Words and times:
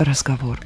разговор. 0.00 0.58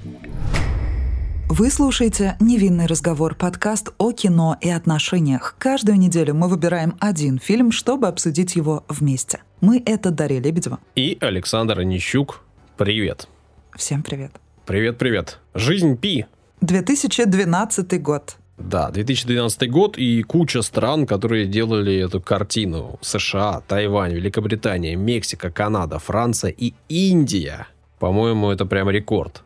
Вы 1.48 1.70
слушаете 1.70 2.36
«Невинный 2.40 2.86
разговор»— 2.86 3.34
подкаст 3.38 3.90
о 3.98 4.12
кино 4.12 4.56
и 4.60 4.70
отношениях. 4.70 5.56
Каждую 5.58 5.98
неделю 5.98 6.34
мы 6.34 6.48
выбираем 6.48 6.96
один 7.00 7.38
фильм, 7.38 7.70
чтобы 7.70 8.08
обсудить 8.08 8.56
его 8.56 8.84
вместе. 8.88 9.40
Мы— 9.60 9.82
это 9.86 10.10
Дарья 10.10 10.40
Лебедева. 10.40 10.78
И 10.94 11.18
Александр 11.20 11.80
Онищук. 11.80 12.42
Привет. 12.76 13.28
Всем 13.76 14.02
привет. 14.02 14.32
Привет-привет. 14.66 15.38
Жизнь 15.54 15.96
Пи. 15.96 16.26
2012 16.60 18.02
год. 18.02 18.36
Да, 18.56 18.90
2012 18.90 19.70
год 19.70 19.98
и 19.98 20.22
куча 20.22 20.62
стран, 20.62 21.06
которые 21.06 21.46
делали 21.46 21.96
эту 21.96 22.20
картину. 22.20 22.98
США, 23.02 23.60
Тайвань, 23.66 24.14
Великобритания, 24.14 24.96
Мексика, 24.96 25.50
Канада, 25.50 25.98
Франция 25.98 26.50
и 26.56 26.72
Индия. 26.88 27.66
По-моему, 28.04 28.50
это 28.50 28.66
прям 28.66 28.90
рекорд. 28.90 29.42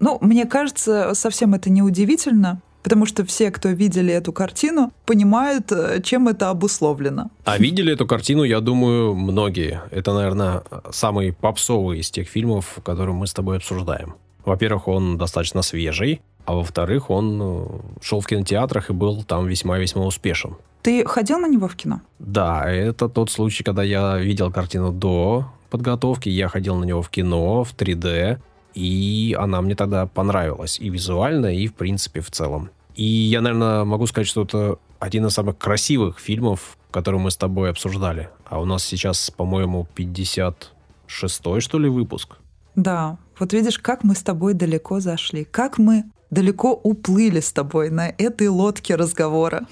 Ну, 0.00 0.18
мне 0.20 0.44
кажется, 0.44 1.14
совсем 1.14 1.54
это 1.54 1.70
не 1.70 1.82
удивительно, 1.82 2.60
потому 2.82 3.06
что 3.06 3.24
все, 3.24 3.52
кто 3.52 3.68
видели 3.68 4.12
эту 4.12 4.32
картину, 4.32 4.90
понимают, 5.04 5.70
э, 5.70 6.02
чем 6.02 6.26
это 6.26 6.50
обусловлено. 6.50 7.30
А 7.44 7.58
видели 7.58 7.92
эту 7.92 8.04
картину, 8.04 8.42
я 8.42 8.60
думаю, 8.60 9.14
многие. 9.14 9.82
Это, 9.92 10.12
наверное, 10.14 10.64
самый 10.90 11.32
попсовый 11.32 12.00
из 12.00 12.10
тех 12.10 12.26
фильмов, 12.26 12.80
которые 12.82 13.14
мы 13.14 13.28
с 13.28 13.32
тобой 13.32 13.58
обсуждаем. 13.58 14.16
Во-первых, 14.44 14.88
он 14.88 15.16
достаточно 15.16 15.62
свежий, 15.62 16.22
а 16.44 16.54
во-вторых, 16.54 17.08
он 17.08 17.40
э, 17.40 17.66
шел 18.02 18.20
в 18.20 18.26
кинотеатрах 18.26 18.90
и 18.90 18.94
был 18.94 19.22
там 19.22 19.46
весьма-весьма 19.46 20.04
успешен. 20.04 20.56
Ты 20.86 21.04
ходил 21.04 21.40
на 21.40 21.48
него 21.48 21.66
в 21.66 21.74
кино? 21.74 22.00
Да, 22.20 22.64
это 22.70 23.08
тот 23.08 23.28
случай, 23.28 23.64
когда 23.64 23.82
я 23.82 24.18
видел 24.18 24.52
картину 24.52 24.92
до 24.92 25.50
подготовки, 25.68 26.28
я 26.28 26.46
ходил 26.46 26.76
на 26.76 26.84
него 26.84 27.02
в 27.02 27.10
кино, 27.10 27.64
в 27.64 27.74
3D, 27.74 28.38
и 28.74 29.36
она 29.36 29.60
мне 29.62 29.74
тогда 29.74 30.06
понравилась 30.06 30.78
и 30.78 30.88
визуально, 30.88 31.46
и 31.46 31.66
в 31.66 31.74
принципе 31.74 32.20
в 32.20 32.30
целом. 32.30 32.70
И 32.94 33.02
я, 33.02 33.40
наверное, 33.40 33.82
могу 33.82 34.06
сказать, 34.06 34.28
что 34.28 34.44
это 34.44 34.78
один 35.00 35.26
из 35.26 35.32
самых 35.32 35.58
красивых 35.58 36.20
фильмов, 36.20 36.78
которые 36.92 37.20
мы 37.20 37.32
с 37.32 37.36
тобой 37.36 37.70
обсуждали. 37.70 38.28
А 38.44 38.60
у 38.60 38.64
нас 38.64 38.84
сейчас, 38.84 39.28
по-моему, 39.32 39.88
56-й, 39.96 41.60
что 41.62 41.80
ли, 41.80 41.88
выпуск. 41.88 42.36
Да, 42.76 43.18
вот 43.40 43.52
видишь, 43.52 43.80
как 43.80 44.04
мы 44.04 44.14
с 44.14 44.22
тобой 44.22 44.54
далеко 44.54 45.00
зашли, 45.00 45.42
как 45.42 45.78
мы 45.78 46.04
далеко 46.30 46.72
уплыли 46.72 47.40
с 47.40 47.52
тобой 47.52 47.90
на 47.90 48.08
этой 48.08 48.48
лодке 48.48 48.94
разговора 48.94 49.66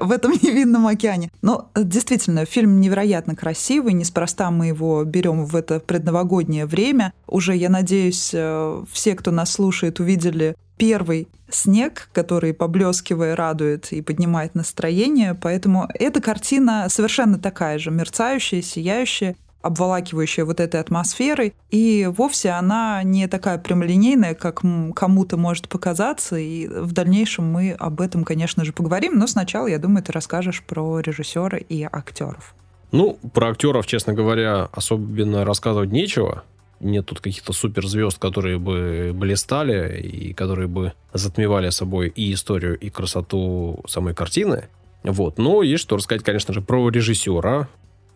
в 0.00 0.10
этом 0.10 0.32
невинном 0.42 0.86
океане. 0.86 1.30
Но 1.42 1.70
э, 1.74 1.82
действительно, 1.84 2.44
фильм 2.44 2.80
невероятно 2.80 3.36
красивый, 3.36 3.92
неспроста 3.92 4.50
мы 4.50 4.66
его 4.68 5.04
берем 5.04 5.44
в 5.44 5.54
это 5.54 5.80
предновогоднее 5.80 6.66
время. 6.66 7.12
Уже, 7.26 7.54
я 7.54 7.68
надеюсь, 7.68 8.30
э, 8.32 8.84
все, 8.90 9.14
кто 9.14 9.30
нас 9.30 9.52
слушает, 9.52 10.00
увидели 10.00 10.56
первый 10.76 11.28
снег, 11.50 12.08
который, 12.12 12.54
поблескивая, 12.54 13.36
радует 13.36 13.92
и 13.92 14.00
поднимает 14.00 14.54
настроение. 14.54 15.34
Поэтому 15.34 15.88
эта 15.94 16.20
картина 16.20 16.86
совершенно 16.88 17.38
такая 17.38 17.78
же, 17.78 17.90
мерцающая, 17.90 18.62
сияющая 18.62 19.36
обволакивающая 19.62 20.44
вот 20.44 20.60
этой 20.60 20.80
атмосферой, 20.80 21.54
и 21.70 22.08
вовсе 22.10 22.50
она 22.50 23.02
не 23.02 23.26
такая 23.28 23.58
прямолинейная, 23.58 24.34
как 24.34 24.62
кому-то 24.94 25.36
может 25.36 25.68
показаться, 25.68 26.36
и 26.36 26.66
в 26.66 26.92
дальнейшем 26.92 27.44
мы 27.50 27.72
об 27.72 28.00
этом, 28.00 28.24
конечно 28.24 28.64
же, 28.64 28.72
поговорим, 28.72 29.18
но 29.18 29.26
сначала, 29.26 29.66
я 29.66 29.78
думаю, 29.78 30.02
ты 30.02 30.12
расскажешь 30.12 30.62
про 30.62 31.00
режиссера 31.00 31.58
и 31.58 31.82
актеров. 31.90 32.54
Ну, 32.92 33.18
про 33.34 33.50
актеров, 33.50 33.86
честно 33.86 34.12
говоря, 34.14 34.68
особенно 34.72 35.44
рассказывать 35.44 35.92
нечего. 35.92 36.42
Нет 36.80 37.06
тут 37.06 37.20
каких-то 37.20 37.52
суперзвезд, 37.52 38.18
которые 38.18 38.58
бы 38.58 39.12
блистали 39.14 40.00
и 40.00 40.32
которые 40.32 40.66
бы 40.66 40.94
затмевали 41.12 41.68
собой 41.70 42.08
и 42.08 42.32
историю, 42.32 42.78
и 42.78 42.88
красоту 42.88 43.84
самой 43.86 44.14
картины. 44.14 44.68
Вот. 45.02 45.38
Но 45.38 45.62
есть 45.62 45.82
что 45.82 45.96
рассказать, 45.96 46.24
конечно 46.24 46.54
же, 46.54 46.62
про 46.62 46.88
режиссера 46.88 47.68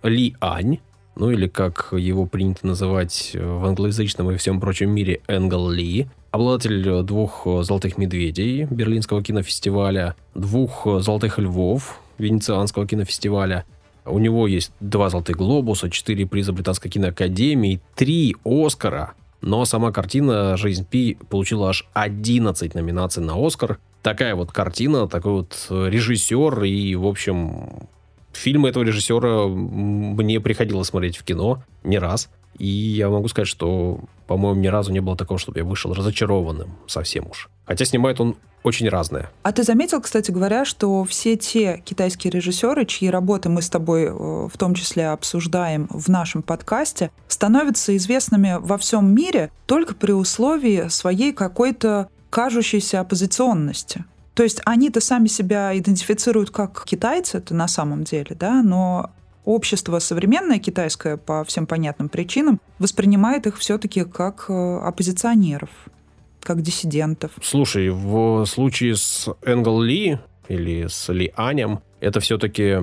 Ли 0.03 0.35
Ань, 0.41 0.79
ну 1.17 1.31
или 1.31 1.47
как 1.47 1.89
его 1.93 2.27
принято 2.27 2.67
называть 2.67 3.33
в 3.35 3.65
англоязычном 3.65 4.31
и 4.31 4.37
всем 4.37 4.61
прочем 4.61 4.91
мире 4.91 5.21
Энгл 5.29 5.71
Ли, 5.71 6.09
обладатель 6.31 7.03
двух 7.03 7.47
«Золотых 7.63 7.99
медведей» 7.99 8.65
Берлинского 8.65 9.23
кинофестиваля, 9.23 10.17
двух 10.35 10.87
«Золотых 10.99 11.39
львов» 11.39 12.01
Венецианского 12.19 12.87
кинофестиваля. 12.87 13.65
У 14.05 14.19
него 14.19 14.47
есть 14.47 14.73
два 14.81 15.11
«Золотых 15.11 15.37
глобуса», 15.37 15.91
четыре 15.91 16.27
приза 16.27 16.53
Британской 16.53 16.91
киноакадемии, 16.91 17.81
три 17.95 18.37
«Оскара». 18.45 19.15
Но 19.41 19.65
сама 19.65 19.93
картина 19.93 20.57
«Жизнь 20.57 20.87
Пи» 20.89 21.17
получила 21.29 21.71
аж 21.71 21.87
11 21.93 22.75
номинаций 22.75 23.23
на 23.23 23.35
«Оскар». 23.37 23.79
Такая 24.03 24.35
вот 24.35 24.53
картина, 24.53 25.09
такой 25.09 25.33
вот 25.33 25.67
режиссер 25.71 26.65
и, 26.65 26.95
в 26.95 27.07
общем, 27.07 27.89
Фильмы 28.35 28.69
этого 28.69 28.83
режиссера 28.83 29.47
мне 29.47 30.41
приходилось 30.41 30.89
смотреть 30.89 31.17
в 31.17 31.25
кино 31.25 31.63
не 31.83 31.99
раз. 31.99 32.29
И 32.59 32.67
я 32.67 33.09
могу 33.09 33.29
сказать, 33.29 33.49
что, 33.49 34.01
по-моему, 34.27 34.61
ни 34.61 34.69
разу 34.69 34.93
не 34.93 35.01
было 35.01 35.17
такого, 35.17 35.39
чтобы 35.39 35.59
я 35.59 35.65
вышел 35.65 35.93
разочарованным 35.93 36.77
совсем 36.87 37.27
уж. 37.29 37.49
Хотя 37.65 37.85
снимает 37.85 38.21
он 38.21 38.37
очень 38.63 38.89
разное. 38.89 39.31
А 39.43 39.53
ты 39.53 39.63
заметил, 39.63 40.01
кстати 40.01 40.31
говоря, 40.31 40.65
что 40.65 41.05
все 41.05 41.37
те 41.37 41.83
китайские 41.85 42.31
режиссеры, 42.31 42.87
чьи 42.87 43.11
работы 43.11 43.49
мы 43.51 43.61
с 43.61 43.69
тобой 43.69 44.05
э, 44.05 44.11
в 44.11 44.57
том 44.57 44.75
числе 44.75 45.09
обсуждаем 45.09 45.87
в 45.91 46.09
нашем 46.09 46.43
подкасте, 46.43 47.11
становятся 47.29 47.95
известными 47.97 48.57
во 48.59 48.79
всем 48.79 49.15
мире 49.15 49.51
только 49.67 49.95
при 49.95 50.13
условии 50.13 50.89
своей 50.89 51.33
какой-то 51.33 52.09
кажущейся 52.31 53.01
оппозиционности. 53.01 54.05
То 54.35 54.43
есть 54.43 54.61
они-то 54.65 55.01
сами 55.01 55.29
себя 55.29 55.77
идентифицируют 55.79 56.51
как 56.51 56.85
китайцы, 56.85 57.39
это 57.39 57.55
на 57.55 57.69
самом 57.69 58.05
деле, 58.05 58.37
да, 58.39 58.63
но 58.63 59.11
общество 59.45 59.99
современное 60.01 60.59
китайское 60.59 61.17
по 61.17 61.45
всем 61.45 61.67
понятным 61.67 62.09
причинам 62.09 62.61
воспринимает 62.79 63.47
их 63.47 63.59
все-таки 63.59 64.05
как 64.05 64.47
э, 64.49 64.79
оппозиционеров, 64.79 65.71
как 66.43 66.63
диссидентов. 66.63 67.33
Слушай, 67.43 67.91
в 67.91 68.45
случае 68.47 68.97
с 68.97 69.29
Энгл 69.45 69.81
Ли 69.81 70.19
или 70.49 70.87
с 70.89 71.13
Ли 71.13 71.33
Анем, 71.37 71.81
это 72.01 72.21
все-таки 72.21 72.77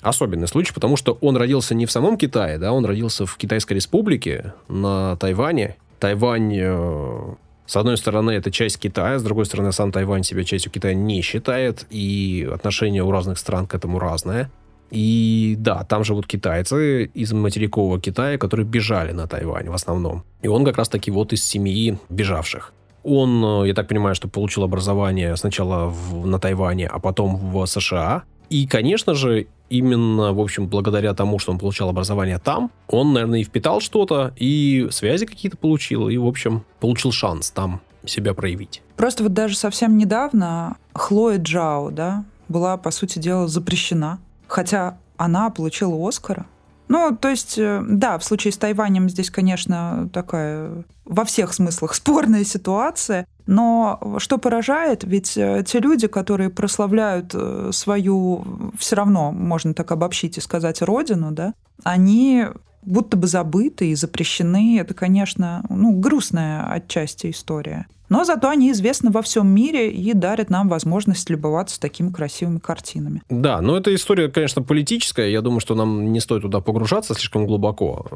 особенный 0.00 0.48
случай, 0.48 0.72
потому 0.72 0.96
что 0.96 1.18
он 1.20 1.36
родился 1.36 1.74
не 1.74 1.86
в 1.86 1.92
самом 1.92 2.16
Китае, 2.16 2.58
да, 2.58 2.72
он 2.72 2.84
родился 2.84 3.26
в 3.26 3.36
Китайской 3.36 3.74
республике 3.74 4.54
на 4.68 5.16
Тайване. 5.16 5.76
Тайвань 5.98 6.54
э, 6.54 7.34
с 7.66 7.76
одной 7.76 7.96
стороны, 7.96 8.30
это 8.32 8.50
часть 8.50 8.78
Китая, 8.78 9.18
с 9.18 9.22
другой 9.22 9.46
стороны, 9.46 9.72
сам 9.72 9.92
Тайвань 9.92 10.22
себя 10.22 10.44
частью 10.44 10.70
Китая 10.72 10.94
не 10.94 11.20
считает, 11.22 11.86
и 11.90 12.48
отношения 12.52 13.02
у 13.02 13.10
разных 13.10 13.38
стран 13.38 13.66
к 13.66 13.74
этому 13.74 13.98
разное. 13.98 14.50
И 14.90 15.56
да, 15.58 15.82
там 15.82 16.04
живут 16.04 16.28
китайцы 16.28 17.06
из 17.06 17.32
материкового 17.32 18.00
Китая, 18.00 18.38
которые 18.38 18.66
бежали 18.66 19.12
на 19.12 19.26
Тайвань 19.26 19.68
в 19.68 19.74
основном. 19.74 20.22
И 20.42 20.48
он 20.48 20.64
как 20.64 20.76
раз 20.76 20.88
таки 20.88 21.10
вот 21.10 21.32
из 21.32 21.44
семьи 21.44 21.98
бежавших. 22.08 22.72
Он, 23.02 23.64
я 23.64 23.74
так 23.74 23.88
понимаю, 23.88 24.14
что 24.14 24.28
получил 24.28 24.62
образование 24.62 25.36
сначала 25.36 25.88
в, 25.88 26.26
на 26.26 26.38
Тайване, 26.38 26.86
а 26.86 26.98
потом 26.98 27.36
в 27.36 27.66
США. 27.66 28.24
И, 28.48 28.66
конечно 28.66 29.14
же, 29.14 29.46
именно, 29.68 30.32
в 30.32 30.40
общем, 30.40 30.66
благодаря 30.66 31.14
тому, 31.14 31.38
что 31.38 31.52
он 31.52 31.58
получал 31.58 31.88
образование 31.88 32.38
там, 32.38 32.70
он, 32.88 33.12
наверное, 33.12 33.40
и 33.40 33.44
впитал 33.44 33.80
что-то, 33.80 34.32
и 34.36 34.88
связи 34.90 35.26
какие-то 35.26 35.56
получил, 35.56 36.08
и, 36.08 36.16
в 36.16 36.26
общем, 36.26 36.64
получил 36.80 37.12
шанс 37.12 37.50
там 37.50 37.80
себя 38.04 38.34
проявить. 38.34 38.82
Просто 38.96 39.22
вот 39.22 39.32
даже 39.32 39.56
совсем 39.56 39.96
недавно 39.96 40.76
Хлоя 40.94 41.38
Джао, 41.38 41.90
да, 41.90 42.24
была, 42.48 42.76
по 42.76 42.90
сути 42.90 43.18
дела, 43.18 43.48
запрещена. 43.48 44.20
Хотя 44.46 44.98
она 45.16 45.50
получила 45.50 46.08
Оскара. 46.08 46.46
Ну, 46.88 47.16
то 47.16 47.28
есть, 47.28 47.58
э, 47.58 47.82
да, 47.86 48.18
в 48.18 48.24
случае 48.24 48.52
с 48.52 48.58
Тайванем 48.58 49.08
здесь, 49.08 49.30
конечно, 49.30 50.08
такая 50.12 50.84
во 51.04 51.24
всех 51.24 51.52
смыслах 51.52 51.94
спорная 51.94 52.44
ситуация. 52.44 53.26
Но 53.46 54.16
что 54.18 54.38
поражает, 54.38 55.04
ведь 55.04 55.36
э, 55.36 55.64
те 55.66 55.78
люди, 55.78 56.08
которые 56.08 56.50
прославляют 56.50 57.32
э, 57.34 57.70
свою, 57.72 58.72
все 58.78 58.96
равно 58.96 59.32
можно 59.32 59.72
так 59.72 59.92
обобщить 59.92 60.38
и 60.38 60.40
сказать, 60.40 60.82
родину, 60.82 61.30
да, 61.30 61.54
они 61.84 62.46
будто 62.82 63.16
бы 63.16 63.26
забыты 63.26 63.90
и 63.90 63.94
запрещены. 63.94 64.78
Это, 64.80 64.94
конечно, 64.94 65.64
ну, 65.68 65.92
грустная 65.92 66.66
отчасти 66.72 67.30
история. 67.30 67.86
Но 68.08 68.24
зато 68.24 68.48
они 68.48 68.70
известны 68.72 69.10
во 69.10 69.22
всем 69.22 69.48
мире 69.48 69.90
и 69.90 70.12
дарят 70.12 70.50
нам 70.50 70.68
возможность 70.68 71.28
любоваться 71.30 71.80
такими 71.80 72.10
красивыми 72.10 72.58
картинами. 72.58 73.22
Да, 73.28 73.60
но 73.60 73.76
эта 73.76 73.94
история, 73.94 74.28
конечно, 74.28 74.62
политическая. 74.62 75.30
Я 75.30 75.42
думаю, 75.42 75.60
что 75.60 75.74
нам 75.74 76.12
не 76.12 76.20
стоит 76.20 76.42
туда 76.42 76.60
погружаться 76.60 77.14
слишком 77.14 77.46
глубоко. 77.46 78.06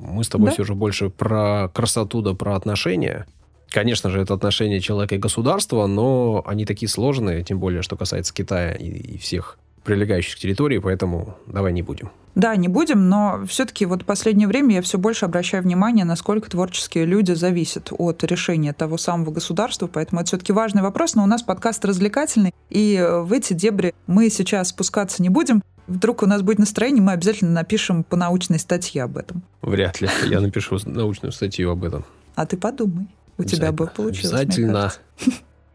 Мы 0.00 0.24
с 0.24 0.28
тобой 0.28 0.46
да? 0.46 0.52
все 0.52 0.64
же 0.64 0.74
больше 0.74 1.10
про 1.10 1.68
красоту 1.74 2.22
да 2.22 2.34
про 2.34 2.56
отношения. 2.56 3.26
Конечно 3.70 4.08
же, 4.08 4.20
это 4.20 4.34
отношения 4.34 4.80
человека 4.80 5.16
и 5.16 5.18
государства, 5.18 5.86
но 5.86 6.42
они 6.46 6.64
такие 6.64 6.88
сложные, 6.88 7.42
тем 7.42 7.58
более, 7.58 7.82
что 7.82 7.96
касается 7.96 8.32
Китая 8.32 8.72
и, 8.72 8.88
и 8.88 9.18
всех 9.18 9.58
прилегающих 9.84 10.38
территорий, 10.38 10.78
поэтому 10.78 11.36
давай 11.46 11.72
не 11.72 11.82
будем. 11.82 12.10
Да, 12.34 12.56
не 12.56 12.66
будем, 12.66 13.08
но 13.08 13.44
все-таки 13.46 13.86
вот 13.86 14.02
в 14.02 14.04
последнее 14.04 14.48
время 14.48 14.74
я 14.74 14.82
все 14.82 14.98
больше 14.98 15.24
обращаю 15.24 15.62
внимание, 15.62 16.04
насколько 16.04 16.50
творческие 16.50 17.04
люди 17.04 17.32
зависят 17.32 17.92
от 17.92 18.24
решения 18.24 18.72
того 18.72 18.98
самого 18.98 19.30
государства, 19.30 19.86
поэтому 19.86 20.20
это 20.20 20.28
все-таки 20.28 20.52
важный 20.52 20.82
вопрос, 20.82 21.14
но 21.14 21.22
у 21.22 21.26
нас 21.26 21.42
подкаст 21.44 21.84
развлекательный, 21.84 22.52
и 22.70 23.00
в 23.22 23.32
эти 23.32 23.52
дебри 23.52 23.94
мы 24.08 24.30
сейчас 24.30 24.70
спускаться 24.70 25.22
не 25.22 25.28
будем. 25.28 25.62
Вдруг 25.86 26.22
у 26.22 26.26
нас 26.26 26.42
будет 26.42 26.58
настроение, 26.58 27.02
мы 27.02 27.12
обязательно 27.12 27.52
напишем 27.52 28.02
по 28.02 28.16
научной 28.16 28.58
статье 28.58 29.04
об 29.04 29.16
этом. 29.16 29.42
Вряд 29.62 30.00
ли. 30.00 30.08
Я 30.26 30.40
напишу 30.40 30.78
научную 30.86 31.30
статью 31.30 31.70
об 31.70 31.84
этом. 31.84 32.04
А 32.34 32.46
ты 32.46 32.56
подумай. 32.56 33.06
У 33.36 33.44
тебя 33.44 33.70
бы 33.70 33.86
получилось. 33.86 34.32
Обязательно. 34.32 34.92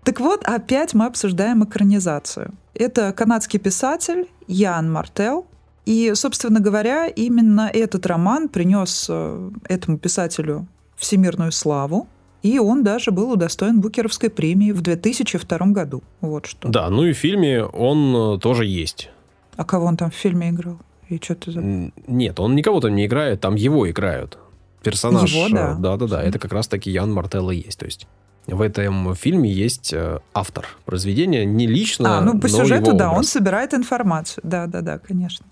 Так 0.03 0.19
вот, 0.19 0.43
опять 0.43 0.93
мы 0.93 1.05
обсуждаем 1.05 1.63
экранизацию. 1.63 2.53
Это 2.73 3.11
канадский 3.13 3.59
писатель 3.59 4.27
Ян 4.47 4.91
Мартел, 4.91 5.45
и, 5.85 6.11
собственно 6.15 6.59
говоря, 6.59 7.07
именно 7.07 7.69
этот 7.73 8.05
роман 8.05 8.47
принес 8.47 9.07
э, 9.09 9.51
этому 9.67 9.97
писателю 9.97 10.67
всемирную 10.95 11.51
славу, 11.51 12.07
и 12.43 12.59
он 12.59 12.83
даже 12.83 13.11
был 13.11 13.31
удостоен 13.31 13.81
Букеровской 13.81 14.29
премии 14.29 14.71
в 14.71 14.81
2002 14.81 15.57
году. 15.67 16.03
Вот 16.21 16.45
что. 16.45 16.69
Да, 16.69 16.89
ну 16.89 17.05
и 17.05 17.13
в 17.13 17.17
фильме 17.17 17.63
он 17.63 18.35
э, 18.35 18.39
тоже 18.39 18.65
есть. 18.65 19.09
А 19.57 19.65
кого 19.65 19.87
он 19.87 19.97
там 19.97 20.11
в 20.11 20.15
фильме 20.15 20.49
играл? 20.49 20.77
И 21.09 21.17
что 21.17 21.35
ты 21.35 21.51
за... 21.51 21.61
Нет, 22.07 22.39
он 22.39 22.55
никого 22.55 22.79
там 22.79 22.95
не 22.95 23.07
играет, 23.07 23.41
там 23.41 23.55
его 23.55 23.89
играют. 23.89 24.37
Персонаж. 24.83 25.33
Его, 25.33 25.49
да. 25.49 25.73
Да-да-да, 25.73 26.23
это 26.23 26.39
как 26.39 26.53
раз-таки 26.53 26.91
Ян 26.91 27.11
Мартелло 27.11 27.51
есть. 27.51 27.79
То 27.79 27.85
есть 27.85 28.07
в 28.53 28.61
этом 28.61 29.15
фильме 29.15 29.51
есть 29.51 29.93
э, 29.93 30.19
автор 30.33 30.67
произведения, 30.85 31.45
не 31.45 31.67
лично, 31.67 32.17
А, 32.17 32.21
ну 32.21 32.39
по 32.39 32.49
сюжету, 32.49 32.93
да, 32.93 33.07
образ. 33.09 33.17
он 33.17 33.23
собирает 33.23 33.73
информацию. 33.73 34.41
Да-да-да, 34.45 34.99
конечно. 34.99 35.45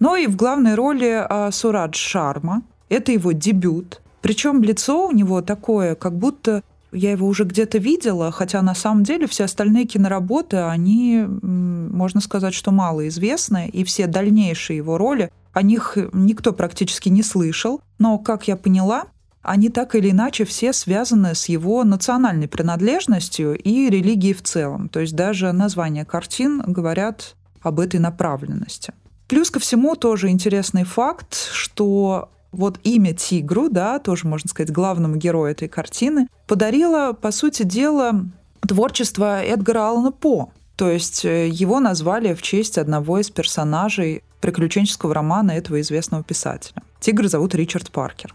Ну 0.00 0.16
и 0.16 0.26
в 0.26 0.36
главной 0.36 0.74
роли 0.74 1.24
а, 1.28 1.50
Сурадж 1.50 1.96
Шарма. 1.96 2.62
Это 2.88 3.12
его 3.12 3.32
дебют. 3.32 4.00
Причем 4.20 4.62
лицо 4.62 5.08
у 5.08 5.12
него 5.12 5.40
такое, 5.42 5.94
как 5.94 6.14
будто 6.14 6.62
я 6.92 7.10
его 7.12 7.26
уже 7.26 7.44
где-то 7.44 7.78
видела, 7.78 8.30
хотя 8.30 8.60
на 8.62 8.74
самом 8.74 9.02
деле 9.02 9.26
все 9.26 9.44
остальные 9.44 9.86
киноработы, 9.86 10.58
они, 10.58 11.24
можно 11.26 12.20
сказать, 12.20 12.52
что 12.54 12.70
малоизвестны, 12.70 13.68
и 13.68 13.82
все 13.84 14.06
дальнейшие 14.06 14.76
его 14.76 14.98
роли, 14.98 15.30
о 15.52 15.62
них 15.62 15.96
никто 16.12 16.52
практически 16.52 17.08
не 17.08 17.22
слышал. 17.22 17.80
Но, 17.98 18.18
как 18.18 18.46
я 18.46 18.56
поняла, 18.56 19.04
они 19.42 19.68
так 19.68 19.94
или 19.94 20.10
иначе 20.10 20.44
все 20.44 20.72
связаны 20.72 21.34
с 21.34 21.48
его 21.48 21.84
национальной 21.84 22.48
принадлежностью 22.48 23.56
и 23.58 23.90
религией 23.90 24.34
в 24.34 24.42
целом. 24.42 24.88
То 24.88 25.00
есть 25.00 25.14
даже 25.14 25.52
названия 25.52 26.04
картин 26.04 26.62
говорят 26.66 27.34
об 27.60 27.80
этой 27.80 28.00
направленности. 28.00 28.92
Плюс 29.28 29.50
ко 29.50 29.60
всему 29.60 29.96
тоже 29.96 30.28
интересный 30.28 30.84
факт, 30.84 31.34
что 31.52 32.30
вот 32.52 32.78
имя 32.84 33.14
Тигру, 33.14 33.68
да, 33.68 33.98
тоже 33.98 34.26
можно 34.26 34.48
сказать 34.48 34.70
главному 34.70 35.16
герою 35.16 35.50
этой 35.50 35.68
картины, 35.68 36.28
подарило, 36.46 37.12
по 37.12 37.30
сути 37.30 37.62
дела, 37.62 38.26
творчество 38.60 39.42
Эдгара 39.42 39.88
Аллана 39.88 40.12
По. 40.12 40.52
То 40.76 40.90
есть 40.90 41.24
э, 41.24 41.48
его 41.48 41.80
назвали 41.80 42.34
в 42.34 42.42
честь 42.42 42.78
одного 42.78 43.18
из 43.18 43.30
персонажей 43.30 44.22
приключенческого 44.40 45.14
романа 45.14 45.52
этого 45.52 45.80
известного 45.80 46.22
писателя. 46.22 46.82
Тигр 47.00 47.28
зовут 47.28 47.54
Ричард 47.54 47.90
Паркер. 47.90 48.34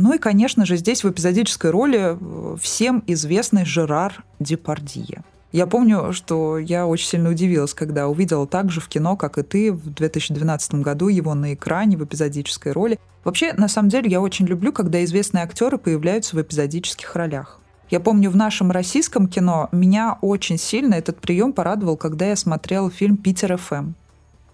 Ну 0.00 0.14
и, 0.14 0.18
конечно 0.18 0.64
же, 0.64 0.78
здесь 0.78 1.04
в 1.04 1.10
эпизодической 1.10 1.70
роли 1.70 2.16
э, 2.18 2.56
всем 2.58 3.04
известный 3.06 3.66
Жерар 3.66 4.24
Депардье. 4.38 5.22
Я 5.52 5.66
помню, 5.66 6.14
что 6.14 6.56
я 6.56 6.86
очень 6.86 7.06
сильно 7.06 7.28
удивилась, 7.28 7.74
когда 7.74 8.08
увидела 8.08 8.46
так 8.46 8.70
же 8.70 8.80
в 8.80 8.88
кино, 8.88 9.16
как 9.16 9.36
и 9.36 9.42
ты, 9.42 9.70
в 9.70 9.92
2012 9.92 10.76
году 10.76 11.08
его 11.08 11.34
на 11.34 11.52
экране 11.52 11.98
в 11.98 12.04
эпизодической 12.04 12.72
роли. 12.72 12.98
Вообще, 13.24 13.52
на 13.52 13.68
самом 13.68 13.90
деле, 13.90 14.08
я 14.08 14.22
очень 14.22 14.46
люблю, 14.46 14.72
когда 14.72 15.04
известные 15.04 15.44
актеры 15.44 15.76
появляются 15.76 16.34
в 16.34 16.40
эпизодических 16.40 17.14
ролях. 17.14 17.60
Я 17.90 18.00
помню, 18.00 18.30
в 18.30 18.36
нашем 18.36 18.70
российском 18.70 19.28
кино 19.28 19.68
меня 19.70 20.16
очень 20.22 20.56
сильно 20.56 20.94
этот 20.94 21.20
прием 21.20 21.52
порадовал, 21.52 21.98
когда 21.98 22.26
я 22.26 22.36
смотрела 22.36 22.90
фильм 22.90 23.18
«Питер 23.18 23.58
ФМ» 23.58 23.92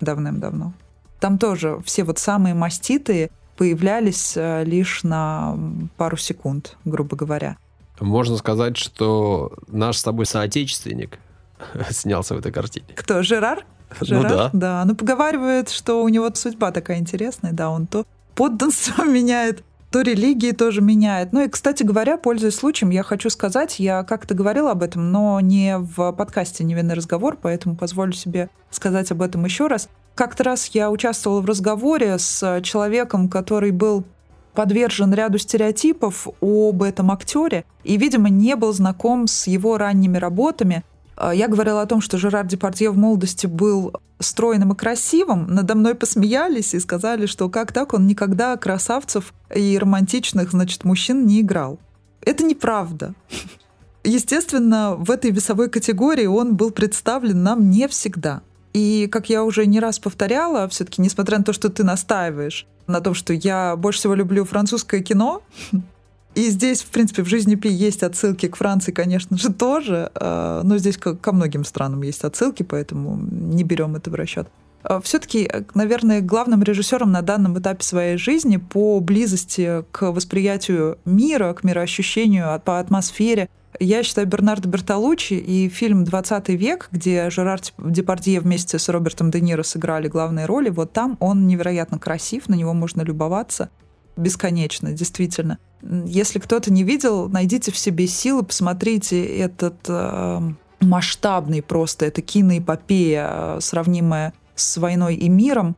давным-давно. 0.00 0.72
Там 1.20 1.38
тоже 1.38 1.78
все 1.84 2.02
вот 2.02 2.18
самые 2.18 2.54
маститые 2.54 3.30
появлялись 3.56 4.34
э, 4.36 4.64
лишь 4.64 5.02
на 5.02 5.58
пару 5.96 6.16
секунд, 6.16 6.76
грубо 6.84 7.16
говоря. 7.16 7.56
Можно 8.00 8.36
сказать, 8.36 8.76
что 8.76 9.52
наш 9.68 9.98
с 9.98 10.02
тобой 10.02 10.26
соотечественник 10.26 11.18
снялся 11.90 12.34
в 12.34 12.38
этой 12.38 12.52
картине. 12.52 12.86
Кто, 12.94 13.22
Жерар? 13.22 13.64
Ну 14.00 14.06
Жерар? 14.06 14.30
да. 14.30 14.50
Да, 14.52 14.84
ну 14.84 14.94
поговаривает, 14.94 15.70
что 15.70 16.02
у 16.02 16.08
него 16.08 16.30
судьба 16.34 16.72
такая 16.72 16.98
интересная, 16.98 17.52
да, 17.52 17.70
он 17.70 17.86
то 17.86 18.04
подданство 18.34 19.04
меняет, 19.06 19.64
то 19.90 20.02
религии 20.02 20.52
тоже 20.52 20.82
меняет. 20.82 21.32
Ну 21.32 21.44
и, 21.44 21.48
кстати 21.48 21.82
говоря, 21.82 22.18
пользуясь 22.18 22.56
случаем, 22.56 22.90
я 22.90 23.02
хочу 23.02 23.30
сказать, 23.30 23.78
я 23.78 24.02
как-то 24.02 24.34
говорила 24.34 24.72
об 24.72 24.82
этом, 24.82 25.10
но 25.10 25.40
не 25.40 25.78
в 25.78 26.12
подкасте 26.12 26.64
«Невинный 26.64 26.94
разговор», 26.94 27.38
поэтому 27.40 27.76
позволю 27.76 28.12
себе 28.12 28.50
сказать 28.70 29.10
об 29.10 29.22
этом 29.22 29.44
еще 29.44 29.68
раз. 29.68 29.88
Как-то 30.16 30.44
раз 30.44 30.70
я 30.72 30.90
участвовала 30.90 31.42
в 31.42 31.44
разговоре 31.44 32.18
с 32.18 32.62
человеком, 32.62 33.28
который 33.28 33.70
был 33.70 34.02
подвержен 34.54 35.12
ряду 35.12 35.36
стереотипов 35.36 36.26
об 36.40 36.82
этом 36.82 37.10
актере 37.10 37.66
и, 37.84 37.98
видимо, 37.98 38.30
не 38.30 38.56
был 38.56 38.72
знаком 38.72 39.26
с 39.26 39.46
его 39.46 39.76
ранними 39.76 40.16
работами. 40.16 40.82
А, 41.16 41.34
Я 41.34 41.48
говорила 41.48 41.82
о 41.82 41.86
том, 41.86 42.00
что 42.00 42.16
Жерар 42.16 42.46
Депардье 42.46 42.88
в 42.88 42.96
молодости 42.96 43.46
был 43.46 43.92
стройным 44.18 44.72
и 44.72 44.74
красивым. 44.74 45.48
Надо 45.48 45.74
мной 45.74 45.94
посмеялись 45.94 46.72
и 46.72 46.80
сказали, 46.80 47.26
что 47.26 47.50
как 47.50 47.72
так 47.72 47.92
он 47.92 48.06
никогда 48.06 48.56
красавцев 48.56 49.34
и 49.54 49.76
романтичных, 49.78 50.52
значит, 50.52 50.84
мужчин 50.84 51.26
не 51.26 51.42
играл. 51.42 51.78
Это 52.22 52.42
неправда. 52.42 53.12
Естественно, 54.02 54.94
в 54.96 55.10
этой 55.10 55.30
весовой 55.30 55.68
категории 55.68 56.24
он 56.24 56.56
был 56.56 56.70
представлен 56.70 57.42
нам 57.42 57.68
не 57.68 57.86
всегда. 57.86 58.40
И, 58.76 59.08
как 59.10 59.30
я 59.30 59.42
уже 59.42 59.64
не 59.64 59.80
раз 59.80 59.98
повторяла, 59.98 60.68
все-таки, 60.68 61.00
несмотря 61.00 61.38
на 61.38 61.44
то, 61.44 61.54
что 61.54 61.70
ты 61.70 61.82
настаиваешь 61.82 62.66
на 62.86 63.00
том, 63.00 63.14
что 63.14 63.32
я 63.32 63.74
больше 63.74 64.00
всего 64.00 64.12
люблю 64.12 64.44
французское 64.44 65.00
кино, 65.00 65.42
и 66.34 66.50
здесь, 66.50 66.82
в 66.82 66.88
принципе, 66.88 67.22
в 67.22 67.26
жизни 67.26 67.54
Пи 67.54 67.70
есть 67.70 68.02
отсылки 68.02 68.48
к 68.48 68.56
Франции, 68.56 68.92
конечно 68.92 69.38
же, 69.38 69.50
тоже, 69.50 70.10
э, 70.14 70.60
но 70.62 70.76
здесь 70.76 70.98
ко, 70.98 71.32
многим 71.32 71.64
странам 71.64 72.02
есть 72.02 72.22
отсылки, 72.22 72.64
поэтому 72.64 73.16
не 73.16 73.64
берем 73.64 73.96
это 73.96 74.10
в 74.10 74.14
расчет. 74.14 74.46
Все-таки, 75.02 75.50
наверное, 75.72 76.20
главным 76.20 76.62
режиссером 76.62 77.10
на 77.10 77.22
данном 77.22 77.58
этапе 77.58 77.82
своей 77.82 78.18
жизни 78.18 78.58
по 78.58 79.00
близости 79.00 79.84
к 79.90 80.12
восприятию 80.12 80.98
мира, 81.06 81.54
к 81.54 81.64
мироощущению, 81.64 82.54
а, 82.54 82.58
по 82.58 82.78
атмосфере, 82.78 83.48
я 83.80 84.02
считаю 84.02 84.26
Бернардо 84.26 84.68
Бертолуччи 84.68 85.34
и 85.34 85.68
фильм 85.68 86.04
«20 86.04 86.54
век», 86.56 86.88
где 86.92 87.30
Жерар 87.30 87.60
Депардье 87.78 88.40
вместе 88.40 88.78
с 88.78 88.88
Робертом 88.88 89.30
Де 89.30 89.40
Ниро 89.40 89.62
сыграли 89.62 90.08
главные 90.08 90.46
роли, 90.46 90.70
вот 90.70 90.92
там 90.92 91.16
он 91.20 91.46
невероятно 91.46 91.98
красив, 91.98 92.48
на 92.48 92.54
него 92.54 92.72
можно 92.74 93.02
любоваться 93.02 93.70
бесконечно, 94.16 94.92
действительно. 94.92 95.58
Если 95.82 96.38
кто-то 96.38 96.72
не 96.72 96.84
видел, 96.84 97.28
найдите 97.28 97.70
в 97.70 97.78
себе 97.78 98.06
силы, 98.06 98.42
посмотрите 98.42 99.24
этот 99.24 99.76
э, 99.88 100.40
масштабный 100.80 101.62
просто, 101.62 102.06
это 102.06 102.22
киноэпопея, 102.22 103.28
э, 103.30 103.58
сравнимая 103.60 104.32
с 104.54 104.78
«Войной 104.78 105.16
и 105.16 105.28
миром», 105.28 105.76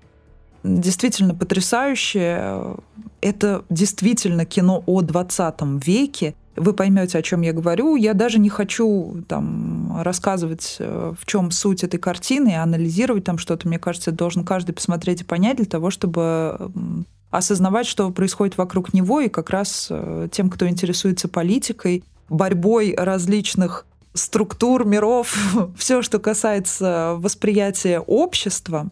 действительно 0.63 1.35
потрясающее. 1.35 2.77
Это 3.21 3.65
действительно 3.71 4.45
кино 4.45 4.83
о 4.87 5.03
20 5.03 5.85
веке, 5.85 6.35
вы 6.59 6.73
поймете, 6.73 7.19
о 7.19 7.23
чем 7.23 7.43
я 7.43 7.53
говорю. 7.53 7.97
Я 7.97 8.15
даже 8.15 8.39
не 8.39 8.49
хочу 8.49 9.25
там 9.29 10.01
рассказывать, 10.03 10.77
э, 10.79 11.15
в 11.19 11.27
чем 11.27 11.51
суть 11.51 11.85
этой 11.85 11.99
картины, 11.99 12.57
анализировать 12.57 13.25
там 13.25 13.39
что-то. 13.39 13.69
Мне 13.69 13.79
кажется, 13.79 14.13
должен 14.13 14.45
каждый 14.45 14.73
посмотреть 14.73 15.23
и 15.23 15.25
понять 15.25 15.57
для 15.57 15.67
того, 15.67 15.91
чтобы 15.91 16.71
осознавать, 17.31 17.87
что 17.87 18.11
происходит 18.11 18.57
вокруг 18.57 18.95
него, 18.95 19.21
и 19.21 19.29
как 19.29 19.51
раз 19.51 19.89
э, 19.91 20.29
тем, 20.33 20.51
кто 20.51 20.69
интересуется 20.69 21.29
политикой, 21.29 22.05
борьбой 22.29 22.95
различных 22.97 23.87
структур, 24.15 24.85
миров, 24.85 25.37
все, 25.77 26.03
что 26.03 26.19
касается 26.19 27.17
восприятия 27.19 28.01
общества 28.01 28.89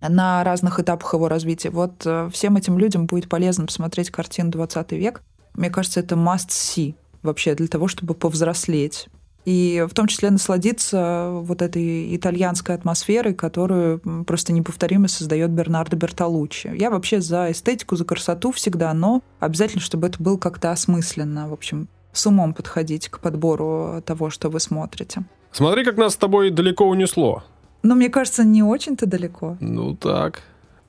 на 0.00 0.42
разных 0.44 0.80
этапах 0.80 1.14
его 1.14 1.28
развития. 1.28 1.70
Вот 1.70 2.02
э, 2.04 2.30
всем 2.32 2.56
этим 2.56 2.78
людям 2.78 3.06
будет 3.06 3.28
полезно 3.28 3.66
посмотреть 3.66 4.10
картину 4.10 4.50
«20 4.50 4.96
век». 4.96 5.22
Мне 5.54 5.68
кажется, 5.68 6.00
это 6.00 6.14
must 6.14 6.48
see 6.48 6.94
вообще 7.22 7.54
для 7.54 7.68
того, 7.68 7.88
чтобы 7.88 8.14
повзрослеть. 8.14 9.08
И 9.46 9.86
в 9.88 9.94
том 9.94 10.06
числе 10.06 10.30
насладиться 10.30 11.30
вот 11.32 11.62
этой 11.62 12.14
итальянской 12.14 12.74
атмосферой, 12.74 13.34
которую 13.34 14.00
просто 14.26 14.52
неповторимо 14.52 15.08
создает 15.08 15.50
Бернардо 15.50 15.96
Бертолуччи. 15.96 16.70
Я 16.76 16.90
вообще 16.90 17.20
за 17.20 17.50
эстетику, 17.50 17.96
за 17.96 18.04
красоту 18.04 18.52
всегда, 18.52 18.92
но 18.92 19.22
обязательно, 19.38 19.80
чтобы 19.80 20.08
это 20.08 20.22
было 20.22 20.36
как-то 20.36 20.70
осмысленно, 20.70 21.48
в 21.48 21.54
общем, 21.54 21.88
с 22.12 22.26
умом 22.26 22.52
подходить 22.52 23.08
к 23.08 23.20
подбору 23.20 24.02
того, 24.04 24.28
что 24.28 24.50
вы 24.50 24.60
смотрите. 24.60 25.22
Смотри, 25.52 25.84
как 25.84 25.96
нас 25.96 26.12
с 26.12 26.16
тобой 26.16 26.50
далеко 26.50 26.86
унесло. 26.86 27.42
Но 27.82 27.94
мне 27.94 28.10
кажется, 28.10 28.44
не 28.44 28.62
очень-то 28.62 29.06
далеко. 29.06 29.56
Ну 29.60 29.96
так. 29.96 30.42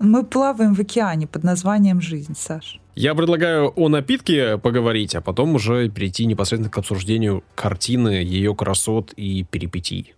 Мы 0.03 0.24
плаваем 0.24 0.74
в 0.74 0.79
океане 0.79 1.27
под 1.27 1.43
названием 1.43 2.01
«Жизнь», 2.01 2.34
Саш. 2.36 2.79
Я 2.96 3.13
предлагаю 3.13 3.72
о 3.75 3.88
напитке 3.88 4.58
поговорить, 4.58 5.13
а 5.13 5.22
потом 5.22 5.53
уже 5.53 5.89
перейти 5.89 6.25
непосредственно 6.25 6.72
к 6.72 6.77
обсуждению 6.79 7.43
картины, 7.53 8.24
ее 8.24 8.55
красот 8.55 9.13
и 9.15 9.43
перипетий. 9.43 10.15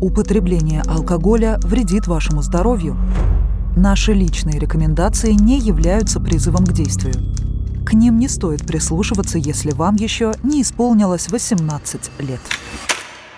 Употребление 0.00 0.82
алкоголя 0.82 1.60
вредит 1.62 2.08
вашему 2.08 2.42
здоровью. 2.42 2.96
Наши 3.76 4.12
личные 4.12 4.58
рекомендации 4.58 5.34
не 5.34 5.60
являются 5.60 6.18
призывом 6.18 6.66
к 6.66 6.72
действию. 6.72 7.14
К 7.86 7.92
ним 7.92 8.18
не 8.18 8.26
стоит 8.26 8.66
прислушиваться, 8.66 9.38
если 9.38 9.70
вам 9.70 9.94
еще 9.94 10.34
не 10.42 10.62
исполнилось 10.62 11.28
18 11.28 12.10
лет. 12.18 12.40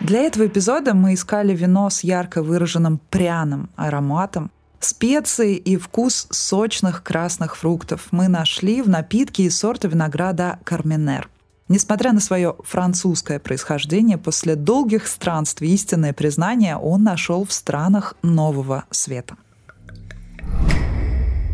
Для 0.09 0.21
этого 0.21 0.47
эпизода 0.47 0.95
мы 0.95 1.12
искали 1.12 1.55
вино 1.55 1.91
с 1.91 2.03
ярко 2.03 2.43
выраженным 2.43 2.99
пряным 3.11 3.69
ароматом, 3.77 4.50
специи 4.81 5.55
и 5.55 5.77
вкус 5.77 6.29
сочных 6.31 7.03
красных 7.03 7.59
фруктов 7.59 8.07
мы 8.11 8.29
нашли 8.29 8.81
в 8.81 8.88
напитке 8.88 9.43
из 9.43 9.59
сорта 9.59 9.87
винограда 9.87 10.61
Карменер. 10.65 11.29
Несмотря 11.69 12.15
на 12.15 12.21
свое 12.21 12.57
французское 12.65 13.38
происхождение, 13.38 14.17
после 14.17 14.57
долгих 14.57 15.07
странствий 15.07 15.75
истинное 15.75 16.15
признание 16.15 16.79
он 16.79 17.03
нашел 17.03 17.45
в 17.45 17.53
странах 17.53 18.15
Нового 18.23 18.85
Света. 18.91 19.37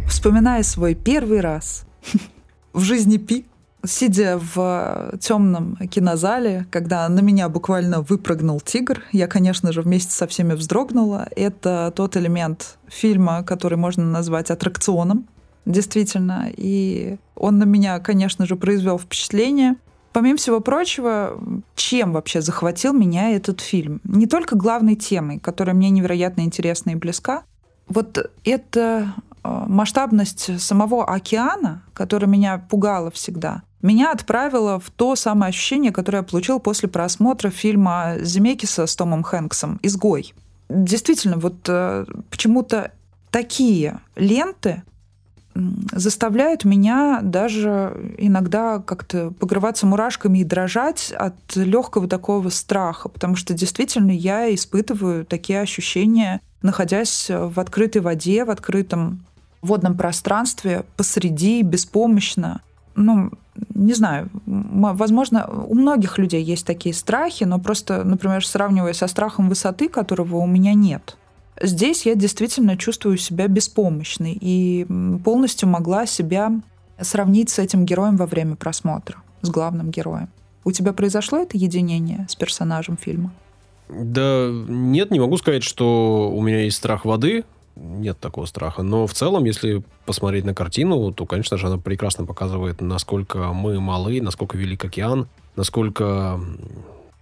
Вспоминая 0.07 0.63
свой 0.63 0.95
первый 0.95 1.41
раз 1.41 1.87
в 2.73 2.83
жизни 2.83 3.17
Пи, 3.17 3.47
сидя 3.87 4.39
в 4.39 5.17
темном 5.21 5.77
кинозале, 5.91 6.67
когда 6.71 7.09
на 7.09 7.21
меня 7.21 7.49
буквально 7.49 8.01
выпрыгнул 8.01 8.61
тигр, 8.61 9.03
я, 9.13 9.27
конечно 9.27 9.73
же, 9.73 9.83
вместе 9.83 10.13
со 10.13 10.27
всеми 10.27 10.55
вздрогнула. 10.55 11.29
Это 11.37 11.93
тот 11.95 12.17
элемент 12.17 12.79
фильма, 12.89 13.43
который 13.43 13.79
можно 13.79 14.05
назвать 14.05 14.51
аттракционом, 14.51 15.27
действительно. 15.67 16.49
И 16.57 17.17
он 17.35 17.59
на 17.59 17.65
меня, 17.65 17.99
конечно 18.01 18.47
же, 18.47 18.57
произвел 18.57 18.99
впечатление. 18.99 19.77
Помимо 20.13 20.37
всего 20.37 20.61
прочего, 20.61 21.41
чем 21.75 22.13
вообще 22.13 22.41
захватил 22.41 22.93
меня 22.93 23.31
этот 23.31 23.61
фильм? 23.61 24.01
Не 24.05 24.27
только 24.27 24.55
главной 24.55 24.95
темой, 24.95 25.41
которая 25.41 25.75
мне 25.75 25.91
невероятно 25.91 26.43
интересна 26.43 26.91
и 26.91 26.95
близка. 26.95 27.43
Вот 27.89 28.31
это 28.45 29.15
масштабность 29.45 30.61
самого 30.61 31.05
океана, 31.05 31.83
которая 31.93 32.29
меня 32.29 32.59
пугала 32.59 33.11
всегда, 33.11 33.63
меня 33.83 34.13
отправило 34.13 34.81
в 34.81 34.91
то 34.91 35.15
самое 35.15 35.51
ощущение, 35.51 35.93
которое 35.93 36.19
я 36.19 36.23
получил 36.23 36.59
после 36.59 36.89
просмотра 36.89 37.51
фильма 37.51 38.15
Земекиса 38.19 38.87
с 38.87 38.97
Томом 38.97 39.23
Хэнксом 39.23 39.79
«Изгой». 39.83 40.33
Действительно, 40.71 41.37
вот 41.37 41.57
э, 41.69 42.07
почему-то 42.31 42.93
такие 43.31 44.01
ленты 44.17 44.83
заставляют 45.93 46.65
меня 46.65 47.21
даже 47.23 48.15
иногда 48.19 48.79
как-то 48.79 49.31
покрываться 49.33 49.87
мурашками 49.87 50.39
и 50.39 50.45
дрожать 50.45 51.13
от 51.13 51.35
легкого 51.55 52.09
такого 52.09 52.49
страха, 52.49 53.09
потому 53.09 53.37
что 53.37 53.55
действительно 53.55 54.11
я 54.11 54.53
испытываю 54.55 55.25
такие 55.25 55.61
ощущения, 55.61 56.41
находясь 56.63 57.27
в 57.29 57.61
открытой 57.61 58.03
воде, 58.03 58.45
в 58.45 58.51
открытом 58.51 59.25
водном 59.67 59.97
пространстве, 59.97 60.85
посреди, 60.97 61.63
беспомощно. 61.63 62.61
Ну, 62.97 63.31
не 63.75 63.95
знаю, 63.95 64.31
возможно, 64.47 65.49
у 65.67 65.75
многих 65.75 66.19
людей 66.19 66.43
есть 66.43 66.67
такие 66.67 66.95
страхи, 66.95 67.45
но 67.45 67.59
просто, 67.59 68.05
например, 68.05 68.47
сравнивая 68.47 68.93
со 68.93 69.07
страхом 69.07 69.49
высоты, 69.49 69.89
которого 69.89 70.37
у 70.37 70.47
меня 70.47 70.75
нет, 70.75 71.17
здесь 71.61 72.07
я 72.07 72.15
действительно 72.15 72.77
чувствую 72.77 73.17
себя 73.17 73.49
беспомощной 73.49 74.37
и 74.41 74.87
полностью 75.25 75.69
могла 75.69 76.07
себя 76.07 76.53
сравнить 77.01 77.51
с 77.51 77.59
этим 77.59 77.85
героем 77.85 78.17
во 78.17 78.27
время 78.27 78.57
просмотра, 78.57 79.17
с 79.43 79.51
главным 79.51 79.91
героем. 79.91 80.29
У 80.65 80.73
тебя 80.73 80.93
произошло 80.93 81.39
это 81.39 81.59
единение 81.59 82.27
с 82.29 82.37
персонажем 82.37 82.97
фильма? 82.97 83.33
Да 83.89 84.49
нет, 84.51 85.11
не 85.11 85.21
могу 85.21 85.37
сказать, 85.37 85.63
что 85.63 86.33
у 86.35 86.41
меня 86.41 86.61
есть 86.61 86.77
страх 86.77 87.05
воды 87.05 87.45
нет 87.77 88.19
такого 88.21 88.47
страха. 88.47 88.83
Но 88.83 89.07
в 89.07 89.13
целом, 89.13 89.45
если 89.45 89.83
посмотреть 90.07 90.45
на 90.45 90.55
картину, 90.55 91.13
то, 91.13 91.27
конечно 91.27 91.57
же, 91.57 91.67
она 91.67 91.79
прекрасно 91.79 92.25
показывает, 92.25 92.81
насколько 92.81 93.53
мы 93.53 93.81
малы, 93.81 94.21
насколько 94.21 94.57
велик 94.57 94.85
океан, 94.85 95.29
насколько 95.57 96.41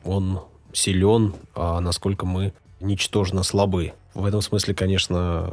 он 0.04 0.40
силен, 0.72 1.34
а 1.54 1.80
насколько 1.80 2.26
мы 2.26 2.52
ничтожно 2.80 3.42
слабы. 3.42 3.92
В 4.14 4.24
этом 4.24 4.42
смысле, 4.42 4.74
конечно, 4.74 5.52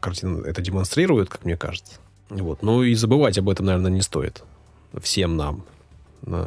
картина 0.00 0.44
это 0.44 0.60
демонстрирует, 0.60 1.28
как 1.28 1.44
мне 1.44 1.56
кажется. 1.56 1.94
Вот. 2.28 2.62
Ну 2.62 2.82
и 2.82 2.94
забывать 2.94 3.38
об 3.38 3.48
этом, 3.48 3.66
наверное, 3.66 3.90
не 3.90 4.02
стоит. 4.02 4.42
Всем 5.00 5.36
нам. 5.36 5.64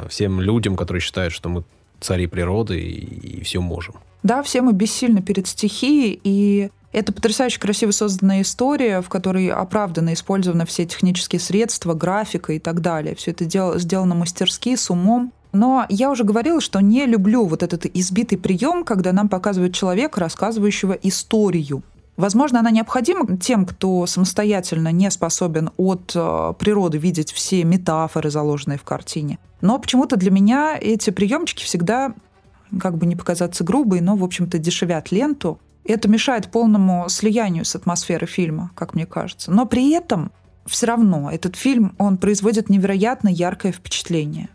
Всем 0.09 0.41
людям, 0.41 0.75
которые 0.75 1.01
считают, 1.01 1.33
что 1.33 1.49
мы 1.49 1.63
цари 1.99 2.27
природы 2.27 2.79
и, 2.79 3.39
и 3.39 3.43
все 3.43 3.61
можем. 3.61 3.95
Да, 4.23 4.43
все 4.43 4.61
мы 4.61 4.73
бессильны 4.73 5.21
перед 5.21 5.47
стихией, 5.47 6.19
и 6.23 6.69
это 6.91 7.13
потрясающе 7.13 7.59
красиво 7.59 7.91
созданная 7.91 8.41
история, 8.41 9.01
в 9.01 9.09
которой 9.09 9.47
оправданно 9.47 10.13
использованы 10.13 10.65
все 10.65 10.85
технические 10.85 11.39
средства, 11.39 11.93
графика 11.93 12.53
и 12.53 12.59
так 12.59 12.81
далее. 12.81 13.15
Все 13.15 13.31
это 13.31 13.45
дел- 13.45 13.79
сделано 13.79 14.15
мастерски, 14.15 14.75
с 14.75 14.89
умом. 14.89 15.31
Но 15.53 15.85
я 15.89 16.09
уже 16.11 16.23
говорила, 16.23 16.61
что 16.61 16.79
не 16.79 17.05
люблю 17.05 17.45
вот 17.45 17.63
этот 17.63 17.85
избитый 17.85 18.37
прием, 18.37 18.83
когда 18.83 19.11
нам 19.11 19.29
показывают 19.29 19.73
человека, 19.73 20.19
рассказывающего 20.19 20.93
историю. 20.93 21.83
Возможно, 22.17 22.59
она 22.59 22.71
необходима 22.71 23.37
тем, 23.37 23.65
кто 23.65 24.05
самостоятельно 24.05 24.91
не 24.91 25.09
способен 25.09 25.71
от 25.77 26.11
э, 26.13 26.53
природы 26.59 26.97
видеть 26.97 27.31
все 27.31 27.63
метафоры, 27.63 28.29
заложенные 28.29 28.77
в 28.77 28.83
картине. 28.83 29.39
Но 29.61 29.79
почему-то 29.79 30.17
для 30.17 30.29
меня 30.29 30.77
эти 30.79 31.09
приемчики 31.09 31.63
всегда, 31.63 32.13
как 32.79 32.97
бы 32.97 33.05
не 33.05 33.15
показаться 33.15 33.63
грубой, 33.63 34.01
но, 34.01 34.15
в 34.15 34.23
общем-то, 34.23 34.57
дешевят 34.59 35.11
ленту. 35.11 35.59
Это 35.83 36.07
мешает 36.09 36.51
полному 36.51 37.09
слиянию 37.09 37.65
с 37.65 37.75
атмосферой 37.75 38.27
фильма, 38.27 38.71
как 38.75 38.93
мне 38.93 39.05
кажется. 39.05 39.51
Но 39.51 39.65
при 39.65 39.91
этом 39.91 40.31
все 40.65 40.87
равно 40.87 41.31
этот 41.31 41.55
фильм, 41.55 41.95
он 41.97 42.17
производит 42.17 42.69
невероятно 42.69 43.29
яркое 43.29 43.71
впечатление. 43.71 44.49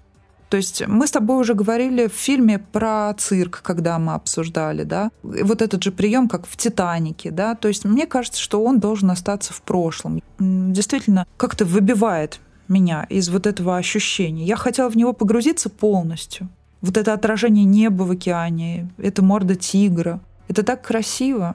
То 0.48 0.56
есть 0.56 0.86
мы 0.86 1.08
с 1.08 1.10
тобой 1.10 1.40
уже 1.40 1.54
говорили 1.54 2.06
в 2.06 2.12
фильме 2.12 2.60
про 2.60 3.12
цирк, 3.18 3.62
когда 3.64 3.98
мы 3.98 4.14
обсуждали, 4.14 4.84
да, 4.84 5.10
вот 5.22 5.60
этот 5.60 5.82
же 5.82 5.90
прием, 5.90 6.28
как 6.28 6.46
в 6.46 6.56
«Титанике», 6.56 7.32
да, 7.32 7.56
то 7.56 7.66
есть 7.66 7.84
мне 7.84 8.06
кажется, 8.06 8.40
что 8.40 8.62
он 8.62 8.78
должен 8.78 9.10
остаться 9.10 9.52
в 9.52 9.60
прошлом. 9.62 10.22
Действительно, 10.38 11.26
как-то 11.36 11.64
выбивает 11.64 12.40
меня 12.68 13.06
из 13.08 13.28
вот 13.28 13.46
этого 13.46 13.76
ощущения. 13.76 14.44
Я 14.44 14.56
хотела 14.56 14.88
в 14.88 14.96
него 14.96 15.12
погрузиться 15.12 15.68
полностью. 15.68 16.48
Вот 16.80 16.96
это 16.96 17.12
отражение 17.12 17.64
неба 17.64 18.04
в 18.04 18.12
океане, 18.12 18.88
это 18.98 19.22
морда 19.24 19.56
тигра, 19.56 20.20
это 20.48 20.62
так 20.62 20.82
красиво. 20.82 21.54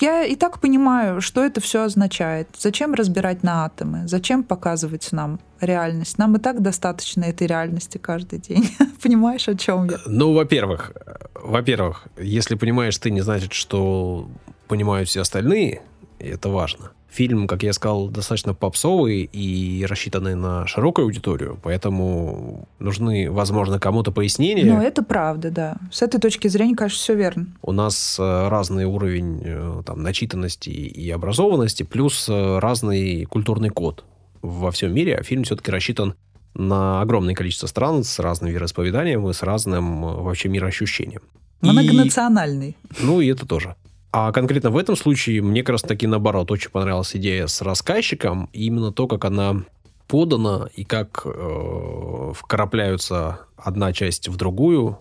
Я 0.00 0.24
и 0.24 0.36
так 0.36 0.58
понимаю, 0.58 1.20
что 1.20 1.44
это 1.44 1.60
все 1.60 1.82
означает. 1.84 2.48
Зачем 2.58 2.94
разбирать 2.94 3.42
на 3.42 3.64
атомы? 3.64 4.08
Зачем 4.08 4.42
показывать 4.42 5.12
нам 5.12 5.38
реальность? 5.60 6.18
Нам 6.18 6.36
и 6.36 6.38
так 6.38 6.62
достаточно 6.62 7.24
этой 7.24 7.46
реальности 7.46 7.98
каждый 7.98 8.38
день. 8.38 8.68
Понимаешь, 9.02 9.48
о 9.48 9.54
чем 9.54 9.90
я? 9.90 9.98
Ну, 10.06 10.32
во-первых, 10.32 10.92
во-первых, 11.34 12.06
если 12.16 12.54
понимаешь 12.54 12.96
ты, 12.96 13.10
не 13.10 13.20
значит, 13.20 13.52
что 13.52 14.28
понимают 14.66 15.08
все 15.08 15.20
остальные. 15.20 15.82
И 16.18 16.26
это 16.26 16.48
важно 16.48 16.92
фильм, 17.12 17.46
как 17.46 17.62
я 17.62 17.72
сказал, 17.72 18.08
достаточно 18.08 18.54
попсовый 18.54 19.28
и 19.30 19.84
рассчитанный 19.88 20.34
на 20.34 20.66
широкую 20.66 21.04
аудиторию, 21.04 21.58
поэтому 21.62 22.68
нужны, 22.78 23.30
возможно, 23.30 23.78
кому-то 23.78 24.10
пояснения. 24.12 24.64
Ну, 24.64 24.80
это 24.80 25.02
правда, 25.02 25.50
да. 25.50 25.76
С 25.90 26.02
этой 26.02 26.18
точки 26.20 26.48
зрения, 26.48 26.74
конечно, 26.74 26.96
все 26.96 27.14
верно. 27.14 27.46
У 27.60 27.72
нас 27.72 28.16
э, 28.18 28.48
разный 28.48 28.86
уровень 28.86 29.42
э, 29.44 29.82
там, 29.84 30.02
начитанности 30.02 30.70
и 30.70 31.10
образованности, 31.10 31.82
плюс 31.82 32.28
э, 32.28 32.58
разный 32.58 33.24
культурный 33.26 33.68
код 33.68 34.04
во 34.40 34.70
всем 34.70 34.94
мире. 34.94 35.16
А 35.16 35.22
фильм 35.22 35.44
все-таки 35.44 35.70
рассчитан 35.70 36.14
на 36.54 37.02
огромное 37.02 37.34
количество 37.34 37.66
стран 37.66 38.04
с 38.04 38.18
разным 38.18 38.50
вероисповеданием 38.50 39.28
и 39.28 39.32
с 39.32 39.42
разным 39.42 40.02
вообще 40.02 40.48
мироощущением. 40.48 41.22
Многонациональный. 41.60 42.70
И, 42.70 43.04
ну, 43.04 43.20
и 43.20 43.28
это 43.28 43.46
тоже. 43.46 43.76
А 44.12 44.30
конкретно 44.30 44.70
в 44.70 44.76
этом 44.76 44.94
случае 44.94 45.40
мне 45.40 45.62
как 45.62 45.70
раз 45.70 45.82
таки 45.82 46.06
наоборот 46.06 46.50
очень 46.50 46.70
понравилась 46.70 47.16
идея 47.16 47.46
с 47.46 47.62
рассказчиком. 47.62 48.50
Именно 48.52 48.92
то, 48.92 49.08
как 49.08 49.24
она 49.24 49.64
подана 50.06 50.68
и 50.74 50.84
как 50.84 51.22
э, 51.24 52.32
вкрапляются 52.34 53.40
одна 53.56 53.94
часть 53.94 54.28
в 54.28 54.36
другую. 54.36 54.98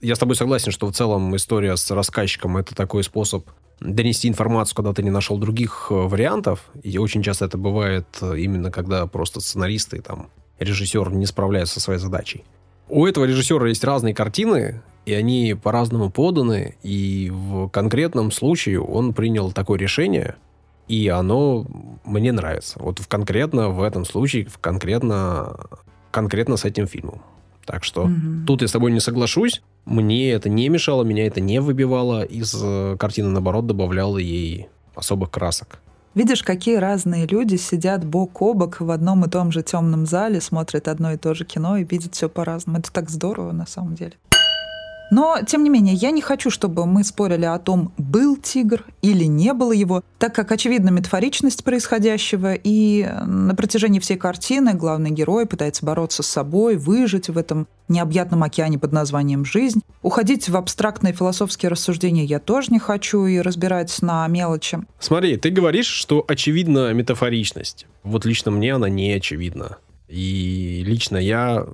Я 0.00 0.16
с 0.16 0.18
тобой 0.18 0.36
согласен, 0.36 0.72
что 0.72 0.86
в 0.86 0.92
целом 0.92 1.36
история 1.36 1.76
с 1.76 1.90
рассказчиком 1.90 2.56
это 2.56 2.74
такой 2.74 3.04
способ 3.04 3.46
донести 3.80 4.28
информацию, 4.28 4.74
когда 4.74 4.94
ты 4.94 5.02
не 5.02 5.10
нашел 5.10 5.36
других 5.36 5.88
э, 5.90 5.94
вариантов. 5.94 6.60
И 6.82 6.96
очень 6.96 7.22
часто 7.22 7.44
это 7.44 7.58
бывает 7.58 8.06
э, 8.22 8.38
именно 8.38 8.70
когда 8.70 9.06
просто 9.06 9.40
сценаристы, 9.40 10.00
там, 10.00 10.30
режиссер 10.58 11.12
не 11.12 11.26
справляются 11.26 11.74
со 11.74 11.80
своей 11.80 12.00
задачей. 12.00 12.44
У 12.88 13.06
этого 13.06 13.26
режиссера 13.26 13.68
есть 13.68 13.84
разные 13.84 14.14
картины, 14.14 14.82
и 15.06 15.12
они 15.12 15.54
по-разному 15.60 16.10
поданы, 16.10 16.76
и 16.82 17.30
в 17.32 17.68
конкретном 17.68 18.30
случае 18.30 18.80
он 18.80 19.12
принял 19.12 19.52
такое 19.52 19.78
решение, 19.78 20.36
и 20.88 21.08
оно 21.08 21.66
мне 22.04 22.32
нравится. 22.32 22.78
Вот 22.78 22.98
в 22.98 23.08
конкретно 23.08 23.70
в 23.70 23.82
этом 23.82 24.04
случае, 24.04 24.46
в 24.46 24.58
конкретно, 24.58 25.56
конкретно 26.10 26.56
с 26.56 26.64
этим 26.64 26.86
фильмом. 26.86 27.22
Так 27.64 27.84
что 27.84 28.06
mm-hmm. 28.06 28.44
тут 28.46 28.62
я 28.62 28.68
с 28.68 28.72
тобой 28.72 28.92
не 28.92 29.00
соглашусь. 29.00 29.62
Мне 29.86 30.32
это 30.32 30.48
не 30.48 30.68
мешало, 30.68 31.02
меня 31.02 31.26
это 31.26 31.40
не 31.40 31.60
выбивало 31.60 32.22
из 32.22 32.54
э, 32.62 32.96
картины, 32.98 33.28
наоборот, 33.28 33.66
добавляло 33.66 34.18
ей 34.18 34.68
особых 34.94 35.30
красок. 35.30 35.80
Видишь, 36.14 36.42
какие 36.42 36.76
разные 36.76 37.26
люди 37.26 37.56
сидят 37.56 38.04
бок 38.04 38.40
о 38.40 38.54
бок 38.54 38.80
в 38.80 38.90
одном 38.90 39.24
и 39.24 39.28
том 39.28 39.50
же 39.50 39.62
темном 39.62 40.06
зале, 40.06 40.40
смотрят 40.40 40.88
одно 40.88 41.12
и 41.12 41.16
то 41.16 41.34
же 41.34 41.44
кино 41.44 41.76
и 41.76 41.84
видят 41.84 42.14
все 42.14 42.28
по-разному. 42.28 42.78
Это 42.78 42.92
так 42.92 43.10
здорово 43.10 43.52
на 43.52 43.66
самом 43.66 43.94
деле. 43.94 44.12
Но, 45.14 45.38
тем 45.46 45.62
не 45.62 45.70
менее, 45.70 45.94
я 45.94 46.10
не 46.10 46.20
хочу, 46.20 46.50
чтобы 46.50 46.86
мы 46.86 47.04
спорили 47.04 47.44
о 47.44 47.60
том, 47.60 47.92
был 47.98 48.36
тигр 48.36 48.84
или 49.00 49.26
не 49.26 49.52
было 49.52 49.70
его, 49.70 50.02
так 50.18 50.34
как 50.34 50.50
очевидна 50.50 50.88
метафоричность 50.90 51.62
происходящего, 51.62 52.54
и 52.54 53.08
на 53.24 53.54
протяжении 53.54 54.00
всей 54.00 54.16
картины 54.16 54.74
главный 54.74 55.10
герой 55.10 55.46
пытается 55.46 55.86
бороться 55.86 56.24
с 56.24 56.26
собой, 56.26 56.76
выжить 56.76 57.28
в 57.28 57.38
этом 57.38 57.68
необъятном 57.86 58.42
океане 58.42 58.76
под 58.80 58.90
названием 58.90 59.44
«жизнь». 59.44 59.82
Уходить 60.02 60.48
в 60.48 60.56
абстрактные 60.56 61.12
философские 61.12 61.70
рассуждения 61.70 62.24
я 62.24 62.40
тоже 62.40 62.72
не 62.72 62.80
хочу 62.80 63.24
и 63.26 63.38
разбирать 63.38 63.96
на 64.02 64.26
мелочи. 64.26 64.80
Смотри, 64.98 65.36
ты 65.36 65.50
говоришь, 65.50 65.86
что 65.86 66.24
очевидна 66.26 66.92
метафоричность. 66.92 67.86
Вот 68.02 68.24
лично 68.24 68.50
мне 68.50 68.74
она 68.74 68.88
не 68.88 69.12
очевидна. 69.12 69.76
И 70.08 70.82
лично 70.84 71.18
я 71.18 71.64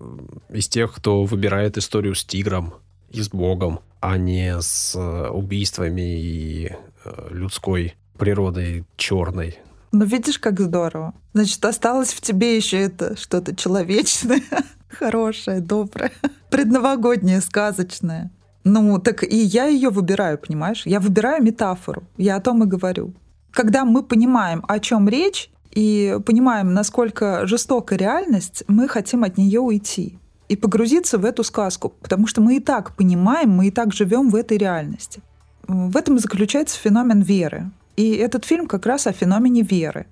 из 0.50 0.68
тех, 0.68 0.92
кто 0.92 1.24
выбирает 1.24 1.78
историю 1.78 2.14
с 2.14 2.22
тигром, 2.22 2.74
и 3.10 3.22
с 3.22 3.28
Богом, 3.28 3.80
а 4.00 4.16
не 4.16 4.60
с 4.60 4.94
э, 4.96 5.28
убийствами 5.28 6.20
и 6.20 6.72
э, 7.04 7.28
людской 7.30 7.94
природой 8.18 8.84
черной. 8.96 9.58
Ну, 9.92 10.04
видишь, 10.04 10.38
как 10.38 10.60
здорово. 10.60 11.14
Значит, 11.34 11.64
осталось 11.64 12.12
в 12.12 12.20
тебе 12.20 12.56
еще 12.56 12.78
это 12.78 13.16
что-то 13.16 13.54
человечное, 13.56 14.42
хорошее, 14.88 15.60
доброе, 15.60 16.12
предновогоднее, 16.50 17.40
сказочное. 17.40 18.30
Ну, 18.62 18.98
так 18.98 19.24
и 19.24 19.36
я 19.36 19.66
ее 19.66 19.90
выбираю, 19.90 20.38
понимаешь? 20.38 20.82
Я 20.84 21.00
выбираю 21.00 21.42
метафору. 21.42 22.04
Я 22.16 22.36
о 22.36 22.40
том 22.40 22.62
и 22.62 22.66
говорю. 22.66 23.14
Когда 23.50 23.84
мы 23.84 24.02
понимаем, 24.02 24.64
о 24.68 24.78
чем 24.80 25.08
речь, 25.08 25.50
и 25.72 26.18
понимаем, 26.26 26.74
насколько 26.74 27.46
жестока 27.46 27.96
реальность, 27.96 28.64
мы 28.68 28.88
хотим 28.88 29.24
от 29.24 29.38
нее 29.38 29.60
уйти 29.60 30.19
и 30.50 30.56
погрузиться 30.56 31.16
в 31.16 31.24
эту 31.24 31.44
сказку, 31.44 31.92
потому 32.02 32.26
что 32.26 32.40
мы 32.40 32.56
и 32.56 32.60
так 32.60 32.96
понимаем, 32.96 33.50
мы 33.50 33.68
и 33.68 33.70
так 33.70 33.94
живем 33.94 34.30
в 34.30 34.34
этой 34.34 34.58
реальности. 34.58 35.22
В 35.68 35.96
этом 35.96 36.18
заключается 36.18 36.76
феномен 36.76 37.20
веры. 37.20 37.70
И 37.96 38.10
этот 38.14 38.44
фильм 38.44 38.66
как 38.66 38.84
раз 38.84 39.06
о 39.06 39.12
феномене 39.12 39.62
веры. 39.62 40.06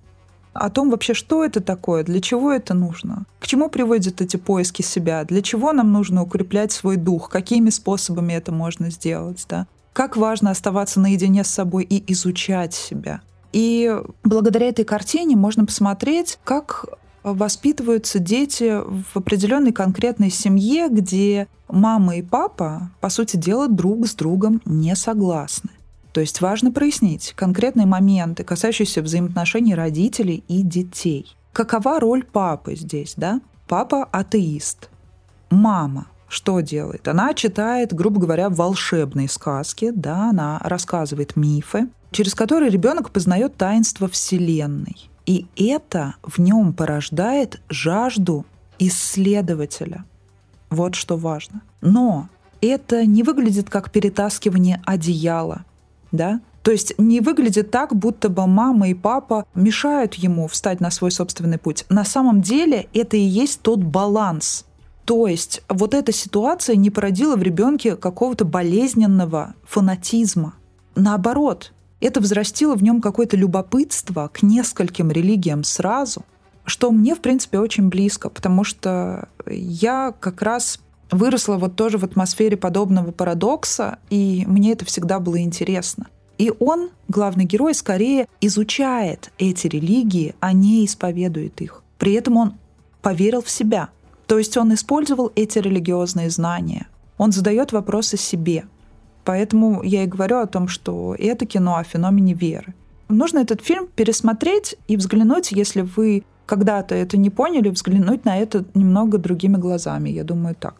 О 0.52 0.71
том 0.71 0.90
вообще, 0.90 1.12
что 1.12 1.45
это 1.45 1.61
такое, 1.61 2.04
для 2.04 2.21
чего 2.21 2.52
это 2.52 2.73
нужно, 2.73 3.25
к 3.40 3.49
чему 3.49 3.68
приводят 3.68 4.21
эти 4.21 4.37
поиски 4.37 4.83
себя, 4.83 5.25
для 5.25 5.42
чего 5.42 5.73
нам 5.73 5.92
нужно 5.92 6.23
укреплять 6.23 6.71
свой 6.71 6.97
дух, 6.97 7.30
какими 7.30 7.71
способами 7.71 8.35
это 8.35 8.52
можно 8.52 8.90
сделать, 8.90 9.45
да? 9.49 9.66
Как 9.92 10.16
важно 10.16 10.52
оставаться 10.52 11.00
наедине 11.00 11.42
с 11.42 11.49
собой 11.49 11.83
и 11.83 12.12
изучать 12.12 12.75
себя. 12.75 13.23
И 13.52 13.92
благодаря 14.23 14.68
этой 14.68 14.85
картине 14.85 15.35
можно 15.35 15.66
посмотреть, 15.66 16.38
как 16.45 16.85
воспитываются 17.35 18.18
дети 18.18 18.80
в 18.85 19.16
определенной 19.16 19.73
конкретной 19.73 20.30
семье, 20.30 20.88
где 20.88 21.49
мама 21.68 22.16
и 22.16 22.23
папа, 22.23 22.90
по 23.00 23.08
сути 23.08 23.37
дела, 23.37 23.68
друг 23.68 24.06
с 24.06 24.14
другом 24.14 24.61
не 24.64 24.94
согласны. 24.97 25.70
То 26.12 26.20
есть 26.20 26.40
важно 26.40 26.73
прояснить 26.73 27.32
конкретные 27.37 27.87
моменты, 27.87 28.44
касающиеся 28.44 29.02
взаимоотношений 29.02 29.74
родителей 29.74 30.42
и 30.48 30.62
детей. 30.62 31.37
Какова 31.52 32.00
роль 32.00 32.24
папы 32.24 32.76
здесь, 32.76 33.14
да? 33.16 33.40
Папа 33.68 34.05
атеист. 34.05 34.90
Мама 35.50 36.07
что 36.29 36.61
делает? 36.61 37.09
Она 37.09 37.33
читает, 37.33 37.94
грубо 37.94 38.20
говоря, 38.20 38.50
волшебные 38.50 39.29
сказки, 39.29 39.92
да, 39.94 40.31
она 40.31 40.59
рассказывает 40.62 41.37
мифы, 41.37 41.88
через 42.11 42.35
которые 42.35 42.70
ребенок 42.70 43.11
познает 43.11 43.57
таинство 43.57 44.09
Вселенной. 44.09 45.11
И 45.28 45.46
это 45.56 46.14
в 46.22 46.40
нем 46.40 46.72
порождает 46.72 47.60
жажду 47.68 48.46
исследователя. 48.78 50.06
Вот 50.70 50.94
что 50.94 51.18
важно. 51.18 51.60
Но 51.82 52.30
это 52.62 53.04
не 53.04 53.22
выглядит 53.22 53.68
как 53.68 53.90
перетаскивание 53.90 54.80
одеяла, 54.86 55.66
да? 56.12 56.40
То 56.62 56.70
есть 56.70 56.94
не 56.96 57.20
выглядит 57.20 57.70
так, 57.70 57.94
будто 57.94 58.30
бы 58.30 58.46
мама 58.46 58.88
и 58.88 58.94
папа 58.94 59.44
мешают 59.54 60.14
ему 60.14 60.48
встать 60.48 60.80
на 60.80 60.90
свой 60.90 61.10
собственный 61.10 61.58
путь. 61.58 61.84
На 61.90 62.04
самом 62.06 62.40
деле 62.40 62.88
это 62.94 63.18
и 63.18 63.20
есть 63.20 63.60
тот 63.60 63.80
баланс. 63.80 64.64
То 65.04 65.26
есть 65.26 65.62
вот 65.68 65.92
эта 65.92 66.10
ситуация 66.10 66.76
не 66.76 66.88
породила 66.88 67.36
в 67.36 67.42
ребенке 67.42 67.96
какого-то 67.96 68.46
болезненного 68.46 69.54
фанатизма. 69.66 70.54
Наоборот, 70.94 71.74
это 72.00 72.20
взрастило 72.20 72.74
в 72.74 72.82
нем 72.82 73.00
какое-то 73.00 73.37
любопытство 73.37 74.30
к 74.32 74.42
нескольким 74.42 75.11
религиям 75.11 75.64
сразу, 75.64 76.24
что 76.64 76.90
мне, 76.90 77.14
в 77.14 77.20
принципе, 77.20 77.58
очень 77.58 77.88
близко, 77.88 78.28
потому 78.28 78.62
что 78.64 79.28
я 79.46 80.14
как 80.20 80.42
раз 80.42 80.80
выросла 81.11 81.56
вот 81.56 81.76
тоже 81.76 81.98
в 81.98 82.04
атмосфере 82.04 82.56
подобного 82.56 83.11
парадокса, 83.11 83.98
и 84.11 84.44
мне 84.46 84.72
это 84.72 84.84
всегда 84.84 85.18
было 85.20 85.40
интересно. 85.40 86.06
И 86.37 86.52
он, 86.61 86.90
главный 87.08 87.44
герой, 87.44 87.74
скорее 87.74 88.28
изучает 88.40 89.32
эти 89.38 89.66
религии, 89.66 90.34
а 90.40 90.52
не 90.52 90.84
исповедует 90.84 91.61
их. 91.61 91.82
При 91.98 92.12
этом 92.12 92.37
он 92.37 92.54
поверил 93.02 93.42
в 93.42 93.50
себя. 93.50 93.88
То 94.26 94.38
есть 94.38 94.56
он 94.56 94.72
использовал 94.74 95.32
эти 95.34 95.58
религиозные 95.58 96.30
знания. 96.30 96.87
Он 97.16 97.32
задает 97.32 97.72
вопросы 97.72 98.16
себе. 98.16 98.66
Поэтому 99.28 99.82
я 99.82 100.04
и 100.04 100.06
говорю 100.06 100.38
о 100.38 100.46
том, 100.46 100.68
что 100.68 101.14
это 101.18 101.44
кино 101.44 101.76
о 101.76 101.84
феномене 101.84 102.32
веры. 102.32 102.72
Нужно 103.10 103.40
этот 103.40 103.60
фильм 103.60 103.86
пересмотреть 103.94 104.76
и 104.88 104.96
взглянуть, 104.96 105.52
если 105.52 105.82
вы 105.82 106.24
когда-то 106.46 106.94
это 106.94 107.18
не 107.18 107.28
поняли, 107.28 107.68
взглянуть 107.68 108.24
на 108.24 108.38
это 108.38 108.64
немного 108.72 109.18
другими 109.18 109.58
глазами. 109.58 110.08
Я 110.08 110.24
думаю, 110.24 110.54
так. 110.54 110.76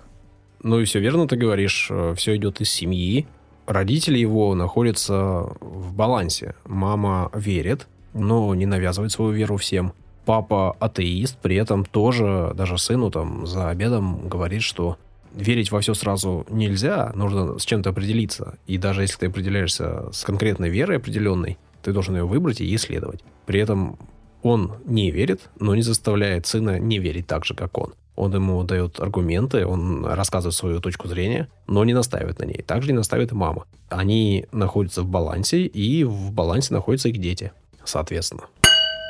Ну 0.62 0.80
и 0.80 0.87
все 0.87 0.98
верно 0.98 1.28
ты 1.28 1.37
говоришь. 1.37 1.88
Э, 1.90 2.14
все 2.16 2.37
идет 2.37 2.62
из 2.62 2.70
семьи. 2.70 3.26
Родители 3.66 4.18
его 4.18 4.54
находятся 4.54 5.50
в 5.61 5.92
балансе. 5.92 6.54
Мама 6.64 7.30
верит, 7.34 7.87
но 8.14 8.54
не 8.54 8.64
навязывает 8.64 9.12
свою 9.12 9.32
веру 9.32 9.58
всем. 9.58 9.92
Папа 10.24 10.74
атеист, 10.80 11.37
при 11.37 11.56
этом 11.56 11.84
тоже 11.84 12.52
даже 12.54 12.78
сыну 12.78 13.11
там 13.11 13.46
за 13.46 13.68
обедом 13.68 14.26
говорит, 14.26 14.62
что 14.62 14.96
верить 15.38 15.70
во 15.70 15.81
все 15.81 15.94
сразу 15.94 16.46
нельзя, 16.51 17.12
нужно 17.14 17.59
с 17.59 17.64
чем-то 17.64 17.90
определиться. 17.90 18.59
И 18.66 18.77
даже 18.77 19.03
если 19.03 19.18
ты 19.18 19.27
определяешься 19.27 20.11
с 20.12 20.24
конкретной 20.24 20.68
верой 20.68 20.98
определенной, 20.98 21.59
ты 21.83 21.92
должен 21.92 22.16
ее 22.16 22.27
выбрать 22.27 22.61
и 22.61 22.74
исследовать. 22.74 23.20
При 23.46 23.61
этом 23.61 23.98
он 24.42 24.74
не 24.85 25.11
верит, 25.11 25.48
но 25.59 25.74
не 25.74 25.83
заставляет 25.83 26.46
сына 26.46 26.79
не 26.79 26.98
верить 26.98 27.27
так 27.27 27.44
же, 27.44 27.55
как 27.55 27.79
он. 27.79 27.94
Он 28.16 28.35
ему 28.35 28.64
дает 28.64 28.98
аргументы, 28.98 29.64
он 29.64 30.05
рассказывает 30.05 30.55
свою 30.55 30.81
точку 30.81 31.07
зрения, 31.07 31.48
но 31.68 31.85
не 31.85 31.94
настаивает 31.94 32.40
на 32.40 32.44
ней. 32.44 32.62
Также 32.62 32.90
не 32.90 32.96
настаивает 32.96 33.31
и 33.31 33.37
мама. 33.37 33.64
Они 33.88 34.46
находятся 34.51 35.03
в 35.03 35.07
балансе, 35.07 35.66
и 35.66 36.03
в 36.03 36.33
балансе 36.33 36.74
находятся 36.74 37.11
их 37.11 37.18
дети, 37.18 37.53
соответственно. 37.85 38.42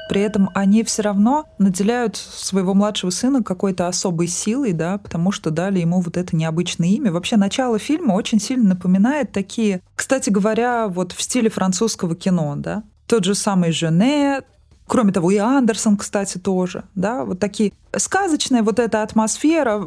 При 0.08 0.20
этом 0.22 0.50
они 0.54 0.82
все 0.84 1.02
равно 1.02 1.46
наделяют 1.58 2.16
своего 2.16 2.74
младшего 2.74 3.10
сына 3.10 3.42
какой-то 3.42 3.88
особой 3.88 4.26
силой, 4.26 4.72
да, 4.72 4.98
потому 4.98 5.32
что 5.32 5.50
дали 5.50 5.80
ему 5.80 6.00
вот 6.00 6.16
это 6.16 6.34
необычное 6.34 6.88
имя. 6.88 7.12
Вообще 7.12 7.36
начало 7.36 7.78
фильма 7.78 8.12
очень 8.14 8.40
сильно 8.40 8.70
напоминает 8.70 9.32
такие, 9.32 9.82
кстати 9.94 10.30
говоря, 10.30 10.88
вот 10.88 11.12
в 11.12 11.22
стиле 11.22 11.50
французского 11.50 12.14
кино, 12.14 12.54
да. 12.56 12.82
Тот 13.06 13.24
же 13.24 13.34
самый 13.34 13.72
Жене, 13.72 14.42
Кроме 14.88 15.12
того, 15.12 15.30
и 15.30 15.36
Андерсон, 15.36 15.98
кстати, 15.98 16.38
тоже. 16.38 16.84
Да? 16.94 17.26
Вот 17.26 17.38
такие 17.38 17.72
сказочная 17.94 18.62
вот 18.62 18.78
эта 18.78 19.02
атмосфера. 19.02 19.78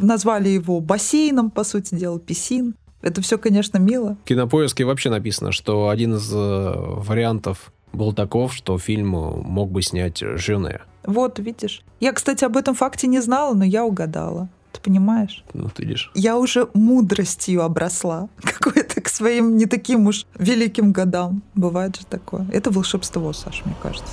Назвали 0.00 0.48
его 0.48 0.80
бассейном, 0.80 1.50
по 1.50 1.64
сути 1.64 1.96
дела, 1.96 2.20
писин. 2.20 2.76
Это 3.02 3.20
все, 3.20 3.36
конечно, 3.36 3.78
мило. 3.78 4.16
В 4.24 4.28
кинопоиске 4.28 4.84
вообще 4.84 5.10
написано, 5.10 5.52
что 5.52 5.88
один 5.88 6.14
из 6.14 6.32
э, 6.32 6.72
вариантов 6.74 7.72
был 7.94 8.12
таков, 8.12 8.54
что 8.54 8.78
фильм 8.78 9.08
мог 9.10 9.70
бы 9.70 9.82
снять 9.82 10.18
Жене. 10.18 10.80
Вот, 11.04 11.38
видишь. 11.38 11.82
Я, 12.00 12.12
кстати, 12.12 12.44
об 12.44 12.56
этом 12.56 12.74
факте 12.74 13.06
не 13.06 13.20
знала, 13.20 13.54
но 13.54 13.64
я 13.64 13.84
угадала. 13.84 14.48
Ты 14.72 14.80
понимаешь? 14.80 15.44
Ну, 15.54 15.68
ты 15.68 15.84
видишь. 15.84 16.10
Я 16.14 16.36
уже 16.36 16.68
мудростью 16.74 17.62
обросла. 17.62 18.28
Какой-то 18.42 19.00
к 19.00 19.08
своим 19.08 19.56
не 19.56 19.66
таким 19.66 20.06
уж 20.06 20.26
великим 20.36 20.92
годам. 20.92 21.42
Бывает 21.54 21.96
же 21.96 22.06
такое. 22.06 22.46
Это 22.52 22.70
волшебство, 22.70 23.32
Саша, 23.32 23.62
мне 23.64 23.74
кажется. 23.80 24.12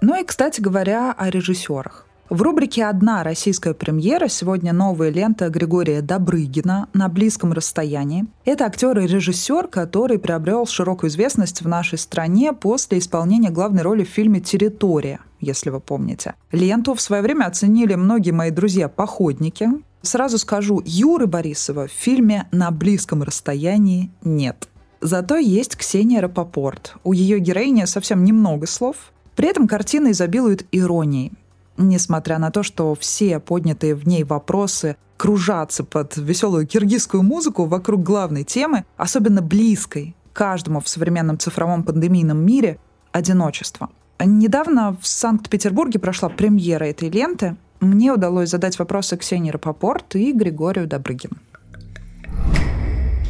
Ну 0.00 0.18
и, 0.18 0.24
кстати 0.24 0.60
говоря, 0.60 1.12
о 1.12 1.30
режиссерах. 1.30 2.05
В 2.28 2.42
рубрике 2.42 2.86
«Одна 2.86 3.22
российская 3.22 3.72
премьера» 3.72 4.26
сегодня 4.26 4.72
новая 4.72 5.10
лента 5.10 5.48
Григория 5.48 6.02
Добрыгина 6.02 6.88
«На 6.92 7.08
близком 7.08 7.52
расстоянии». 7.52 8.26
Это 8.44 8.64
актер 8.64 8.98
и 8.98 9.06
режиссер, 9.06 9.68
который 9.68 10.18
приобрел 10.18 10.66
широкую 10.66 11.10
известность 11.10 11.62
в 11.62 11.68
нашей 11.68 11.98
стране 11.98 12.52
после 12.52 12.98
исполнения 12.98 13.50
главной 13.50 13.82
роли 13.82 14.02
в 14.02 14.08
фильме 14.08 14.40
«Территория», 14.40 15.20
если 15.38 15.70
вы 15.70 15.78
помните. 15.78 16.34
Ленту 16.50 16.94
в 16.94 17.00
свое 17.00 17.22
время 17.22 17.44
оценили 17.44 17.94
многие 17.94 18.32
мои 18.32 18.50
друзья-походники. 18.50 19.68
Сразу 20.02 20.38
скажу, 20.38 20.82
Юры 20.84 21.28
Борисова 21.28 21.86
в 21.86 21.92
фильме 21.92 22.48
«На 22.50 22.72
близком 22.72 23.22
расстоянии» 23.22 24.10
нет. 24.24 24.68
Зато 25.00 25.36
есть 25.36 25.76
Ксения 25.76 26.20
Рапопорт. 26.20 26.96
У 27.04 27.12
ее 27.12 27.38
героини 27.38 27.84
совсем 27.84 28.24
немного 28.24 28.66
слов. 28.66 29.12
При 29.36 29.46
этом 29.46 29.68
картина 29.68 30.10
изобилует 30.10 30.66
иронией. 30.72 31.32
Несмотря 31.78 32.38
на 32.38 32.50
то, 32.50 32.62
что 32.62 32.94
все 32.94 33.38
поднятые 33.38 33.94
в 33.94 34.06
ней 34.06 34.24
вопросы 34.24 34.96
кружатся 35.16 35.84
под 35.84 36.16
веселую 36.16 36.66
киргизскую 36.66 37.22
музыку 37.22 37.66
вокруг 37.66 38.02
главной 38.02 38.44
темы, 38.44 38.84
особенно 38.96 39.42
близкой 39.42 40.14
каждому 40.32 40.80
в 40.80 40.88
современном 40.88 41.38
цифровом 41.38 41.82
пандемийном 41.82 42.38
мире– 42.38 42.78
одиночество. 43.12 43.88
Недавно 44.24 44.96
в 45.00 45.06
Санкт-Петербурге 45.06 45.98
прошла 45.98 46.28
премьера 46.28 46.84
этой 46.84 47.10
ленты. 47.10 47.56
Мне 47.80 48.12
удалось 48.12 48.50
задать 48.50 48.78
вопросы 48.78 49.16
Ксении 49.16 49.50
Рапопорт 49.50 50.14
и 50.16 50.32
Григорию 50.32 50.86
Добрыгину. 50.86 51.36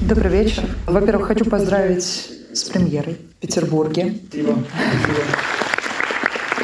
Добрый 0.00 0.30
вечер. 0.30 0.64
Во-первых, 0.86 1.28
хочу 1.28 1.44
поздравить 1.44 2.30
с 2.52 2.64
премьерой 2.64 3.14
в 3.14 3.40
Петербурге. 3.40 4.18
Спасибо. 4.28 4.58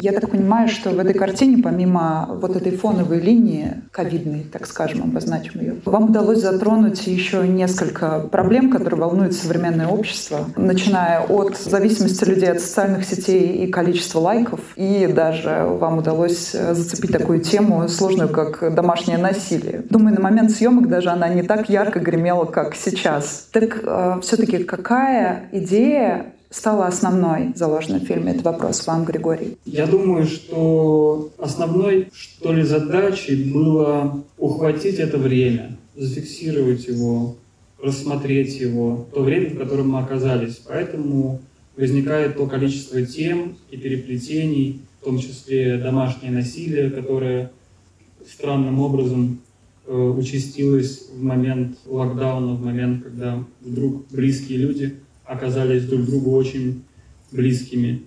Я 0.03 0.11
так 0.11 0.31
понимаю, 0.31 0.67
что 0.67 0.89
в 0.89 0.99
этой 0.99 1.13
картине, 1.13 1.63
помимо 1.63 2.27
вот 2.41 2.57
этой 2.57 2.75
фоновой 2.75 3.21
линии, 3.21 3.83
ковидной, 3.89 4.43
так 4.51 4.67
скажем, 4.67 5.03
обозначим 5.03 5.61
ее, 5.61 5.75
вам 5.85 6.09
удалось 6.09 6.41
затронуть 6.41 7.07
еще 7.07 7.47
несколько 7.47 8.19
проблем, 8.19 8.69
которые 8.69 8.99
волнуют 8.99 9.31
современное 9.33 9.87
общество, 9.87 10.39
начиная 10.57 11.21
от 11.21 11.57
зависимости 11.57 12.25
людей 12.25 12.51
от 12.51 12.59
социальных 12.59 13.05
сетей 13.05 13.63
и 13.63 13.71
количества 13.71 14.19
лайков, 14.19 14.59
и 14.75 15.07
даже 15.07 15.67
вам 15.69 15.99
удалось 15.99 16.51
зацепить 16.51 17.13
такую 17.13 17.39
тему 17.39 17.87
сложную, 17.87 18.27
как 18.27 18.75
домашнее 18.75 19.17
насилие. 19.17 19.85
Думаю, 19.89 20.15
на 20.15 20.21
момент 20.21 20.51
съемок 20.51 20.89
даже 20.89 21.11
она 21.11 21.29
не 21.29 21.43
так 21.43 21.69
ярко 21.69 22.01
гремела, 22.01 22.43
как 22.43 22.75
сейчас. 22.75 23.47
Так 23.53 23.79
э, 23.81 24.19
все-таки 24.21 24.65
какая 24.65 25.47
идея 25.53 26.32
стала 26.53 26.87
основной 26.87 27.51
заложенной 27.55 27.99
в 27.99 28.03
фильме? 28.03 28.33
Это 28.33 28.43
вопрос 28.43 28.85
вам, 28.85 29.05
Григорий. 29.05 29.57
Я 29.65 29.87
думаю, 29.87 30.25
что 30.25 31.31
основной, 31.37 32.09
что 32.13 32.53
ли, 32.53 32.63
задачей 32.63 33.51
было 33.51 34.23
ухватить 34.37 34.99
это 34.99 35.17
время, 35.17 35.77
зафиксировать 35.95 36.87
его, 36.87 37.35
рассмотреть 37.81 38.59
его, 38.59 39.07
то 39.13 39.23
время, 39.23 39.49
в 39.49 39.57
котором 39.57 39.89
мы 39.89 39.99
оказались. 39.99 40.61
Поэтому 40.67 41.41
возникает 41.75 42.37
то 42.37 42.45
количество 42.45 43.01
тем 43.01 43.57
и 43.71 43.77
переплетений, 43.77 44.81
в 45.01 45.05
том 45.05 45.19
числе 45.19 45.77
домашнее 45.77 46.31
насилие, 46.31 46.91
которое 46.91 47.51
странным 48.25 48.79
образом 48.79 49.41
э, 49.85 49.93
участилось 49.93 51.09
в 51.13 51.21
момент 51.21 51.77
локдауна, 51.85 52.53
в 52.53 52.63
момент, 52.63 53.03
когда 53.03 53.43
вдруг 53.61 54.05
близкие 54.11 54.59
люди 54.59 54.95
оказались 55.25 55.85
друг 55.85 56.05
другу 56.05 56.35
очень 56.35 56.83
близкими, 57.31 58.03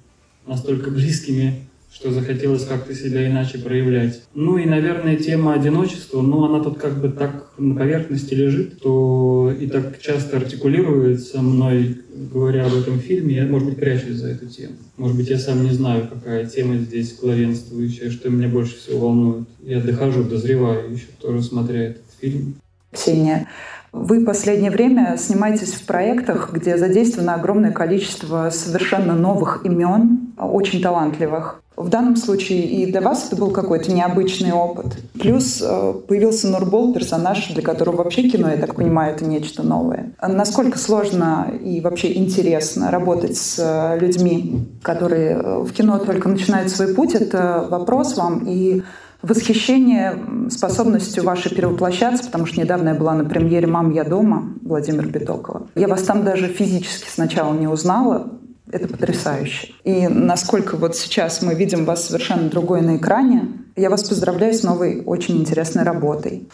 настолько 0.47 0.91
близкими, 0.91 1.67
что 1.93 2.11
захотелось 2.13 2.67
как-то 2.67 2.95
себя 2.95 3.27
иначе 3.27 3.59
проявлять. 3.59 4.23
Ну 4.35 4.59
и, 4.59 4.67
наверное, 4.67 5.17
тема 5.17 5.55
одиночества, 5.55 6.21
ну 6.21 6.45
она 6.45 6.63
тут 6.63 6.79
как 6.79 7.01
бы 7.01 7.09
так 7.09 7.53
на 7.57 7.75
поверхности 7.75 8.35
лежит, 8.35 8.81
то 8.83 9.51
и 9.59 9.67
так 9.67 9.99
часто 10.03 10.37
артикулируется 10.37 11.41
мной, 11.41 11.97
говоря 12.15 12.67
об 12.67 12.75
этом 12.75 13.01
фильме, 13.01 13.37
я, 13.37 13.47
может 13.47 13.69
быть, 13.69 13.79
прячусь 13.79 14.17
за 14.17 14.29
эту 14.29 14.47
тему. 14.47 14.75
Может 14.99 15.17
быть, 15.17 15.31
я 15.31 15.39
сам 15.39 15.65
не 15.65 15.71
знаю, 15.71 16.07
какая 16.13 16.45
тема 16.45 16.77
здесь 16.77 17.17
главенствующая, 17.19 18.11
что 18.11 18.29
меня 18.29 18.49
больше 18.49 18.77
всего 18.77 18.99
волнует. 18.99 19.49
Я 19.63 19.81
дохожу, 19.81 20.25
дозреваю 20.25 20.93
еще 20.93 21.07
тоже, 21.19 21.43
смотря 21.43 21.83
этот 21.83 22.05
фильм. 22.21 22.57
Ксения, 22.93 23.49
вы 23.97 24.25
последнее 24.25 24.71
время 24.71 25.17
снимаетесь 25.19 25.73
в 25.73 25.87
проектах, 25.87 26.51
где 26.53 26.77
задействовано 26.77 27.35
огромное 27.35 27.73
количество 27.73 28.51
совершенно 28.51 29.15
новых 29.15 29.65
имен, 29.65 30.35
очень 30.39 30.83
талантливых. 30.83 31.63
В 31.77 31.91
данном 31.91 32.17
случае 32.17 32.63
и 32.63 32.87
для 32.91 33.03
вас 33.03 33.27
это 33.27 33.37
был 33.37 33.51
какой-то 33.51 33.93
необычный 33.93 34.53
опыт. 34.53 34.97
Плюс 35.21 35.63
э, 35.63 35.95
появился 36.09 36.49
Нурбол, 36.49 36.95
персонаж, 36.95 37.49
для 37.49 37.63
которого 37.63 37.97
вообще 37.97 38.31
кино, 38.31 38.51
я 38.51 38.57
так 38.57 38.75
понимаю, 38.75 39.15
это 39.15 39.27
нечто 39.27 39.63
новое. 39.63 40.13
Насколько 40.27 40.79
сложно 40.79 41.53
и 41.63 41.83
вообще 41.83 42.17
интересно 42.17 42.91
работать 42.91 43.37
с 43.37 43.59
э, 43.59 43.99
людьми, 43.99 44.67
которые 44.83 45.33
э, 45.33 45.59
в 45.59 45.73
кино 45.73 45.99
только 45.99 46.31
начинают 46.31 46.71
свой 46.71 46.95
путь, 46.95 47.15
это 47.15 47.67
вопрос 47.69 48.17
вам. 48.17 48.45
И 48.47 48.83
восхищение 49.23 50.19
способностью 50.51 51.25
вашей 51.25 51.55
перевоплощаться, 51.55 52.25
потому 52.25 52.47
что 52.47 52.61
недавно 52.61 52.91
я 52.91 52.95
была 52.95 53.15
на 53.15 53.25
премьере 53.25 53.67
«Мам, 53.67 53.91
я 53.91 54.05
дома» 54.05 54.55
Владимира 54.63 55.07
Битокова. 55.07 55.67
Я 55.75 55.89
вас 55.89 56.03
там 56.03 56.25
даже 56.25 56.49
физически 56.49 57.09
сначала 57.09 57.55
не 57.55 57.67
узнала, 57.67 58.31
это 58.71 58.89
потрясающе. 58.89 59.73
И 59.85 60.09
насколько 60.09 60.77
вот 60.77 60.97
сейчас 60.97 61.43
мы 61.43 61.55
видим 61.55 61.85
вас 61.85 62.07
совершенно 62.07 62.49
другой 62.49 62.83
на 62.83 62.97
экране, 62.97 63.49
я 63.77 63.91
вас 63.91 64.05
поздравляю 64.05 64.55
с 64.55 64.63
новой 64.63 65.03
очень 65.05 65.39
интересной 65.39 65.85
работой. 65.85 66.49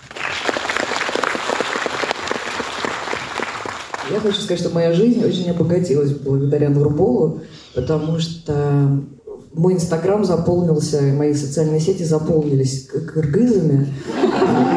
Я 4.11 4.21
хочу 4.21 4.41
сказать, 4.41 4.61
что 4.61 4.75
моя 4.75 4.93
жизнь 4.93 5.25
очень 5.25 5.49
обогатилась 5.51 6.13
благодаря 6.13 6.69
Нурболу, 6.69 7.41
потому 7.75 8.19
что 8.19 9.01
мой 9.55 9.75
инстаграм 9.75 10.25
заполнился, 10.25 11.03
мои 11.03 11.35
социальные 11.35 11.81
сети 11.81 12.05
заполнились 12.05 12.89
кыргызами. 12.89 13.87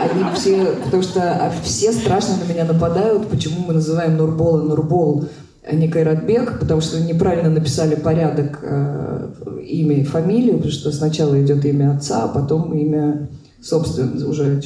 Они 0.02 0.24
все, 0.36 0.76
потому 0.84 1.04
что 1.04 1.52
все 1.64 1.92
страшно 1.92 2.36
на 2.38 2.52
меня 2.52 2.66
нападают, 2.66 3.28
почему 3.28 3.66
мы 3.68 3.74
называем 3.74 4.18
Нурбола 4.18 4.62
Нурбол, 4.62 5.26
а 5.68 5.76
не 5.76 5.88
Кайратбек, 5.88 6.60
потому 6.60 6.82
что 6.82 7.00
неправильно 7.00 7.50
написали 7.50 7.96
порядок 7.96 8.60
э, 8.62 9.30
имя 9.66 10.02
и 10.02 10.04
фамилию, 10.04 10.58
потому 10.58 10.72
что 10.72 10.92
сначала 10.92 11.42
идет 11.42 11.66
имя 11.66 11.96
отца, 11.96 12.26
а 12.26 12.28
потом 12.28 12.74
имя 12.74 13.30
собственно, 13.62 14.28
уже 14.28 14.62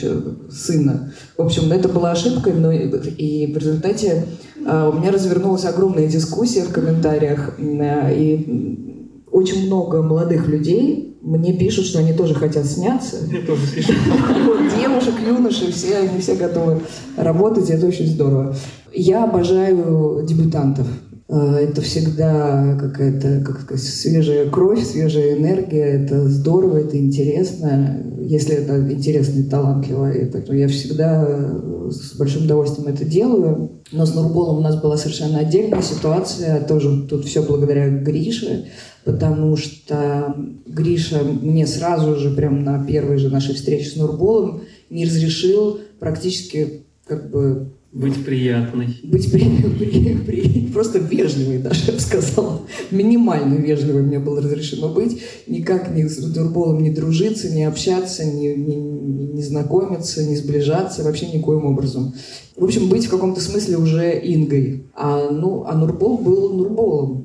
сына. 0.51 1.13
В 1.37 1.41
общем, 1.41 1.71
это 1.71 1.87
была 1.87 2.11
ошибка, 2.11 2.51
но 2.51 2.69
и 2.69 3.47
в 3.53 3.57
результате 3.57 4.25
э, 4.57 4.91
у 4.93 4.99
меня 4.99 5.11
развернулась 5.11 5.63
огромная 5.63 6.07
дискуссия 6.07 6.63
в 6.63 6.73
комментариях, 6.73 7.53
э, 7.57 8.15
и 8.17 8.88
очень 9.31 9.67
много 9.67 10.01
молодых 10.01 10.47
людей 10.47 11.09
мне 11.21 11.53
пишут, 11.53 11.85
что 11.85 11.99
они 11.99 12.13
тоже 12.13 12.33
хотят 12.33 12.65
сняться. 12.65 13.17
Мне 13.27 13.41
тоже 13.41 13.61
пишут. 13.75 13.95
Девушек, 14.79 15.15
юношей, 15.25 15.71
все, 15.71 15.97
они 15.97 16.21
все 16.21 16.35
готовы 16.35 16.81
работать, 17.17 17.69
и 17.69 17.73
это 17.73 17.87
очень 17.87 18.07
здорово. 18.07 18.55
Я 18.93 19.25
обожаю 19.25 20.23
дебютантов. 20.25 20.87
Э, 21.29 21.57
это 21.61 21.81
всегда 21.81 22.75
какая-то 22.79 23.41
как 23.45 23.61
сказать, 23.61 23.85
свежая 23.85 24.49
кровь, 24.49 24.83
свежая 24.83 25.37
энергия. 25.37 26.03
Это 26.03 26.27
здорово, 26.27 26.77
это 26.77 26.97
интересно. 26.97 28.03
Если 28.19 28.55
это 28.55 28.91
интересно 28.91 29.39
и 29.39 29.43
талантливо. 29.43 30.11
Поэтому 30.33 30.57
я 30.57 30.67
всегда 30.67 31.55
с 31.89 32.15
большим 32.17 32.45
удовольствием 32.45 32.89
это 32.89 33.05
делаю. 33.05 33.71
Но 33.91 34.05
с 34.05 34.13
Нурболом 34.13 34.57
у 34.57 34.61
нас 34.61 34.81
была 34.81 34.97
совершенно 34.97 35.39
отдельная 35.39 35.81
ситуация. 35.81 36.61
Тоже 36.61 37.07
тут 37.07 37.25
все 37.25 37.43
благодаря 37.43 37.89
Грише 37.89 38.65
потому 39.05 39.55
что 39.55 40.35
Гриша 40.67 41.23
мне 41.23 41.65
сразу 41.65 42.15
же, 42.15 42.31
прям 42.31 42.63
на 42.63 42.85
первой 42.85 43.17
же 43.17 43.29
нашей 43.29 43.55
встрече 43.55 43.89
с 43.89 43.95
Нурболом, 43.95 44.61
не 44.89 45.05
разрешил 45.05 45.79
практически 45.99 46.85
как 47.07 47.31
бы 47.31 47.73
быть 47.91 48.23
приятной. 48.23 48.99
Быть 49.03 49.31
при, 49.31 49.43
при, 49.79 50.15
при, 50.17 50.67
просто 50.67 50.99
вежливой 50.99 51.57
даже, 51.57 51.85
я 51.87 51.93
бы 51.93 51.99
сказала. 51.99 52.61
Минимально 52.91 53.55
вежливой 53.55 54.03
мне 54.03 54.19
было 54.19 54.41
разрешено 54.41 54.89
быть. 54.89 55.21
Никак 55.47 55.93
ни 55.95 56.03
с 56.03 56.17
Дурболом 56.17 56.83
не 56.83 56.91
дружиться, 56.91 57.49
не 57.49 57.63
общаться, 57.63 58.25
не, 58.25 58.55
не, 58.55 58.75
не 58.75 59.41
знакомиться, 59.41 60.23
не 60.23 60.35
сближаться, 60.35 61.03
вообще 61.03 61.27
никоим 61.27 61.65
образом. 61.65 62.13
В 62.55 62.63
общем, 62.63 62.89
быть 62.89 63.05
в 63.05 63.09
каком-то 63.09 63.41
смысле 63.41 63.77
уже 63.77 64.11
Ингой. 64.11 64.83
А, 64.93 65.29
ну, 65.31 65.63
а 65.65 65.75
Нурбол 65.75 66.17
был 66.17 66.53
Нурболом. 66.53 67.18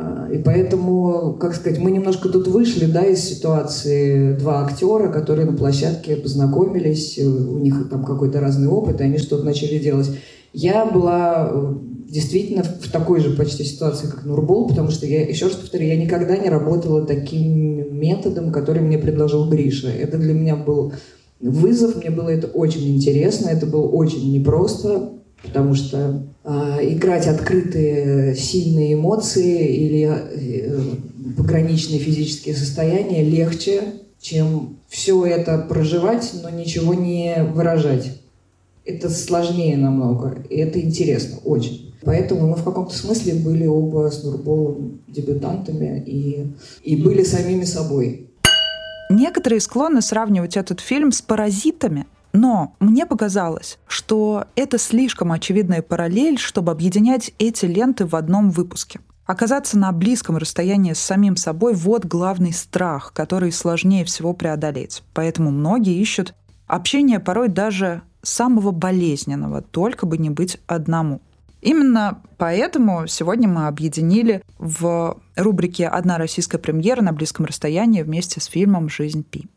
А, 0.00 0.28
и 0.32 0.38
поэтому, 0.38 1.36
как 1.40 1.54
сказать, 1.54 1.78
мы 1.80 1.90
немножко 1.90 2.28
тут 2.28 2.46
вышли 2.46 2.84
да, 2.84 3.04
из 3.04 3.18
ситуации 3.20 4.34
два 4.34 4.64
актера, 4.64 5.10
которые 5.10 5.46
на 5.50 5.56
площадке 5.56 6.16
познакомились, 6.16 7.18
у 7.18 7.58
них 7.58 7.88
там 7.90 8.04
какой-то 8.04 8.40
разный 8.40 8.68
опыт, 8.68 9.00
и 9.00 9.04
они 9.04 9.18
что-то 9.18 9.44
начали 9.44 9.78
делать. 9.78 10.10
Я 10.52 10.86
была 10.86 11.52
действительно 12.08 12.62
в 12.62 12.90
такой 12.90 13.20
же 13.20 13.30
почти 13.30 13.64
ситуации, 13.64 14.06
как 14.06 14.24
Нурбол, 14.24 14.68
потому 14.68 14.90
что 14.90 15.04
я, 15.04 15.26
еще 15.26 15.46
раз 15.46 15.56
повторю, 15.56 15.86
я 15.86 15.96
никогда 15.96 16.36
не 16.36 16.48
работала 16.48 17.04
таким 17.04 17.98
методом, 17.98 18.52
который 18.52 18.82
мне 18.82 18.98
предложил 18.98 19.48
Гриша. 19.48 19.88
Это 19.88 20.16
для 20.16 20.32
меня 20.32 20.54
был 20.54 20.92
вызов, 21.40 21.96
мне 21.96 22.10
было 22.10 22.28
это 22.28 22.46
очень 22.46 22.88
интересно, 22.94 23.48
это 23.48 23.66
было 23.66 23.86
очень 23.86 24.32
непросто, 24.32 25.10
потому 25.42 25.74
что 25.74 26.22
э, 26.44 26.78
играть 26.82 27.26
открытые 27.26 28.34
сильные 28.34 28.94
эмоции 28.94 29.76
или 29.76 30.08
э, 30.08 30.80
пограничные 31.36 31.98
физические 31.98 32.54
состояния 32.54 33.22
легче, 33.22 33.82
чем 34.20 34.78
все 34.88 35.24
это 35.26 35.58
проживать, 35.58 36.30
но 36.42 36.50
ничего 36.50 36.94
не 36.94 37.44
выражать. 37.54 38.20
Это 38.84 39.10
сложнее 39.10 39.76
намного, 39.76 40.42
и 40.48 40.56
это 40.56 40.80
интересно 40.80 41.38
очень. 41.44 41.94
Поэтому 42.02 42.48
мы 42.48 42.56
в 42.56 42.64
каком-то 42.64 42.94
смысле 42.94 43.34
были 43.34 43.66
оба 43.66 44.10
с 44.10 44.22
Нурболом 44.22 45.00
дебютантами 45.08 46.02
и, 46.06 46.46
и 46.82 46.96
были 46.96 47.22
самими 47.22 47.64
собой. 47.64 48.30
Некоторые 49.10 49.60
склонны 49.60 50.00
сравнивать 50.00 50.56
этот 50.56 50.80
фильм 50.80 51.12
с 51.12 51.22
«Паразитами», 51.22 52.06
но 52.40 52.76
мне 52.78 53.04
показалось, 53.04 53.78
что 53.88 54.46
это 54.54 54.78
слишком 54.78 55.32
очевидная 55.32 55.82
параллель, 55.82 56.38
чтобы 56.38 56.70
объединять 56.70 57.32
эти 57.38 57.66
ленты 57.66 58.06
в 58.06 58.14
одном 58.14 58.50
выпуске. 58.50 59.00
Оказаться 59.26 59.76
на 59.76 59.90
близком 59.90 60.36
расстоянии 60.36 60.92
с 60.92 61.00
самим 61.00 61.36
собой– 61.36 61.74
вот 61.74 62.04
главный 62.04 62.52
страх, 62.52 63.12
который 63.12 63.50
сложнее 63.50 64.04
всего 64.04 64.34
преодолеть. 64.34 65.02
Поэтому 65.14 65.50
многие 65.50 65.98
ищут 66.00 66.32
общение 66.68 67.18
порой 67.18 67.48
даже 67.48 68.02
самого 68.22 68.70
болезненного, 68.70 69.60
только 69.60 70.06
бы 70.06 70.16
не 70.16 70.30
быть 70.30 70.58
одному. 70.68 71.20
Именно 71.60 72.22
поэтому 72.36 73.08
сегодня 73.08 73.48
мы 73.48 73.66
объединили 73.66 74.44
в 74.58 75.20
рубрике 75.34 75.88
«Одна 75.88 76.18
российская 76.18 76.58
премьера 76.58 77.02
на 77.02 77.12
близком 77.12 77.46
расстоянии» 77.46 78.02
вместе 78.02 78.40
с 78.40 78.44
фильмом 78.44 78.88
«Жизнь 78.88 79.24
Пи». 79.24 79.48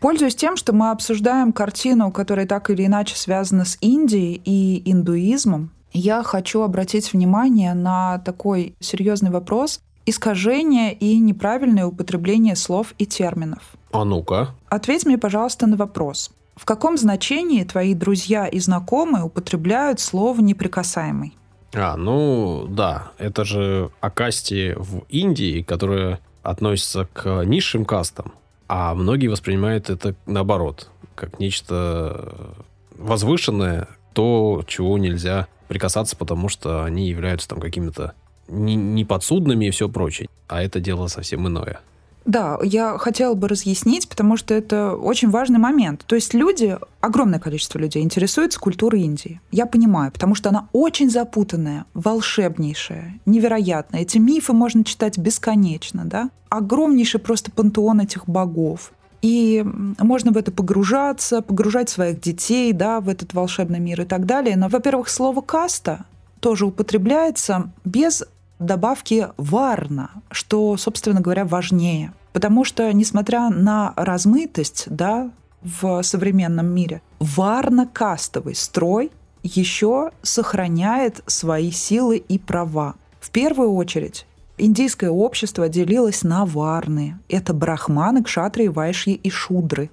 Пользуясь 0.00 0.36
тем, 0.36 0.56
что 0.56 0.72
мы 0.72 0.90
обсуждаем 0.90 1.52
картину, 1.52 2.12
которая 2.12 2.46
так 2.46 2.70
или 2.70 2.86
иначе 2.86 3.16
связана 3.16 3.64
с 3.64 3.76
Индией 3.80 4.40
и 4.44 4.90
индуизмом, 4.90 5.72
я 5.92 6.22
хочу 6.22 6.62
обратить 6.62 7.12
внимание 7.12 7.74
на 7.74 8.18
такой 8.18 8.76
серьезный 8.80 9.30
вопрос 9.30 9.80
искажение 10.08 10.94
и 10.94 11.18
неправильное 11.18 11.84
употребление 11.84 12.56
слов 12.56 12.94
и 12.98 13.04
терминов. 13.06 13.62
А 13.92 14.04
ну-ка. 14.04 14.54
Ответь 14.68 15.04
мне, 15.04 15.18
пожалуйста, 15.18 15.66
на 15.66 15.76
вопрос. 15.76 16.30
В 16.56 16.64
каком 16.64 16.96
значении 16.96 17.62
твои 17.62 17.94
друзья 17.94 18.46
и 18.46 18.58
знакомые 18.58 19.24
употребляют 19.24 20.00
слово 20.00 20.40
«неприкасаемый»? 20.40 21.34
А, 21.74 21.96
ну 21.96 22.66
да, 22.68 23.12
это 23.18 23.44
же 23.44 23.90
о 24.00 24.10
касте 24.10 24.74
в 24.78 25.02
Индии, 25.10 25.62
которая 25.62 26.20
относится 26.50 27.06
к 27.12 27.44
низшим 27.44 27.84
кастам, 27.84 28.32
а 28.68 28.94
многие 28.94 29.28
воспринимают 29.28 29.90
это 29.90 30.14
наоборот, 30.26 30.88
как 31.14 31.38
нечто 31.38 32.54
возвышенное, 32.96 33.88
то, 34.14 34.64
чего 34.66 34.98
нельзя 34.98 35.46
прикасаться, 35.68 36.16
потому 36.16 36.48
что 36.48 36.84
они 36.84 37.08
являются 37.08 37.48
там 37.48 37.60
какими-то 37.60 38.14
не 38.48 39.04
подсудными 39.04 39.66
и 39.66 39.70
все 39.70 39.88
прочее. 39.88 40.28
А 40.48 40.62
это 40.62 40.80
дело 40.80 41.08
совсем 41.08 41.46
иное. 41.46 41.80
Да, 42.24 42.58
я 42.62 42.98
хотела 42.98 43.34
бы 43.34 43.48
разъяснить, 43.48 44.08
потому 44.08 44.36
что 44.36 44.52
это 44.52 44.94
очень 44.94 45.30
важный 45.30 45.58
момент. 45.58 46.04
То 46.06 46.14
есть 46.14 46.34
люди, 46.34 46.78
огромное 47.00 47.38
количество 47.38 47.78
людей 47.78 48.02
интересуются 48.02 48.60
культурой 48.60 49.02
Индии. 49.02 49.40
Я 49.50 49.64
понимаю, 49.66 50.12
потому 50.12 50.34
что 50.34 50.50
она 50.50 50.68
очень 50.72 51.10
запутанная, 51.10 51.86
волшебнейшая, 51.94 53.18
невероятная. 53.24 54.02
Эти 54.02 54.18
мифы 54.18 54.52
можно 54.52 54.84
читать 54.84 55.16
бесконечно, 55.16 56.04
да? 56.04 56.30
Огромнейший 56.50 57.20
просто 57.20 57.50
пантеон 57.50 58.00
этих 58.00 58.26
богов. 58.28 58.92
И 59.22 59.64
можно 59.98 60.30
в 60.30 60.36
это 60.36 60.52
погружаться, 60.52 61.42
погружать 61.42 61.88
своих 61.88 62.20
детей 62.20 62.72
да, 62.72 63.00
в 63.00 63.08
этот 63.08 63.34
волшебный 63.34 63.80
мир 63.80 64.02
и 64.02 64.04
так 64.04 64.26
далее. 64.26 64.56
Но, 64.56 64.68
во-первых, 64.68 65.08
слово 65.08 65.40
«каста» 65.40 66.04
тоже 66.40 66.66
употребляется 66.66 67.72
без 67.84 68.24
добавки 68.58 69.28
«варна», 69.36 70.10
что, 70.30 70.76
собственно 70.76 71.20
говоря, 71.20 71.44
важнее. 71.44 72.12
Потому 72.32 72.64
что, 72.64 72.92
несмотря 72.92 73.48
на 73.50 73.92
размытость 73.96 74.84
да, 74.88 75.30
в 75.62 76.02
современном 76.02 76.66
мире, 76.66 77.02
варно-кастовый 77.18 78.54
строй 78.54 79.10
еще 79.42 80.12
сохраняет 80.22 81.22
свои 81.26 81.70
силы 81.70 82.16
и 82.16 82.38
права. 82.38 82.94
В 83.20 83.30
первую 83.30 83.72
очередь, 83.74 84.26
индийское 84.56 85.10
общество 85.10 85.68
делилось 85.68 86.22
на 86.22 86.44
варны. 86.44 87.18
Это 87.28 87.54
брахманы, 87.54 88.22
кшатрии, 88.22 88.68
вайшьи 88.68 89.14
и 89.14 89.30
шудры. 89.30 89.90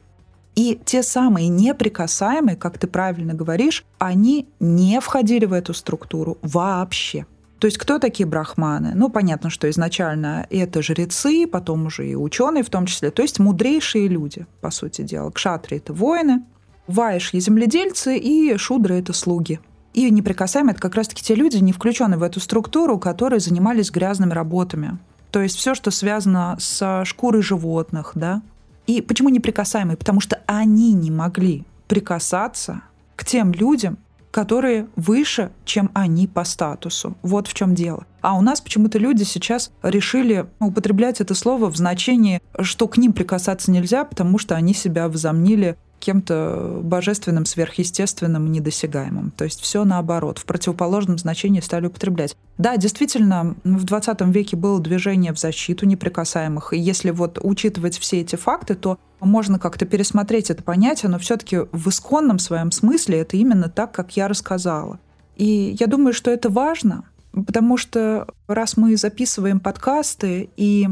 И 0.55 0.79
те 0.85 1.03
самые 1.03 1.49
неприкасаемые, 1.49 2.55
как 2.55 2.77
ты 2.77 2.87
правильно 2.87 3.33
говоришь, 3.33 3.83
они 3.97 4.47
не 4.59 5.01
входили 5.01 5.45
в 5.45 5.53
эту 5.53 5.73
структуру 5.73 6.37
вообще. 6.41 7.25
То 7.59 7.67
есть 7.67 7.77
кто 7.77 7.99
такие 7.99 8.27
брахманы? 8.27 8.91
Ну, 8.95 9.09
понятно, 9.09 9.49
что 9.49 9.69
изначально 9.69 10.45
это 10.49 10.81
жрецы, 10.81 11.47
потом 11.47 11.85
уже 11.85 12.07
и 12.07 12.15
ученые 12.15 12.63
в 12.63 12.69
том 12.69 12.85
числе, 12.85 13.11
то 13.11 13.21
есть 13.21 13.39
мудрейшие 13.39 14.07
люди, 14.07 14.45
по 14.61 14.71
сути 14.71 15.03
дела. 15.03 15.31
Кшатры— 15.31 15.77
это 15.77 15.93
воины, 15.93 16.43
вайшьи— 16.87 17.39
земледельцы, 17.41 18.17
и 18.17 18.57
шудры— 18.57 18.95
это 18.99 19.13
слуги. 19.13 19.59
И 19.93 20.09
неприкасаемые— 20.11 20.73
это 20.73 20.81
как 20.81 20.95
раз-таки 20.95 21.23
те 21.23 21.35
люди, 21.35 21.57
не 21.57 21.71
включенные 21.71 22.17
в 22.17 22.23
эту 22.23 22.41
структуру, 22.41 22.99
которые 22.99 23.39
занимались 23.39 23.91
грязными 23.91 24.33
работами. 24.33 24.97
То 25.31 25.41
есть 25.41 25.55
все, 25.55 25.73
что 25.73 25.91
связано 25.91 26.57
с 26.59 27.03
шкурой 27.05 27.41
животных, 27.41 28.11
да. 28.15 28.41
И 28.87 29.01
почему 29.01 29.29
неприкасаемые? 29.29 29.97
Потому 29.97 30.19
что 30.19 30.41
они 30.45 30.93
не 30.93 31.11
могли 31.11 31.63
прикасаться 31.87 32.81
к 33.15 33.25
тем 33.25 33.53
людям, 33.53 33.97
которые 34.35 34.89
выше, 34.97 35.53
чем 35.63 35.91
они 35.93 36.27
по 36.27 36.43
статусу. 36.43 37.15
Вот 37.21 37.47
в 37.47 37.53
чем 37.53 37.73
дело. 37.73 38.05
А 38.19 38.37
у 38.37 38.41
нас 38.41 38.59
почему-то 38.59 38.97
люди 38.97 39.23
сейчас 39.23 39.71
решили 39.81 40.47
употреблять 40.59 41.21
это 41.21 41.33
слово 41.33 41.71
в 41.71 41.77
значении, 41.77 42.41
что 42.59 42.89
к 42.89 42.97
ним 42.97 43.13
прикасаться 43.13 43.71
нельзя, 43.71 44.03
потому 44.03 44.37
что 44.37 44.55
они 44.55 44.73
себя 44.73 45.07
возомнили 45.07 45.77
кем-то 45.99 46.81
божественным, 46.83 47.45
сверхъестественным, 47.45 48.51
недосягаемым. 48.51 49.31
То 49.31 49.43
есть 49.45 49.61
все 49.61 49.83
наоборот, 49.83 50.37
в 50.37 50.45
противоположном 50.45 51.17
значении 51.17 51.61
стали 51.61 51.87
употреблять. 51.87 52.35
Да, 52.57 52.77
действительно, 52.77 53.55
в 53.63 53.83
20 53.83 54.21
веке 54.21 54.55
было 54.55 54.79
движение 54.79 55.33
в 55.33 55.39
защиту 55.39 55.85
неприкасаемых. 55.85 56.73
И 56.73 56.79
если 56.79 57.11
вот 57.11 57.39
учитывать 57.41 57.97
все 57.97 58.21
эти 58.21 58.35
факты, 58.35 58.75
то 58.75 58.97
можно 59.19 59.59
как-то 59.59 59.85
пересмотреть 59.85 60.49
это 60.49 60.63
понятие, 60.63 61.09
но 61.09 61.19
все-таки 61.19 61.59
в 61.71 61.89
исконном 61.89 62.39
своем 62.39 62.71
смысле 62.71 63.19
это 63.19 63.37
именно 63.37 63.69
так, 63.69 63.91
как 63.91 64.15
я 64.15 64.27
рассказала. 64.27 64.99
И 65.35 65.75
я 65.79 65.87
думаю, 65.87 66.13
что 66.13 66.31
это 66.31 66.49
важно, 66.49 67.03
потому 67.33 67.77
что 67.77 68.27
раз 68.47 68.77
мы 68.77 68.95
записываем 68.95 69.59
подкасты 69.59 70.49
и 70.55 70.87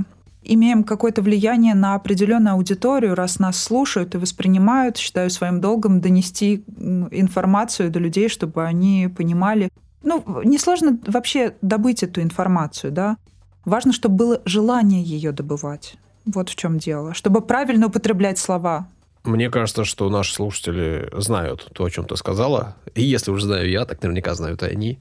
имеем 0.45 0.83
какое-то 0.83 1.21
влияние 1.21 1.73
на 1.73 1.95
определенную 1.95 2.53
аудиторию, 2.53 3.15
раз 3.15 3.39
нас 3.39 3.57
слушают 3.57 4.15
и 4.15 4.17
воспринимают, 4.17 4.97
считаю 4.97 5.29
своим 5.29 5.61
долгом 5.61 6.01
донести 6.01 6.63
информацию 7.11 7.89
до 7.89 7.99
людей, 7.99 8.29
чтобы 8.29 8.63
они 8.63 9.09
понимали. 9.15 9.69
Ну, 10.03 10.23
несложно 10.43 10.99
вообще 11.07 11.55
добыть 11.61 12.03
эту 12.03 12.21
информацию, 12.21 12.91
да. 12.91 13.17
Важно, 13.65 13.93
чтобы 13.93 14.15
было 14.15 14.41
желание 14.45 15.01
ее 15.01 15.31
добывать. 15.31 15.95
Вот 16.25 16.49
в 16.49 16.55
чем 16.55 16.77
дело. 16.77 17.13
Чтобы 17.13 17.41
правильно 17.41 17.87
употреблять 17.87 18.37
слова. 18.37 18.87
Мне 19.23 19.49
кажется, 19.49 19.85
что 19.85 20.09
наши 20.09 20.33
слушатели 20.33 21.09
знают 21.13 21.69
то, 21.73 21.85
о 21.85 21.89
чем 21.89 22.05
ты 22.05 22.17
сказала. 22.17 22.75
И 22.93 23.03
если 23.03 23.31
уже 23.31 23.45
знаю 23.45 23.69
я, 23.69 23.85
так 23.85 24.01
наверняка 24.01 24.35
знают 24.35 24.63
и 24.63 24.65
они. 24.65 24.99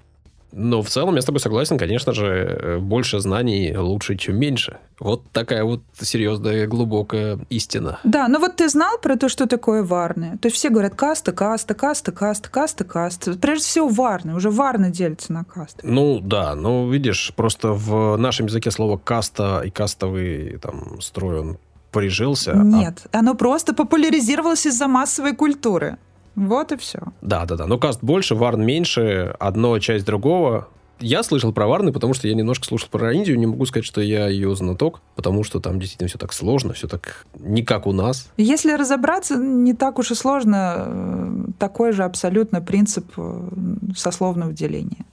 Но 0.52 0.82
в 0.82 0.88
целом 0.88 1.16
я 1.16 1.22
с 1.22 1.24
тобой 1.24 1.40
согласен, 1.40 1.78
конечно 1.78 2.12
же, 2.12 2.26
э, 2.26 2.78
больше 2.78 3.20
знаний 3.20 3.74
лучше, 3.76 4.16
чем 4.16 4.38
меньше. 4.38 4.78
Вот 5.00 5.22
такая 5.32 5.64
вот 5.64 5.82
серьезная, 5.98 6.66
глубокая 6.66 7.38
истина. 7.48 7.98
Да, 8.04 8.28
но 8.28 8.38
вот 8.38 8.56
ты 8.56 8.68
знал 8.68 8.98
про 8.98 9.16
то, 9.16 9.28
что 9.28 9.46
такое 9.46 9.82
варны? 9.82 10.38
То 10.40 10.46
есть 10.46 10.56
все 10.56 10.68
говорят 10.68 10.94
каста, 10.94 11.32
каста, 11.32 11.74
каста, 11.74 12.12
каста, 12.12 12.48
каста, 12.50 12.84
каста. 12.84 13.32
Прежде 13.32 13.64
всего 13.64 13.88
варны, 13.88 14.34
уже 14.34 14.50
варны 14.50 14.90
делятся 14.90 15.32
на 15.32 15.44
касты. 15.44 15.86
Ну 15.86 16.20
да, 16.20 16.54
ну 16.54 16.90
видишь, 16.90 17.32
просто 17.34 17.72
в 17.72 18.16
нашем 18.16 18.46
языке 18.46 18.70
слово 18.70 18.98
каста 18.98 19.62
и 19.64 19.70
кастовый 19.70 20.58
там 20.58 21.00
строй, 21.00 21.40
он 21.40 21.58
прижился. 21.92 22.52
А 22.52 22.62
Нет, 22.62 23.06
а... 23.12 23.20
оно 23.20 23.34
просто 23.34 23.74
популяризировалось 23.74 24.66
из-за 24.66 24.88
массовой 24.88 25.34
культуры. 25.34 25.98
Вот 26.35 26.73
и 26.73 26.77
все. 26.77 27.01
Да, 27.21 27.45
да, 27.45 27.57
да. 27.57 27.66
Но 27.66 27.79
каст 27.79 28.01
больше, 28.03 28.35
варн 28.35 28.64
меньше, 28.64 29.35
одно 29.38 29.79
часть 29.79 30.05
другого. 30.07 30.68
я 31.01 31.23
слышал 31.23 31.53
про 31.53 31.66
Варны, 31.66 31.92
потому 31.92 32.14
что 32.14 32.29
я 32.29 32.35
немножко 32.35 32.64
слушал 32.64 32.88
про 32.90 33.12
Индию. 33.12 33.38
Не 33.38 33.47
могу 33.47 33.66
сказать, 33.66 33.85
что 33.85 34.01
я 34.01 34.29
ее 34.29 34.55
знаток, 34.55 35.01
потому 35.16 35.45
что 35.45 35.61
там 35.61 35.79
действительно 35.79 36.09
все 36.09 36.18
так 36.18 36.33
сложно, 36.33 36.73
все 36.73 36.88
так 36.88 37.27
не 37.38 37.62
как 37.62 37.87
у 37.87 37.92
нас. 37.92 38.31
Если 38.37 38.73
разобраться, 38.73 39.37
не 39.37 39.75
так 39.75 39.99
уж 39.99 40.11
и 40.12 40.14
сложно. 40.14 40.75
Э, 40.79 41.45
такой 41.59 41.92
же 41.92 42.05
абсолютно 42.05 42.61
принцип 42.61 43.12
э, 43.16 43.49
сословного 43.97 44.53
деления. 44.53 45.05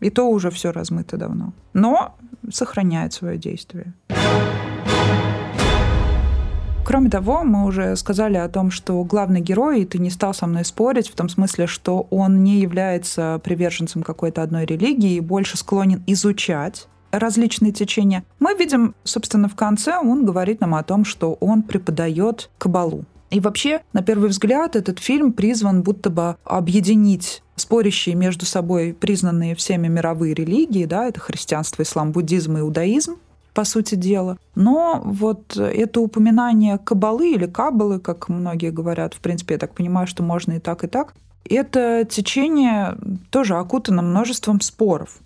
И 0.00 0.10
то 0.10 0.28
уже 0.28 0.50
все 0.50 0.70
размыто 0.70 1.16
давно. 1.16 1.52
Но 1.72 2.14
сохраняет 2.52 3.12
свое 3.12 3.38
действие. 3.38 3.94
Кроме 6.84 7.08
того, 7.08 7.44
мы 7.44 7.64
уже 7.64 7.96
сказали 7.96 8.36
о 8.36 8.48
том, 8.48 8.70
что 8.70 9.02
главный 9.04 9.40
герой, 9.40 9.82
и 9.82 9.84
ты 9.86 9.98
не 9.98 10.10
стал 10.10 10.34
со 10.34 10.46
мной 10.46 10.64
спорить, 10.64 11.08
в 11.08 11.14
том 11.14 11.28
смысле, 11.28 11.66
что 11.66 12.06
он 12.10 12.44
не 12.44 12.60
является 12.60 13.40
приверженцем 13.42 14.02
какой-то 14.02 14.42
одной 14.42 14.66
религии 14.66 15.14
и 15.14 15.20
больше 15.20 15.56
склонен 15.56 16.02
изучать 16.06 16.86
различные 17.10 17.72
течения. 17.72 18.24
Мы 18.38 18.54
видим, 18.54 18.94
собственно, 19.04 19.48
в 19.48 19.56
конце 19.56 19.96
он 19.98 20.26
говорит 20.26 20.60
нам 20.60 20.74
о 20.74 20.82
том, 20.82 21.04
что 21.04 21.34
он 21.40 21.62
преподает 21.62 22.50
кабалу. 22.58 23.04
И 23.30 23.40
вообще, 23.40 23.80
на 23.92 24.02
первый 24.02 24.28
взгляд, 24.28 24.76
этот 24.76 25.00
фильм 25.00 25.32
призван 25.32 25.82
будто 25.82 26.10
бы 26.10 26.36
объединить 26.44 27.42
спорящие 27.56 28.14
между 28.14 28.46
собой 28.46 28.94
признанные 28.94 29.54
всеми 29.54 29.88
мировые 29.88 30.34
религии, 30.34 30.84
да, 30.84 31.06
это 31.06 31.20
христианство, 31.20 31.82
ислам, 31.82 32.12
буддизм 32.12 32.56
и 32.56 32.60
иудаизм, 32.60 33.16
по 33.54 33.64
сути 33.64 33.94
дела. 33.94 34.36
Но 34.54 35.00
вот 35.04 35.56
это 35.56 36.00
упоминание 36.00 36.78
кабалы 36.78 37.32
или 37.32 37.46
кабалы, 37.46 38.00
как 38.00 38.28
многие 38.28 38.70
говорят, 38.70 39.14
в 39.14 39.20
принципе, 39.20 39.54
я 39.54 39.58
так 39.58 39.74
понимаю, 39.74 40.06
что 40.06 40.22
можно 40.22 40.52
и 40.52 40.58
так, 40.58 40.84
и 40.84 40.88
так, 40.88 41.14
это 41.48 42.04
течение 42.04 42.96
тоже 43.30 43.56
окутано 43.56 44.02
множеством 44.02 44.60
споров. 44.60 45.18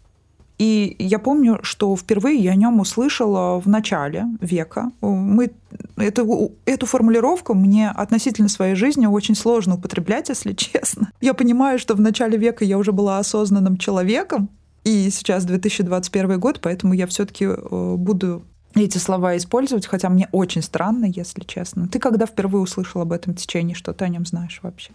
И 0.58 0.96
я 0.98 1.20
помню, 1.20 1.60
что 1.62 1.96
впервые 1.96 2.38
я 2.38 2.50
о 2.50 2.56
нем 2.56 2.80
услышала 2.80 3.60
в 3.60 3.68
начале 3.68 4.24
века. 4.40 4.90
Мы, 5.00 5.52
эту, 5.96 6.52
эту 6.64 6.84
формулировку 6.84 7.54
мне 7.54 7.90
относительно 7.90 8.48
своей 8.48 8.74
жизни 8.74 9.06
очень 9.06 9.36
сложно 9.36 9.76
употреблять, 9.76 10.28
если 10.28 10.52
честно. 10.54 11.12
Я 11.20 11.34
понимаю, 11.34 11.78
что 11.78 11.94
в 11.94 12.00
начале 12.00 12.36
века 12.36 12.64
я 12.64 12.76
уже 12.76 12.90
была 12.90 13.18
осознанным 13.18 13.76
человеком, 13.76 14.48
и 14.88 15.10
сейчас 15.10 15.44
2021 15.44 16.40
год, 16.40 16.60
поэтому 16.62 16.94
я 16.94 17.06
все-таки 17.06 17.44
э, 17.44 17.94
буду 17.96 18.42
эти 18.74 18.98
слова 18.98 19.36
использовать, 19.36 19.86
хотя 19.86 20.08
мне 20.08 20.28
очень 20.32 20.62
странно, 20.62 21.06
если 21.06 21.44
честно. 21.44 21.88
Ты 21.88 21.98
когда 21.98 22.26
впервые 22.26 22.62
услышал 22.62 23.02
об 23.02 23.12
этом 23.12 23.34
течении, 23.34 23.74
что 23.74 23.92
ты 23.92 24.04
о 24.04 24.08
нем 24.08 24.24
знаешь 24.24 24.60
вообще? 24.62 24.90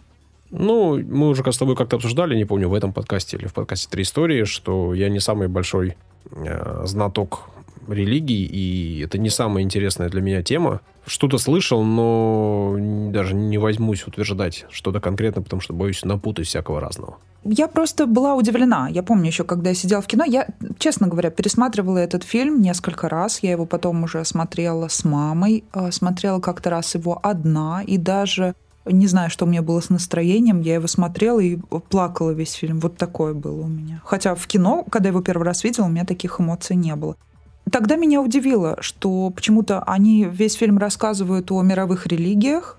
Ну, 0.50 0.98
мы 0.98 1.28
уже 1.28 1.52
с 1.52 1.58
тобой 1.58 1.76
как-то 1.76 1.96
обсуждали, 1.96 2.36
не 2.36 2.44
помню, 2.44 2.68
в 2.68 2.74
этом 2.74 2.92
подкасте 2.92 3.36
или 3.36 3.46
в 3.46 3.54
подкасте 3.54 3.88
«Три 3.90 4.02
истории», 4.02 4.44
что 4.44 4.94
я 4.94 5.08
не 5.08 5.20
самый 5.20 5.48
большой 5.48 5.96
э, 6.30 6.82
знаток 6.86 7.50
религий, 7.88 8.44
и 8.44 9.00
это 9.00 9.18
не 9.18 9.30
самая 9.30 9.62
интересная 9.62 10.08
для 10.08 10.20
меня 10.20 10.42
тема. 10.42 10.80
Что-то 11.06 11.38
слышал, 11.38 11.82
но 11.84 12.76
даже 13.10 13.34
не 13.34 13.58
возьмусь 13.58 14.06
утверждать 14.06 14.66
что-то 14.70 15.00
конкретно, 15.00 15.42
потому 15.42 15.60
что 15.60 15.74
боюсь 15.74 16.04
напутать 16.04 16.46
всякого 16.46 16.80
разного. 16.80 17.18
Я 17.44 17.68
просто 17.68 18.06
была 18.06 18.34
удивлена. 18.36 18.88
Я 18.88 19.02
помню 19.02 19.26
еще, 19.26 19.44
когда 19.44 19.70
я 19.70 19.74
сидела 19.74 20.00
в 20.00 20.06
кино, 20.06 20.24
я, 20.24 20.48
честно 20.78 21.08
говоря, 21.08 21.28
пересматривала 21.30 21.98
этот 21.98 22.24
фильм 22.24 22.62
несколько 22.62 23.08
раз. 23.08 23.40
Я 23.42 23.50
его 23.50 23.66
потом 23.66 24.02
уже 24.04 24.24
смотрела 24.24 24.88
с 24.88 25.04
мамой, 25.04 25.64
э, 25.74 25.90
смотрела 25.90 26.40
как-то 26.40 26.70
раз 26.70 26.94
его 26.94 27.20
одна, 27.22 27.82
и 27.86 27.98
даже 27.98 28.54
не 28.86 29.06
знаю, 29.06 29.30
что 29.30 29.44
у 29.44 29.48
меня 29.48 29.62
было 29.62 29.80
с 29.80 29.90
настроением, 29.90 30.60
я 30.60 30.74
его 30.74 30.86
смотрела 30.86 31.40
и 31.40 31.56
плакала 31.88 32.30
весь 32.30 32.52
фильм. 32.52 32.80
Вот 32.80 32.96
такое 32.96 33.34
было 33.34 33.62
у 33.62 33.68
меня. 33.68 34.00
Хотя 34.04 34.34
в 34.34 34.46
кино, 34.46 34.84
когда 34.90 35.08
я 35.08 35.12
его 35.12 35.22
первый 35.22 35.44
раз 35.44 35.64
видела, 35.64 35.86
у 35.86 35.88
меня 35.88 36.04
таких 36.04 36.40
эмоций 36.40 36.76
не 36.76 36.94
было. 36.94 37.16
Тогда 37.70 37.96
меня 37.96 38.20
удивило, 38.20 38.76
что 38.80 39.30
почему-то 39.30 39.82
они 39.82 40.24
весь 40.24 40.54
фильм 40.54 40.78
рассказывают 40.78 41.50
о 41.50 41.62
мировых 41.62 42.06
религиях, 42.06 42.78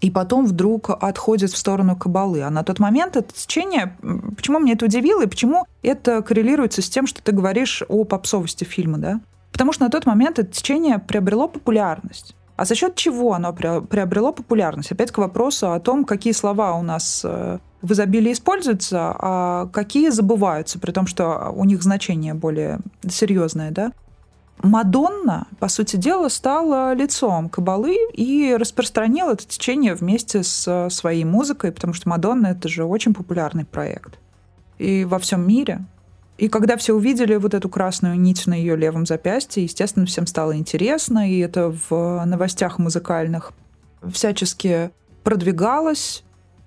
и 0.00 0.10
потом 0.10 0.46
вдруг 0.46 0.90
отходят 0.90 1.50
в 1.50 1.56
сторону 1.56 1.96
кабалы. 1.96 2.42
А 2.42 2.50
на 2.50 2.62
тот 2.62 2.78
момент 2.78 3.16
это 3.16 3.32
течение, 3.32 3.96
почему 4.36 4.58
меня 4.58 4.74
это 4.74 4.84
удивило, 4.84 5.22
и 5.22 5.26
почему 5.26 5.64
это 5.82 6.22
коррелируется 6.22 6.82
с 6.82 6.88
тем, 6.90 7.06
что 7.06 7.22
ты 7.22 7.32
говоришь 7.32 7.82
о 7.88 8.04
попсовости 8.04 8.64
фильма, 8.64 8.98
да? 8.98 9.20
Потому 9.52 9.72
что 9.72 9.84
на 9.84 9.90
тот 9.90 10.04
момент 10.04 10.38
это 10.38 10.52
течение 10.52 10.98
приобрело 10.98 11.48
популярность. 11.48 12.36
А 12.56 12.64
за 12.64 12.74
счет 12.74 12.94
чего 12.94 13.34
оно 13.34 13.52
приобрело 13.52 14.32
популярность? 14.32 14.92
Опять 14.92 15.12
к 15.12 15.18
вопросу 15.18 15.72
о 15.72 15.80
том, 15.80 16.04
какие 16.04 16.32
слова 16.32 16.74
у 16.74 16.82
нас 16.82 17.22
э, 17.24 17.58
в 17.82 17.92
изобилии 17.92 18.32
используются, 18.32 19.14
а 19.18 19.66
какие 19.72 20.08
забываются, 20.08 20.78
при 20.78 20.90
том, 20.90 21.06
что 21.06 21.52
у 21.54 21.64
них 21.64 21.82
значение 21.82 22.34
более 22.34 22.80
серьезное, 23.08 23.70
да? 23.70 23.92
Мадонна, 24.62 25.46
по 25.58 25.68
сути 25.68 25.96
дела, 25.96 26.28
стала 26.28 26.94
лицом 26.94 27.48
кабалы 27.48 27.96
и 28.12 28.56
распространила 28.58 29.32
это 29.32 29.46
течение 29.46 29.94
вместе 29.94 30.42
с 30.42 30.88
своей 30.90 31.24
музыкой, 31.24 31.72
потому 31.72 31.92
что 31.92 32.08
Мадонна— 32.08 32.46
это 32.48 32.68
же 32.68 32.84
очень 32.84 33.14
популярный 33.14 33.64
проект. 33.64 34.18
И 34.78 35.04
во 35.04 35.18
всем 35.18 35.46
мире. 35.46 35.84
И 36.38 36.48
когда 36.48 36.76
все 36.76 36.94
увидели 36.94 37.36
вот 37.36 37.54
эту 37.54 37.68
красную 37.68 38.18
нить 38.18 38.46
на 38.46 38.54
ее 38.54 38.76
левом 38.76 39.06
запястье, 39.06 39.62
естественно, 39.62 40.04
всем 40.06 40.26
стало 40.26 40.56
интересно, 40.56 41.30
и 41.30 41.38
это 41.38 41.74
в 41.88 42.24
новостях 42.26 42.78
музыкальных 42.78 43.52
всячески 44.12 44.90
продвигалось. 45.24 46.24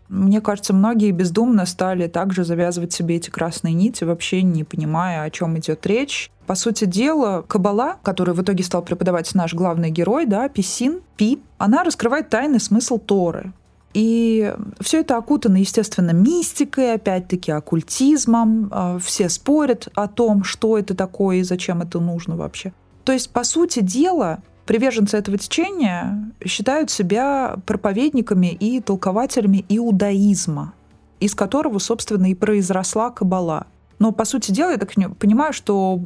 Мне 0.09 0.41
кажется, 0.41 0.73
многие 0.73 1.11
бездумно 1.11 1.67
стали 1.67 2.07
также 2.07 2.43
завязывать 2.43 2.91
себе 2.91 3.17
эти 3.17 3.29
красные 3.29 3.75
нити, 3.75 4.03
вообще 4.03 4.41
не 4.41 4.63
понимая, 4.63 5.21
о 5.21 5.29
чем 5.29 5.57
идет 5.57 5.85
речь. 5.85 6.31
По 6.47 6.55
сути 6.55 6.85
дела, 6.85 7.43
Кабала, 7.47 7.97
который 8.01 8.33
в 8.33 8.41
итоге 8.41 8.63
стал 8.63 8.81
преподавать 8.81 9.33
наш 9.35 9.53
главный 9.53 9.91
герой, 9.91 10.25
да, 10.25 10.49
Писин, 10.49 11.01
Пи, 11.15 11.39
она 11.59 11.83
раскрывает 11.83 12.29
тайный 12.29 12.59
смысл 12.59 12.97
Торы. 12.97 13.53
И 13.93 14.53
все 14.79 15.01
это 15.01 15.17
окутано, 15.17 15.57
естественно, 15.57 16.11
мистикой, 16.11 16.93
опять-таки, 16.95 17.51
оккультизмом. 17.51 18.69
А, 18.71 18.99
все 18.99 19.29
спорят 19.29 19.89
о 19.95 20.07
том, 20.07 20.43
что 20.43 20.77
это 20.77 20.95
такое 20.95 21.37
и 21.37 21.43
зачем 21.43 21.81
это 21.81 21.99
нужно 21.99 22.35
вообще. 22.35 22.73
То 23.03 23.13
есть, 23.13 23.31
по 23.31 23.43
сути 23.43 23.81
дела, 23.81 24.39
приверженцы 24.69 25.17
этого 25.17 25.36
течения 25.36 26.32
считают 26.45 26.91
себя 26.91 27.55
проповедниками 27.65 28.53
и 28.53 28.79
толкователями 28.82 29.65
иудаизма, 29.67 30.75
из 31.19 31.34
которого, 31.34 31.79
собственно, 31.79 32.29
и 32.29 32.36
произросла 32.36 33.10
Кабала. 33.10 33.65
Но, 33.97 34.12
по 34.12 34.25
сути 34.25 34.51
дела, 34.51 34.69
я 34.69 34.77
так 34.77 34.91
понимаю, 35.17 35.53
что 35.53 35.99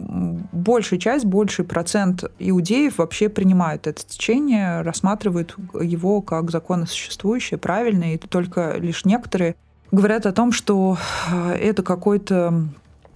большая 0.54 0.98
часть, 0.98 1.26
больший 1.26 1.66
процент 1.66 2.24
иудеев 2.40 3.00
вообще 3.00 3.28
принимают 3.28 3.86
это 3.86 4.02
течение, 4.08 4.80
рассматривают 4.80 5.58
его 5.82 6.22
как 6.22 6.50
законосуществующее, 6.50 7.58
правильное, 7.58 8.14
и 8.14 8.18
только 8.18 8.78
лишь 8.78 9.04
некоторые 9.04 9.58
говорят 9.92 10.26
о 10.26 10.32
том, 10.32 10.54
что 10.54 10.98
э, 11.30 11.52
это 11.56 11.84
какой-то 11.84 12.70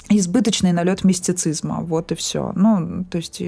избыточный 0.09 0.71
налет 0.71 1.03
мистицизма. 1.03 1.81
Вот 1.81 2.11
и 2.11 2.15
все. 2.15 2.51
Ну, 2.55 3.05
то 3.09 3.17
есть, 3.17 3.41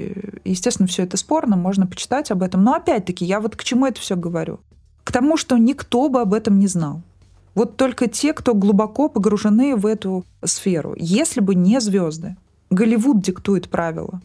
естественно, 0.44 0.86
все 0.86 1.04
это 1.04 1.16
спорно, 1.16 1.56
можно 1.56 1.86
почитать 1.86 2.30
об 2.30 2.42
этом. 2.42 2.62
Но 2.62 2.74
опять-таки, 2.74 3.24
я 3.24 3.40
вот 3.40 3.56
к 3.56 3.64
чему 3.64 3.86
это 3.86 4.00
все 4.00 4.16
говорю? 4.16 4.60
К 5.04 5.12
тому, 5.12 5.36
что 5.36 5.56
никто 5.56 6.08
бы 6.08 6.20
об 6.20 6.34
этом 6.34 6.58
не 6.58 6.66
знал. 6.66 7.02
Вот 7.54 7.76
только 7.76 8.06
те, 8.06 8.32
кто 8.32 8.54
глубоко 8.54 9.08
погружены 9.08 9.74
в 9.74 9.86
эту 9.86 10.24
сферу. 10.44 10.94
Если 10.96 11.40
бы 11.40 11.54
не 11.54 11.80
звезды, 11.80 12.36
Голливуд 12.70 13.20
диктует 13.20 13.68
правила. 13.68 14.20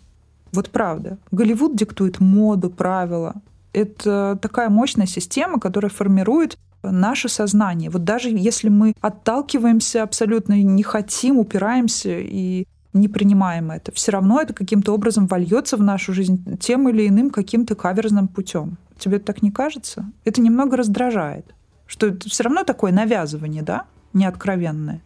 Вот 0.51 0.69
правда. 0.69 1.17
Голливуд 1.31 1.75
диктует 1.75 2.19
моду, 2.19 2.69
правила. 2.69 3.33
Это 3.73 4.37
такая 4.41 4.69
мощная 4.69 5.07
система, 5.07 5.59
которая 5.59 5.89
формирует 5.89 6.57
наше 6.91 7.29
сознание. 7.29 7.89
Вот 7.89 8.03
даже 8.03 8.29
если 8.29 8.69
мы 8.69 8.93
отталкиваемся 9.01 10.03
абсолютно, 10.03 10.61
не 10.61 10.83
хотим, 10.83 11.37
упираемся 11.39 12.19
и 12.19 12.67
не 12.93 13.07
принимаем 13.07 13.71
это, 13.71 13.91
все 13.91 14.11
равно 14.11 14.39
это 14.39 14.53
каким-то 14.53 14.93
образом 14.93 15.27
вольется 15.27 15.75
в 15.77 15.81
нашу 15.81 16.13
жизнь 16.13 16.57
тем 16.59 16.87
или 16.89 17.07
иным 17.07 17.29
каким-то 17.29 17.75
каверзным 17.75 18.27
путем. 18.27 18.77
Тебе 18.97 19.19
так 19.19 19.41
не 19.41 19.51
кажется? 19.51 20.11
Это 20.23 20.41
немного 20.41 20.77
раздражает. 20.77 21.53
Что 21.85 22.07
это 22.07 22.29
все 22.29 22.43
равно 22.43 22.63
такое 22.63 22.91
навязывание, 22.91 23.61
да? 23.61 23.85
Неоткровенное. 24.13 25.01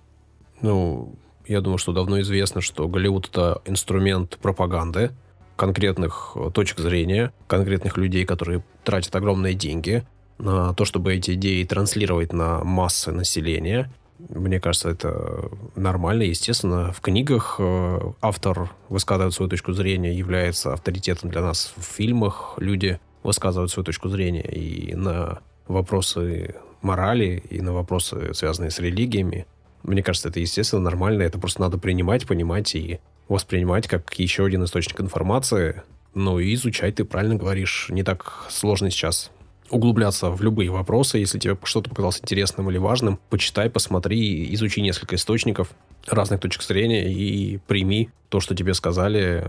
Ну, 0.62 1.16
я 1.48 1.62
думаю, 1.62 1.80
что 1.80 1.94
давно 1.94 2.22
известно, 2.22 2.62
что 2.62 2.88
Голливуд— 2.88 3.28
это 3.30 3.62
инструмент 3.66 4.38
пропаганды 4.38 5.12
конкретных 5.56 6.38
точек 6.54 6.80
зрения, 6.80 7.34
конкретных 7.48 7.98
людей, 7.98 8.24
которые 8.24 8.64
тратят 8.84 9.16
огромные 9.16 9.56
деньги 9.56 10.06
на 10.40 10.74
то, 10.74 10.86
чтобы 10.86 11.14
эти 11.14 11.32
идеи 11.32 11.64
транслировать 11.64 12.34
на 12.34 12.64
массы 12.64 13.12
населения. 13.12 13.92
Мне 14.30 14.60
кажется, 14.60 14.90
это 14.90 15.50
нормально, 15.76 16.24
естественно. 16.24 16.92
В 16.92 17.02
книгах 17.02 17.56
э, 17.60 18.00
автор 18.22 18.72
высказывает 18.90 19.34
свою 19.34 19.50
точку 19.50 19.74
зрения, 19.74 20.14
является 20.14 20.74
авторитетом 20.74 21.30
для 21.30 21.42
нас 21.42 21.74
в 21.78 21.84
фильмах. 21.84 22.56
Люди 22.58 23.00
высказывают 23.24 23.72
свою 23.72 23.86
точку 23.86 24.10
зрения 24.10 24.42
и 24.42 24.94
на 24.96 25.40
вопросы 25.68 26.56
морали 26.82 27.44
и 27.50 27.62
на 27.62 27.74
вопросы, 27.74 28.34
связанные 28.34 28.72
с 28.72 28.80
религиями, 28.80 29.46
Мне 29.84 30.04
кажется, 30.04 30.30
это 30.30 30.40
естественно, 30.40 30.82
нормально. 30.82 31.24
Это 31.24 31.40
просто 31.40 31.62
надо 31.62 31.78
принимать, 31.78 32.28
понимать 32.28 32.76
и 32.76 33.00
воспринимать 33.30 33.88
как 33.88 34.14
еще 34.20 34.46
один 34.46 34.64
источник 34.64 35.00
информации. 35.00 35.84
Ну 36.14 36.40
и 36.40 36.54
изучать, 36.54 36.96
ты 36.96 37.06
правильно 37.06 37.36
говоришь, 37.36 37.88
не 37.90 38.04
так 38.04 38.48
сложно 38.50 38.90
сейчас 38.90 39.32
углубляться 39.70 40.30
в 40.30 40.42
любые 40.42 40.70
вопросы. 40.70 41.18
Если 41.18 41.40
тебе 41.40 41.58
что-то 41.64 41.90
показалось 41.90 42.20
интересным 42.22 42.70
или 42.70 42.78
важным, 42.78 43.20
почитай, 43.30 43.70
посмотри, 43.70 44.54
изучи 44.54 44.82
несколько 44.82 45.16
источников 45.16 45.72
разных 46.08 46.40
точек 46.40 46.64
зрения 46.64 47.12
и 47.12 47.58
прими 47.68 48.10
то, 48.30 48.40
что 48.40 48.56
тебе 48.56 48.74
сказали. 48.74 49.46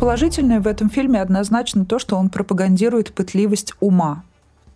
Положительное 0.00 0.60
в 0.60 0.66
этом 0.66 0.90
фильме 0.90 1.20
однозначно 1.22 1.86
то, 1.86 1.98
что 1.98 2.16
он 2.16 2.28
пропагандирует 2.28 3.12
пытливость 3.14 3.72
ума, 3.80 4.22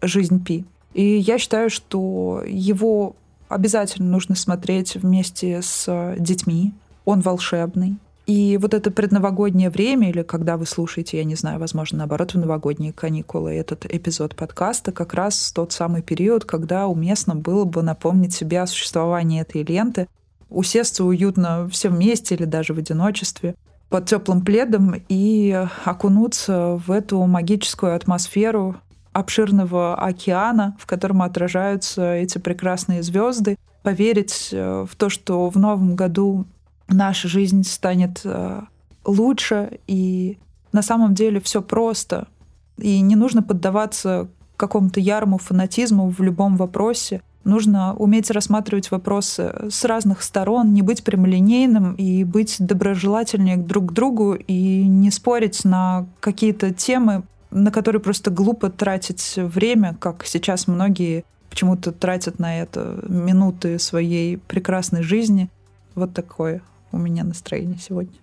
жизнь 0.00 0.42
Пи. 0.42 0.64
И 0.94 1.18
я 1.18 1.38
считаю, 1.38 1.68
что 1.68 2.42
его 2.46 3.14
обязательно 3.48 4.08
нужно 4.08 4.34
смотреть 4.36 4.96
вместе 4.96 5.60
с 5.62 6.14
детьми. 6.18 6.72
Он 7.09 7.22
волшебный. 7.22 7.96
И 8.26 8.59
вот 8.61 8.74
это 8.74 8.90
предновогоднее 8.90 9.70
время, 9.70 10.11
или 10.11 10.22
когда 10.22 10.59
вы 10.59 10.66
слушаете, 10.66 11.16
я 11.16 11.24
не 11.24 11.36
знаю, 11.36 11.59
возможно, 11.59 11.96
наоборот, 12.00 12.34
в 12.34 12.38
новогодние 12.38 12.92
каникулы, 12.92 13.54
этот 13.54 13.86
эпизод 13.86 14.36
подкаста, 14.36 14.92
как 14.92 15.14
раз 15.14 15.50
тот 15.52 15.72
самый 15.72 16.02
период, 16.02 16.44
когда 16.44 16.86
уместно 16.86 17.34
было 17.34 17.64
бы 17.64 17.80
напомнить 17.80 18.34
себе 18.34 18.61
о 18.61 18.66
существовании 18.66 19.40
этой 19.40 19.62
ленты, 19.62 20.06
усесться 20.50 21.02
уютно 21.02 21.66
все 21.72 21.88
вместе 21.88 22.34
или 22.34 22.44
даже 22.44 22.74
в 22.74 22.78
одиночестве 22.78 23.54
под 23.88 24.04
теплым 24.04 24.42
пледом 24.42 24.94
и 25.09 25.66
окунуться 25.86 26.78
в 26.86 26.90
эту 26.90 27.24
магическую 27.24 27.96
атмосферу 27.96 28.76
обширного 29.14 29.94
океана, 29.94 30.76
в 30.78 30.84
котором 30.84 31.22
отражаются 31.22 32.12
эти 32.12 32.36
прекрасные 32.36 33.02
звезды, 33.02 33.56
поверить 33.82 34.50
э, 34.52 34.84
в 34.86 34.94
то, 34.96 35.09
что 35.09 35.48
в 35.48 35.56
новом 35.56 35.96
году 35.96 36.44
наша 36.89 37.28
жизнь 37.28 37.64
станет 37.64 38.20
э, 38.24 38.62
лучше, 39.05 39.78
и 39.86 40.39
на 40.72 40.82
самом 40.82 41.14
деле 41.14 41.41
все 41.41 41.62
просто, 41.62 42.28
и 42.76 43.01
не 43.01 43.16
нужно 43.16 43.43
поддаваться 43.43 44.28
какому-то 44.57 45.01
ярому 45.01 45.39
фанатизму 45.39 46.09
в 46.11 46.20
любом 46.20 46.57
вопросе. 46.57 47.22
Нужно 47.45 47.95
уметь 47.95 48.30
рассматривать 48.30 48.91
вопросы 48.91 49.55
с 49.70 49.84
разных 49.84 50.22
сторон, 50.22 50.74
не 50.74 50.82
быть 50.82 51.05
прямолинейным 51.05 51.95
и 51.95 52.24
быть 52.24 52.57
доброжелательнее 52.59 53.57
друг 53.57 53.91
к 53.91 53.93
другу 53.93 54.34
и 54.34 54.86
не 54.86 55.11
спорить 55.11 55.64
на 55.64 56.07
какие-то 56.20 56.74
темы, 56.74 57.22
на 57.51 57.70
которые 57.70 58.03
просто 58.03 58.30
глупо 58.30 58.68
тратить 58.68 59.34
время, 59.36 59.97
как 59.99 60.26
сейчас 60.26 60.66
многие 60.66 61.24
почему-то 61.49 61.93
тратят 61.93 62.39
на 62.39 62.61
это 62.61 63.01
минуты 63.09 63.78
своей 63.78 64.36
прекрасной 64.36 65.03
жизни. 65.03 65.49
Вот 65.95 66.12
такое 66.12 66.61
у 66.93 66.99
меня 66.99 67.24
настроение 67.24 67.78
сегодня. 67.78 68.14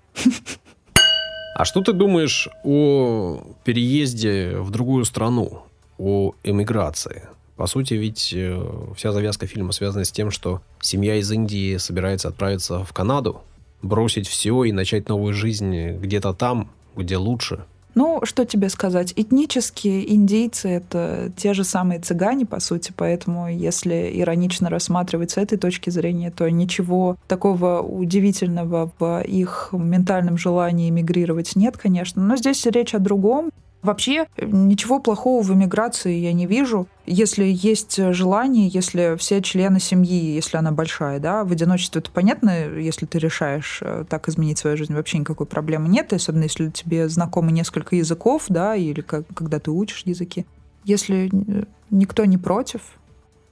А 1.55 1.63
что 1.63 1.82
ты 1.82 1.93
думаешь 1.93 2.49
о 2.63 3.41
переезде 3.63 4.57
в 4.57 4.72
другую 4.72 5.05
страну, 5.05 5.63
о 5.97 6.34
эмиграции? 6.43 7.24
По 7.55 7.68
сути, 7.68 7.93
ведь 7.93 8.34
э, 8.36 8.91
вся 8.97 9.13
завязка 9.13 9.47
фильма 9.47 9.72
связана 9.72 10.03
с 10.03 10.11
тем, 10.11 10.32
что 10.32 10.61
семья 10.82 11.16
из 11.16 11.32
Индии 11.32 11.78
собирается 11.78 12.28
отправиться 12.28 12.84
в 12.84 12.91
Канаду, 12.91 13.41
бросить 13.82 14.28
все 14.28 14.66
и 14.66 14.74
начать 14.74 15.07
новую 15.07 15.34
жизнь 15.34 15.91
где-то 15.91 16.34
там, 16.34 16.70
где 16.95 17.16
лучше– 17.16 17.63
ну, 17.95 18.19
что 18.23 18.45
тебе 18.45 18.69
сказать? 18.69 19.13
Этнические 19.15 20.13
индейцы— 20.13 20.69
это 20.69 21.31
те 21.37 21.53
же 21.53 21.63
самые 21.63 22.01
цыгане, 22.01 22.45
по 22.45 22.59
сути, 22.59 22.93
поэтому 22.95 23.49
если 23.49 24.11
иронично 24.13 24.69
рассматривать 24.69 25.31
с 25.31 25.37
этой 25.37 25.57
точки 25.57 25.89
зрения, 25.89 26.29
то 26.29 26.49
ничего 26.51 27.15
такого 27.27 27.79
удивительного 27.79 28.91
в 28.99 29.21
их 29.21 29.69
ментальном 29.71 30.37
желании 30.37 30.89
эмигрировать 30.89 31.55
нет, 31.55 31.77
конечно. 31.77 32.21
Но 32.21 32.35
здесь 32.35 32.65
речь 32.65 32.93
о 32.93 32.99
другом. 32.99 33.49
Вообще 33.86 34.25
ничего 34.41 34.99
плохого 34.99 35.43
в 35.43 35.53
эмиграции 35.53 36.15
я 36.15 36.33
не 36.33 36.47
вижу. 36.47 36.88
Если 37.05 37.45
есть 37.45 37.97
желание, 38.13 38.67
если 38.67 39.15
все 39.15 39.43
члены 39.43 39.79
семьи, 39.79 40.33
если 40.33 40.57
она 40.57 40.71
большая, 40.71 41.19
да, 41.19 41.43
в 41.43 41.51
одиночестве 41.51 41.99
это 41.99 42.09
понятно, 42.09 42.67
если 42.67 43.05
ты 43.05 43.19
решаешь 43.19 43.79
э, 43.83 44.03
так 44.09 44.27
изменить 44.27 44.57
свою 44.57 44.75
жизнь, 44.75 44.91
вообще 44.95 45.19
никакой 45.19 45.45
проблемы 45.45 45.88
нет, 45.88 46.11
особенно 46.13 46.43
если 46.43 46.71
тебе 46.71 47.07
знакомы 47.07 47.51
несколько 47.51 47.95
языков, 47.95 48.45
да, 48.49 48.75
или 48.75 49.01
как, 49.01 49.27
когда 49.36 49.59
ты 49.59 49.69
учишь 49.69 50.01
языки. 50.05 50.47
Если 50.83 51.29
э, 51.31 51.65
никто 51.91 52.25
не 52.25 52.39
против, 52.39 52.81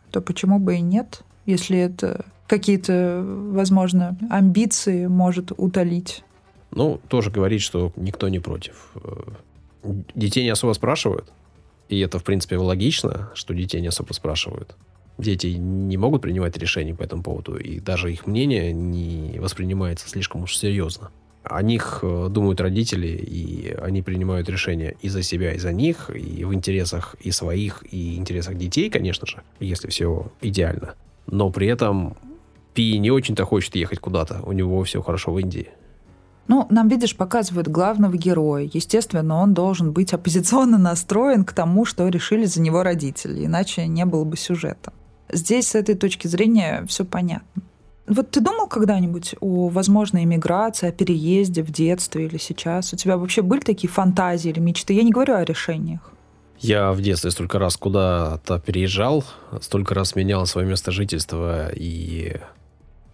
то 0.09 0.19
почему 0.19 0.57
бы 0.57 0.77
и 0.77 0.81
нет, 0.81 1.21
если 1.45 1.77
это 1.77 2.25
какие-то, 2.47 3.23
возможно, 3.23 4.17
амбиции 4.31 5.05
может 5.05 5.51
утолить. 5.55 6.23
Ну, 6.71 6.99
тоже 7.07 7.29
говорить, 7.29 7.61
что 7.61 7.93
никто 7.95 8.29
не 8.29 8.39
против 8.39 8.93
детей 10.15 10.43
не 10.43 10.49
особо 10.49 10.73
спрашивают. 10.73 11.31
И 11.89 11.99
это, 11.99 12.19
в 12.19 12.23
принципе, 12.23 12.57
логично, 12.57 13.29
что 13.35 13.53
детей 13.53 13.81
не 13.81 13.87
особо 13.87 14.13
спрашивают. 14.13 14.75
Дети 15.17 15.47
не 15.47 15.97
могут 15.97 16.21
принимать 16.21 16.57
решения 16.57 16.95
по 16.95 17.03
этому 17.03 17.21
поводу, 17.21 17.55
и 17.57 17.79
даже 17.79 18.11
их 18.11 18.25
мнение 18.25 18.73
не 18.73 19.37
воспринимается 19.39 20.09
слишком 20.09 20.43
уж 20.43 20.57
серьезно. 20.57 21.11
О 21.43 21.61
них 21.61 21.99
э, 22.01 22.27
думают 22.31 22.61
родители, 22.61 23.07
и 23.07 23.75
они 23.79 24.01
принимают 24.01 24.49
решения 24.49 24.95
и 25.01 25.09
за 25.09 25.21
себя, 25.21 25.53
и 25.53 25.59
за 25.59 25.73
них, 25.73 26.09
и 26.09 26.45
в 26.45 26.53
интересах 26.53 27.15
и 27.19 27.31
своих, 27.31 27.83
и 27.91 28.15
интересах 28.15 28.57
детей, 28.57 28.89
конечно 28.89 29.27
же, 29.27 29.43
если 29.59 29.89
все 29.89 30.31
идеально. 30.41 30.95
Но 31.27 31.51
при 31.51 31.67
этом 31.67 32.17
Пи 32.73 32.97
не 32.97 33.11
очень-то 33.11 33.45
хочет 33.45 33.75
ехать 33.75 33.99
куда-то, 33.99 34.41
у 34.43 34.51
него 34.51 34.83
все 34.83 35.01
хорошо 35.01 35.31
в 35.31 35.39
Индии. 35.39 35.67
Ну, 36.47 36.67
нам, 36.69 36.89
видишь, 36.89 37.15
показывают 37.15 37.67
главного 37.67 38.17
героя. 38.17 38.69
Естественно, 38.71 39.41
он 39.41 39.53
должен 39.53 39.91
быть 39.93 40.13
оппозиционно 40.13 40.77
настроен 40.77 41.45
к 41.45 41.53
тому, 41.53 41.85
что 41.85 42.07
решили 42.07 42.45
за 42.45 42.61
него 42.61 42.83
родители, 42.83 43.45
иначе 43.45 43.87
не 43.87 44.05
было 44.05 44.25
бы 44.25 44.35
сюжета. 44.35 44.91
Здесь 45.31 45.69
с 45.69 45.75
этой 45.75 45.95
точки 45.95 46.27
зрения 46.27 46.85
все 46.87 47.05
понятно. 47.05 47.63
Вот 48.07 48.31
ты 48.31 48.41
думал 48.41 48.67
когда-нибудь 48.67 49.35
о 49.39 49.69
возможной 49.69 50.25
эмиграции, 50.25 50.89
о 50.89 50.91
переезде 50.91 51.63
в 51.63 51.71
детстве 51.71 52.25
или 52.25 52.37
сейчас? 52.37 52.91
У 52.91 52.97
тебя 52.97 53.17
вообще 53.17 53.41
были 53.41 53.61
такие 53.61 53.89
фантазии 53.89 54.49
или 54.49 54.59
мечты? 54.59 54.93
Я 54.93 55.03
не 55.03 55.11
говорю 55.11 55.35
о 55.35 55.45
решениях. 55.45 56.11
Я 56.59 56.91
в 56.91 57.01
детстве 57.01 57.31
столько 57.31 57.59
раз 57.59 57.77
куда-то 57.77 58.59
переезжал, 58.59 59.23
столько 59.61 59.95
раз 59.95 60.15
менял 60.15 60.45
свое 60.45 60.67
место 60.67 60.91
жительства 60.91 61.69
и 61.73 62.37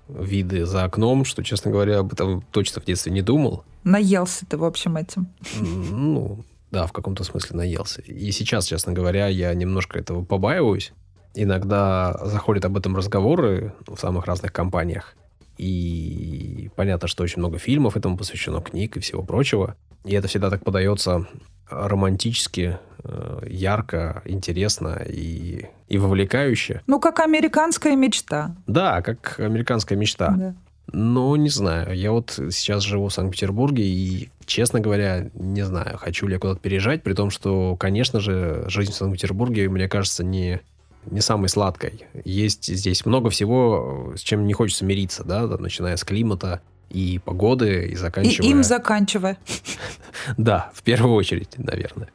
виды 0.09 0.65
за 0.65 0.83
окном, 0.83 1.25
что, 1.25 1.43
честно 1.43 1.71
говоря, 1.71 1.99
об 1.99 2.13
этом 2.13 2.41
точно 2.51 2.81
в 2.81 2.85
детстве 2.85 3.11
не 3.11 3.21
думал. 3.21 3.63
Наелся 3.83 4.45
ты, 4.45 4.57
в 4.57 4.65
общем, 4.65 4.97
этим. 4.97 5.27
Ну, 5.61 6.43
да, 6.71 6.87
в 6.87 6.91
каком-то 6.91 7.23
смысле 7.23 7.57
наелся. 7.57 8.01
И 8.01 8.31
сейчас, 8.31 8.65
честно 8.65 8.93
говоря, 8.93 9.27
я 9.27 9.53
немножко 9.53 9.99
этого 9.99 10.23
побаиваюсь. 10.23 10.93
Иногда 11.35 12.19
заходят 12.23 12.65
об 12.65 12.77
этом 12.77 12.95
разговоры 12.95 13.73
в 13.87 13.97
самых 13.97 14.25
разных 14.25 14.51
компаниях. 14.51 15.15
И 15.57 16.69
понятно, 16.75 17.07
что 17.07 17.23
очень 17.23 17.39
много 17.39 17.59
фильмов 17.59 17.97
этому 17.97 18.17
посвящено, 18.17 18.61
книг 18.61 18.97
и 18.97 18.99
всего 18.99 19.23
прочего. 19.23 19.75
И 20.05 20.13
это 20.13 20.27
всегда 20.27 20.49
так 20.49 20.63
подается 20.63 21.27
романтически, 21.69 22.79
э, 23.03 23.41
ярко, 23.47 24.21
интересно 24.25 25.01
и, 25.07 25.65
и 25.87 25.97
вовлекающе. 25.97 26.81
Ну, 26.87 26.99
как 26.99 27.19
американская 27.19 27.95
мечта. 27.95 28.55
Да, 28.67 29.01
как 29.01 29.39
американская 29.39 29.97
мечта. 29.97 30.29
Да. 30.37 30.55
Ну, 30.91 31.35
не 31.35 31.49
знаю. 31.49 31.95
Я 31.95 32.11
вот 32.11 32.31
сейчас 32.51 32.83
живу 32.83 33.09
в 33.09 33.13
Санкт-Петербурге 33.13 33.83
и, 33.83 34.29
честно 34.45 34.79
говоря, 34.79 35.29
не 35.33 35.63
знаю, 35.63 35.97
хочу 35.97 36.27
ли 36.27 36.33
я 36.33 36.39
куда-то 36.39 36.59
переезжать, 36.59 37.03
при 37.03 37.13
том, 37.13 37.29
что, 37.29 37.75
конечно 37.75 38.19
же, 38.19 38.65
жизнь 38.67 38.91
в 38.91 38.95
Санкт-Петербурге, 38.95 39.69
мне 39.69 39.87
кажется, 39.87 40.23
не, 40.23 40.61
не 41.05 41.21
самой 41.21 41.49
сладкой. 41.49 42.05
Есть 42.25 42.65
здесь 42.65 43.05
много 43.05 43.29
всего, 43.29 44.13
с 44.15 44.21
чем 44.21 44.45
не 44.45 44.53
хочется 44.53 44.83
мириться, 44.85 45.23
да, 45.23 45.45
начиная 45.45 45.95
с 45.95 46.03
климата, 46.03 46.61
и 46.89 47.19
погоды, 47.23 47.87
и 47.91 47.95
заканчивая... 47.95 48.47
И 48.47 48.51
им 48.51 48.63
заканчивая. 48.63 49.37
Да, 50.37 50.71
в 50.73 50.83
первую 50.83 51.15
очередь, 51.15 51.57
наверное. 51.57 52.09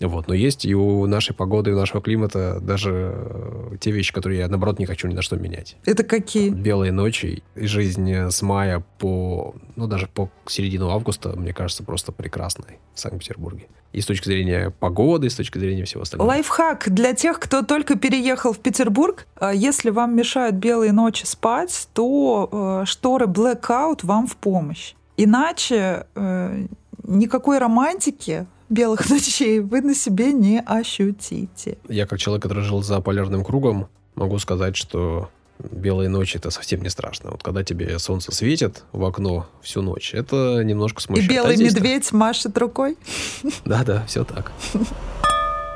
Вот, 0.00 0.28
но 0.28 0.34
есть 0.34 0.64
и 0.64 0.74
у 0.74 1.06
нашей 1.06 1.34
погоды, 1.34 1.70
и 1.70 1.72
у 1.72 1.76
нашего 1.76 2.00
климата 2.00 2.60
даже 2.60 3.14
э, 3.16 3.76
те 3.80 3.90
вещи, 3.90 4.12
которые 4.12 4.40
я, 4.40 4.48
наоборот, 4.48 4.78
не 4.78 4.86
хочу 4.86 5.08
ни 5.08 5.14
на 5.14 5.22
что 5.22 5.36
менять. 5.36 5.76
Это 5.84 6.04
какие? 6.04 6.50
Белые 6.50 6.92
ночи 6.92 7.42
и 7.56 7.66
жизнь 7.66 8.08
с 8.12 8.42
мая 8.42 8.84
по, 8.98 9.56
ну, 9.74 9.88
даже 9.88 10.06
по 10.06 10.30
середину 10.46 10.90
августа, 10.90 11.30
мне 11.30 11.52
кажется, 11.52 11.82
просто 11.82 12.12
прекрасной 12.12 12.78
в 12.94 13.00
Санкт-Петербурге. 13.00 13.66
И 13.92 14.00
с 14.00 14.06
точки 14.06 14.26
зрения 14.26 14.70
погоды, 14.70 15.26
и 15.26 15.30
с 15.30 15.34
точки 15.34 15.58
зрения 15.58 15.84
всего 15.84 16.02
остального. 16.02 16.28
Лайфхак 16.28 16.92
для 16.94 17.12
тех, 17.14 17.40
кто 17.40 17.62
только 17.62 17.98
переехал 17.98 18.52
в 18.52 18.58
Петербург. 18.58 19.26
А 19.36 19.52
если 19.52 19.90
вам 19.90 20.14
мешают 20.14 20.56
белые 20.56 20.92
ночи 20.92 21.24
спать, 21.24 21.88
то 21.94 22.82
э, 22.82 22.86
шторы 22.86 23.26
blackout 23.26 24.00
вам 24.02 24.28
в 24.28 24.36
помощь. 24.36 24.94
Иначе 25.16 26.06
э, 26.14 26.66
никакой 27.08 27.58
романтики 27.58 28.46
белых 28.68 29.08
ночей 29.10 29.60
вы 29.60 29.80
на 29.80 29.94
себе 29.94 30.32
не 30.32 30.60
ощутите. 30.60 31.78
Я, 31.88 32.06
как 32.06 32.18
человек, 32.18 32.42
который 32.42 32.62
жил 32.62 32.82
за 32.82 33.00
полярным 33.00 33.44
кругом, 33.44 33.88
могу 34.14 34.38
сказать, 34.38 34.76
что 34.76 35.30
белые 35.58 36.08
ночи 36.08 36.36
это 36.36 36.50
совсем 36.50 36.82
не 36.82 36.88
страшно. 36.88 37.30
Вот 37.30 37.42
когда 37.42 37.64
тебе 37.64 37.98
солнце 37.98 38.32
светит 38.32 38.84
в 38.92 39.04
окно 39.04 39.48
всю 39.62 39.82
ночь, 39.82 40.14
это 40.14 40.62
немножко 40.62 41.00
смущает. 41.00 41.30
И 41.30 41.34
белый 41.34 41.54
а 41.56 41.58
медведь 41.58 42.12
машет 42.12 42.56
рукой. 42.58 42.96
Да-да, 43.64 44.04
все 44.06 44.24
так. 44.24 44.52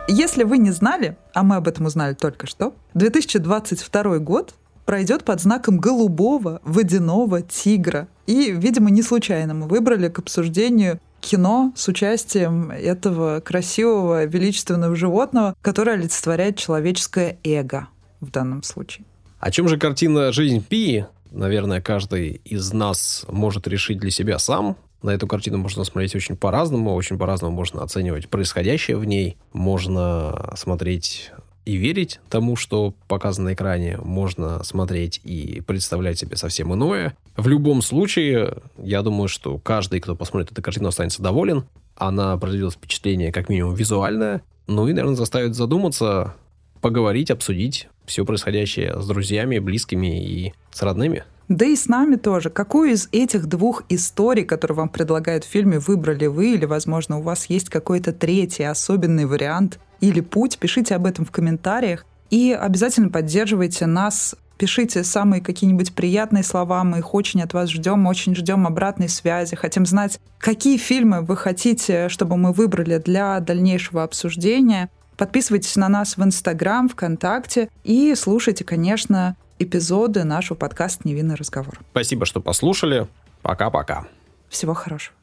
Если 0.08 0.44
вы 0.44 0.58
не 0.58 0.72
знали, 0.72 1.16
а 1.32 1.42
мы 1.42 1.56
об 1.56 1.68
этом 1.68 1.86
узнали 1.86 2.14
только 2.14 2.46
что, 2.46 2.74
2022 2.94 4.18
год 4.18 4.54
пройдет 4.84 5.24
под 5.24 5.40
знаком 5.40 5.78
голубого 5.78 6.60
водяного 6.64 7.40
тигра. 7.40 8.08
И, 8.26 8.50
видимо, 8.50 8.90
не 8.90 9.02
случайно 9.02 9.54
мы 9.54 9.68
выбрали 9.68 10.08
к 10.08 10.18
обсуждению 10.18 11.00
кино 11.22 11.72
с 11.74 11.88
участием 11.88 12.70
этого 12.70 13.40
красивого, 13.40 14.24
величественного 14.26 14.94
животного, 14.96 15.54
которое 15.62 15.92
олицетворяет 15.92 16.58
человеческое 16.58 17.38
эго 17.44 17.88
в 18.20 18.30
данном 18.30 18.62
случае. 18.62 19.06
О 19.38 19.50
чем 19.50 19.68
же 19.68 19.78
картина 19.78 20.32
«Жизнь 20.32 20.62
Пи»? 20.62 21.06
Наверное, 21.30 21.80
каждый 21.80 22.42
из 22.44 22.72
нас 22.72 23.24
может 23.28 23.66
решить 23.66 23.98
для 23.98 24.10
себя 24.10 24.38
сам. 24.38 24.76
На 25.02 25.10
эту 25.10 25.26
картину 25.26 25.58
можно 25.58 25.82
смотреть 25.84 26.14
очень 26.14 26.36
по-разному, 26.36 26.94
очень 26.94 27.18
по-разному 27.18 27.54
можно 27.54 27.82
оценивать 27.82 28.28
происходящее 28.28 28.96
в 28.96 29.04
ней. 29.04 29.36
Можно 29.52 30.52
смотреть 30.56 31.32
и 31.64 31.76
верить 31.76 32.20
тому, 32.28 32.56
что 32.56 32.94
показано 33.08 33.50
на 33.50 33.54
экране, 33.54 33.98
можно 34.02 34.62
смотреть 34.64 35.20
и 35.24 35.60
представлять 35.60 36.18
себе 36.18 36.36
совсем 36.36 36.74
иное. 36.74 37.16
В 37.36 37.48
любом 37.48 37.82
случае, 37.82 38.58
я 38.78 39.02
думаю, 39.02 39.28
что 39.28 39.58
каждый, 39.58 40.00
кто 40.00 40.16
посмотрит 40.16 40.52
эту 40.52 40.62
картину, 40.62 40.88
останется 40.88 41.22
доволен. 41.22 41.64
Она 41.96 42.36
произведет 42.36 42.72
впечатление 42.72 43.32
как 43.32 43.48
минимум 43.48 43.74
визуальное, 43.74 44.42
ну 44.66 44.88
и, 44.88 44.92
наверное, 44.92 45.16
заставит 45.16 45.54
задуматься, 45.54 46.34
поговорить, 46.80 47.30
обсудить 47.30 47.88
все 48.06 48.24
происходящее 48.24 49.00
с 49.00 49.06
друзьями, 49.06 49.58
близкими 49.58 50.22
и 50.22 50.54
с 50.72 50.82
родными. 50.82 51.24
Да 51.48 51.66
и 51.66 51.76
с 51.76 51.88
нами 51.88 52.16
тоже. 52.16 52.50
Какую 52.50 52.92
из 52.92 53.08
этих 53.12 53.46
двух 53.46 53.84
историй, 53.88 54.44
которые 54.44 54.76
вам 54.76 54.88
предлагают 54.88 55.44
в 55.44 55.48
фильме, 55.48 55.78
выбрали 55.78 56.26
вы, 56.26 56.54
или, 56.54 56.64
возможно, 56.64 57.18
у 57.18 57.22
вас 57.22 57.46
есть 57.46 57.68
какой-то 57.68 58.12
третий 58.12 58.64
особенный 58.64 59.26
вариант 59.26 59.78
или 60.00 60.20
путь, 60.20 60.58
пишите 60.58 60.94
об 60.94 61.06
этом 61.06 61.24
в 61.24 61.30
комментариях. 61.30 62.06
И 62.30 62.56
обязательно 62.58 63.10
поддерживайте 63.10 63.86
нас 63.86 64.34
пишите 64.62 65.02
самые 65.02 65.42
какие-нибудь 65.42 65.92
приятные 65.92 66.44
слова, 66.44 66.84
мы 66.84 66.98
их 66.98 67.14
очень 67.14 67.42
от 67.42 67.52
вас 67.52 67.68
ждем, 67.68 68.06
очень 68.06 68.36
ждем 68.36 68.64
обратной 68.64 69.08
связи, 69.08 69.56
хотим 69.56 69.84
знать, 69.86 70.20
какие 70.38 70.76
фильмы 70.76 71.22
вы 71.22 71.36
хотите, 71.36 72.08
чтобы 72.08 72.36
мы 72.36 72.52
выбрали 72.52 72.98
для 72.98 73.40
дальнейшего 73.40 74.04
обсуждения. 74.04 74.88
Подписывайтесь 75.16 75.74
на 75.74 75.88
нас 75.88 76.16
в 76.16 76.22
Инстаграм, 76.22 76.88
ВКонтакте 76.88 77.70
и 77.82 78.14
слушайте, 78.14 78.62
конечно, 78.62 79.36
эпизоды 79.62 80.24
нашего 80.24 80.56
подкаста 80.56 81.06
«Невинный 81.08 81.34
разговор». 81.34 81.80
Спасибо, 81.90 82.26
что 82.26 82.40
послушали. 82.40 83.06
Пока-пока. 83.42 84.06
Всего 84.48 84.74
хорошего. 84.74 85.14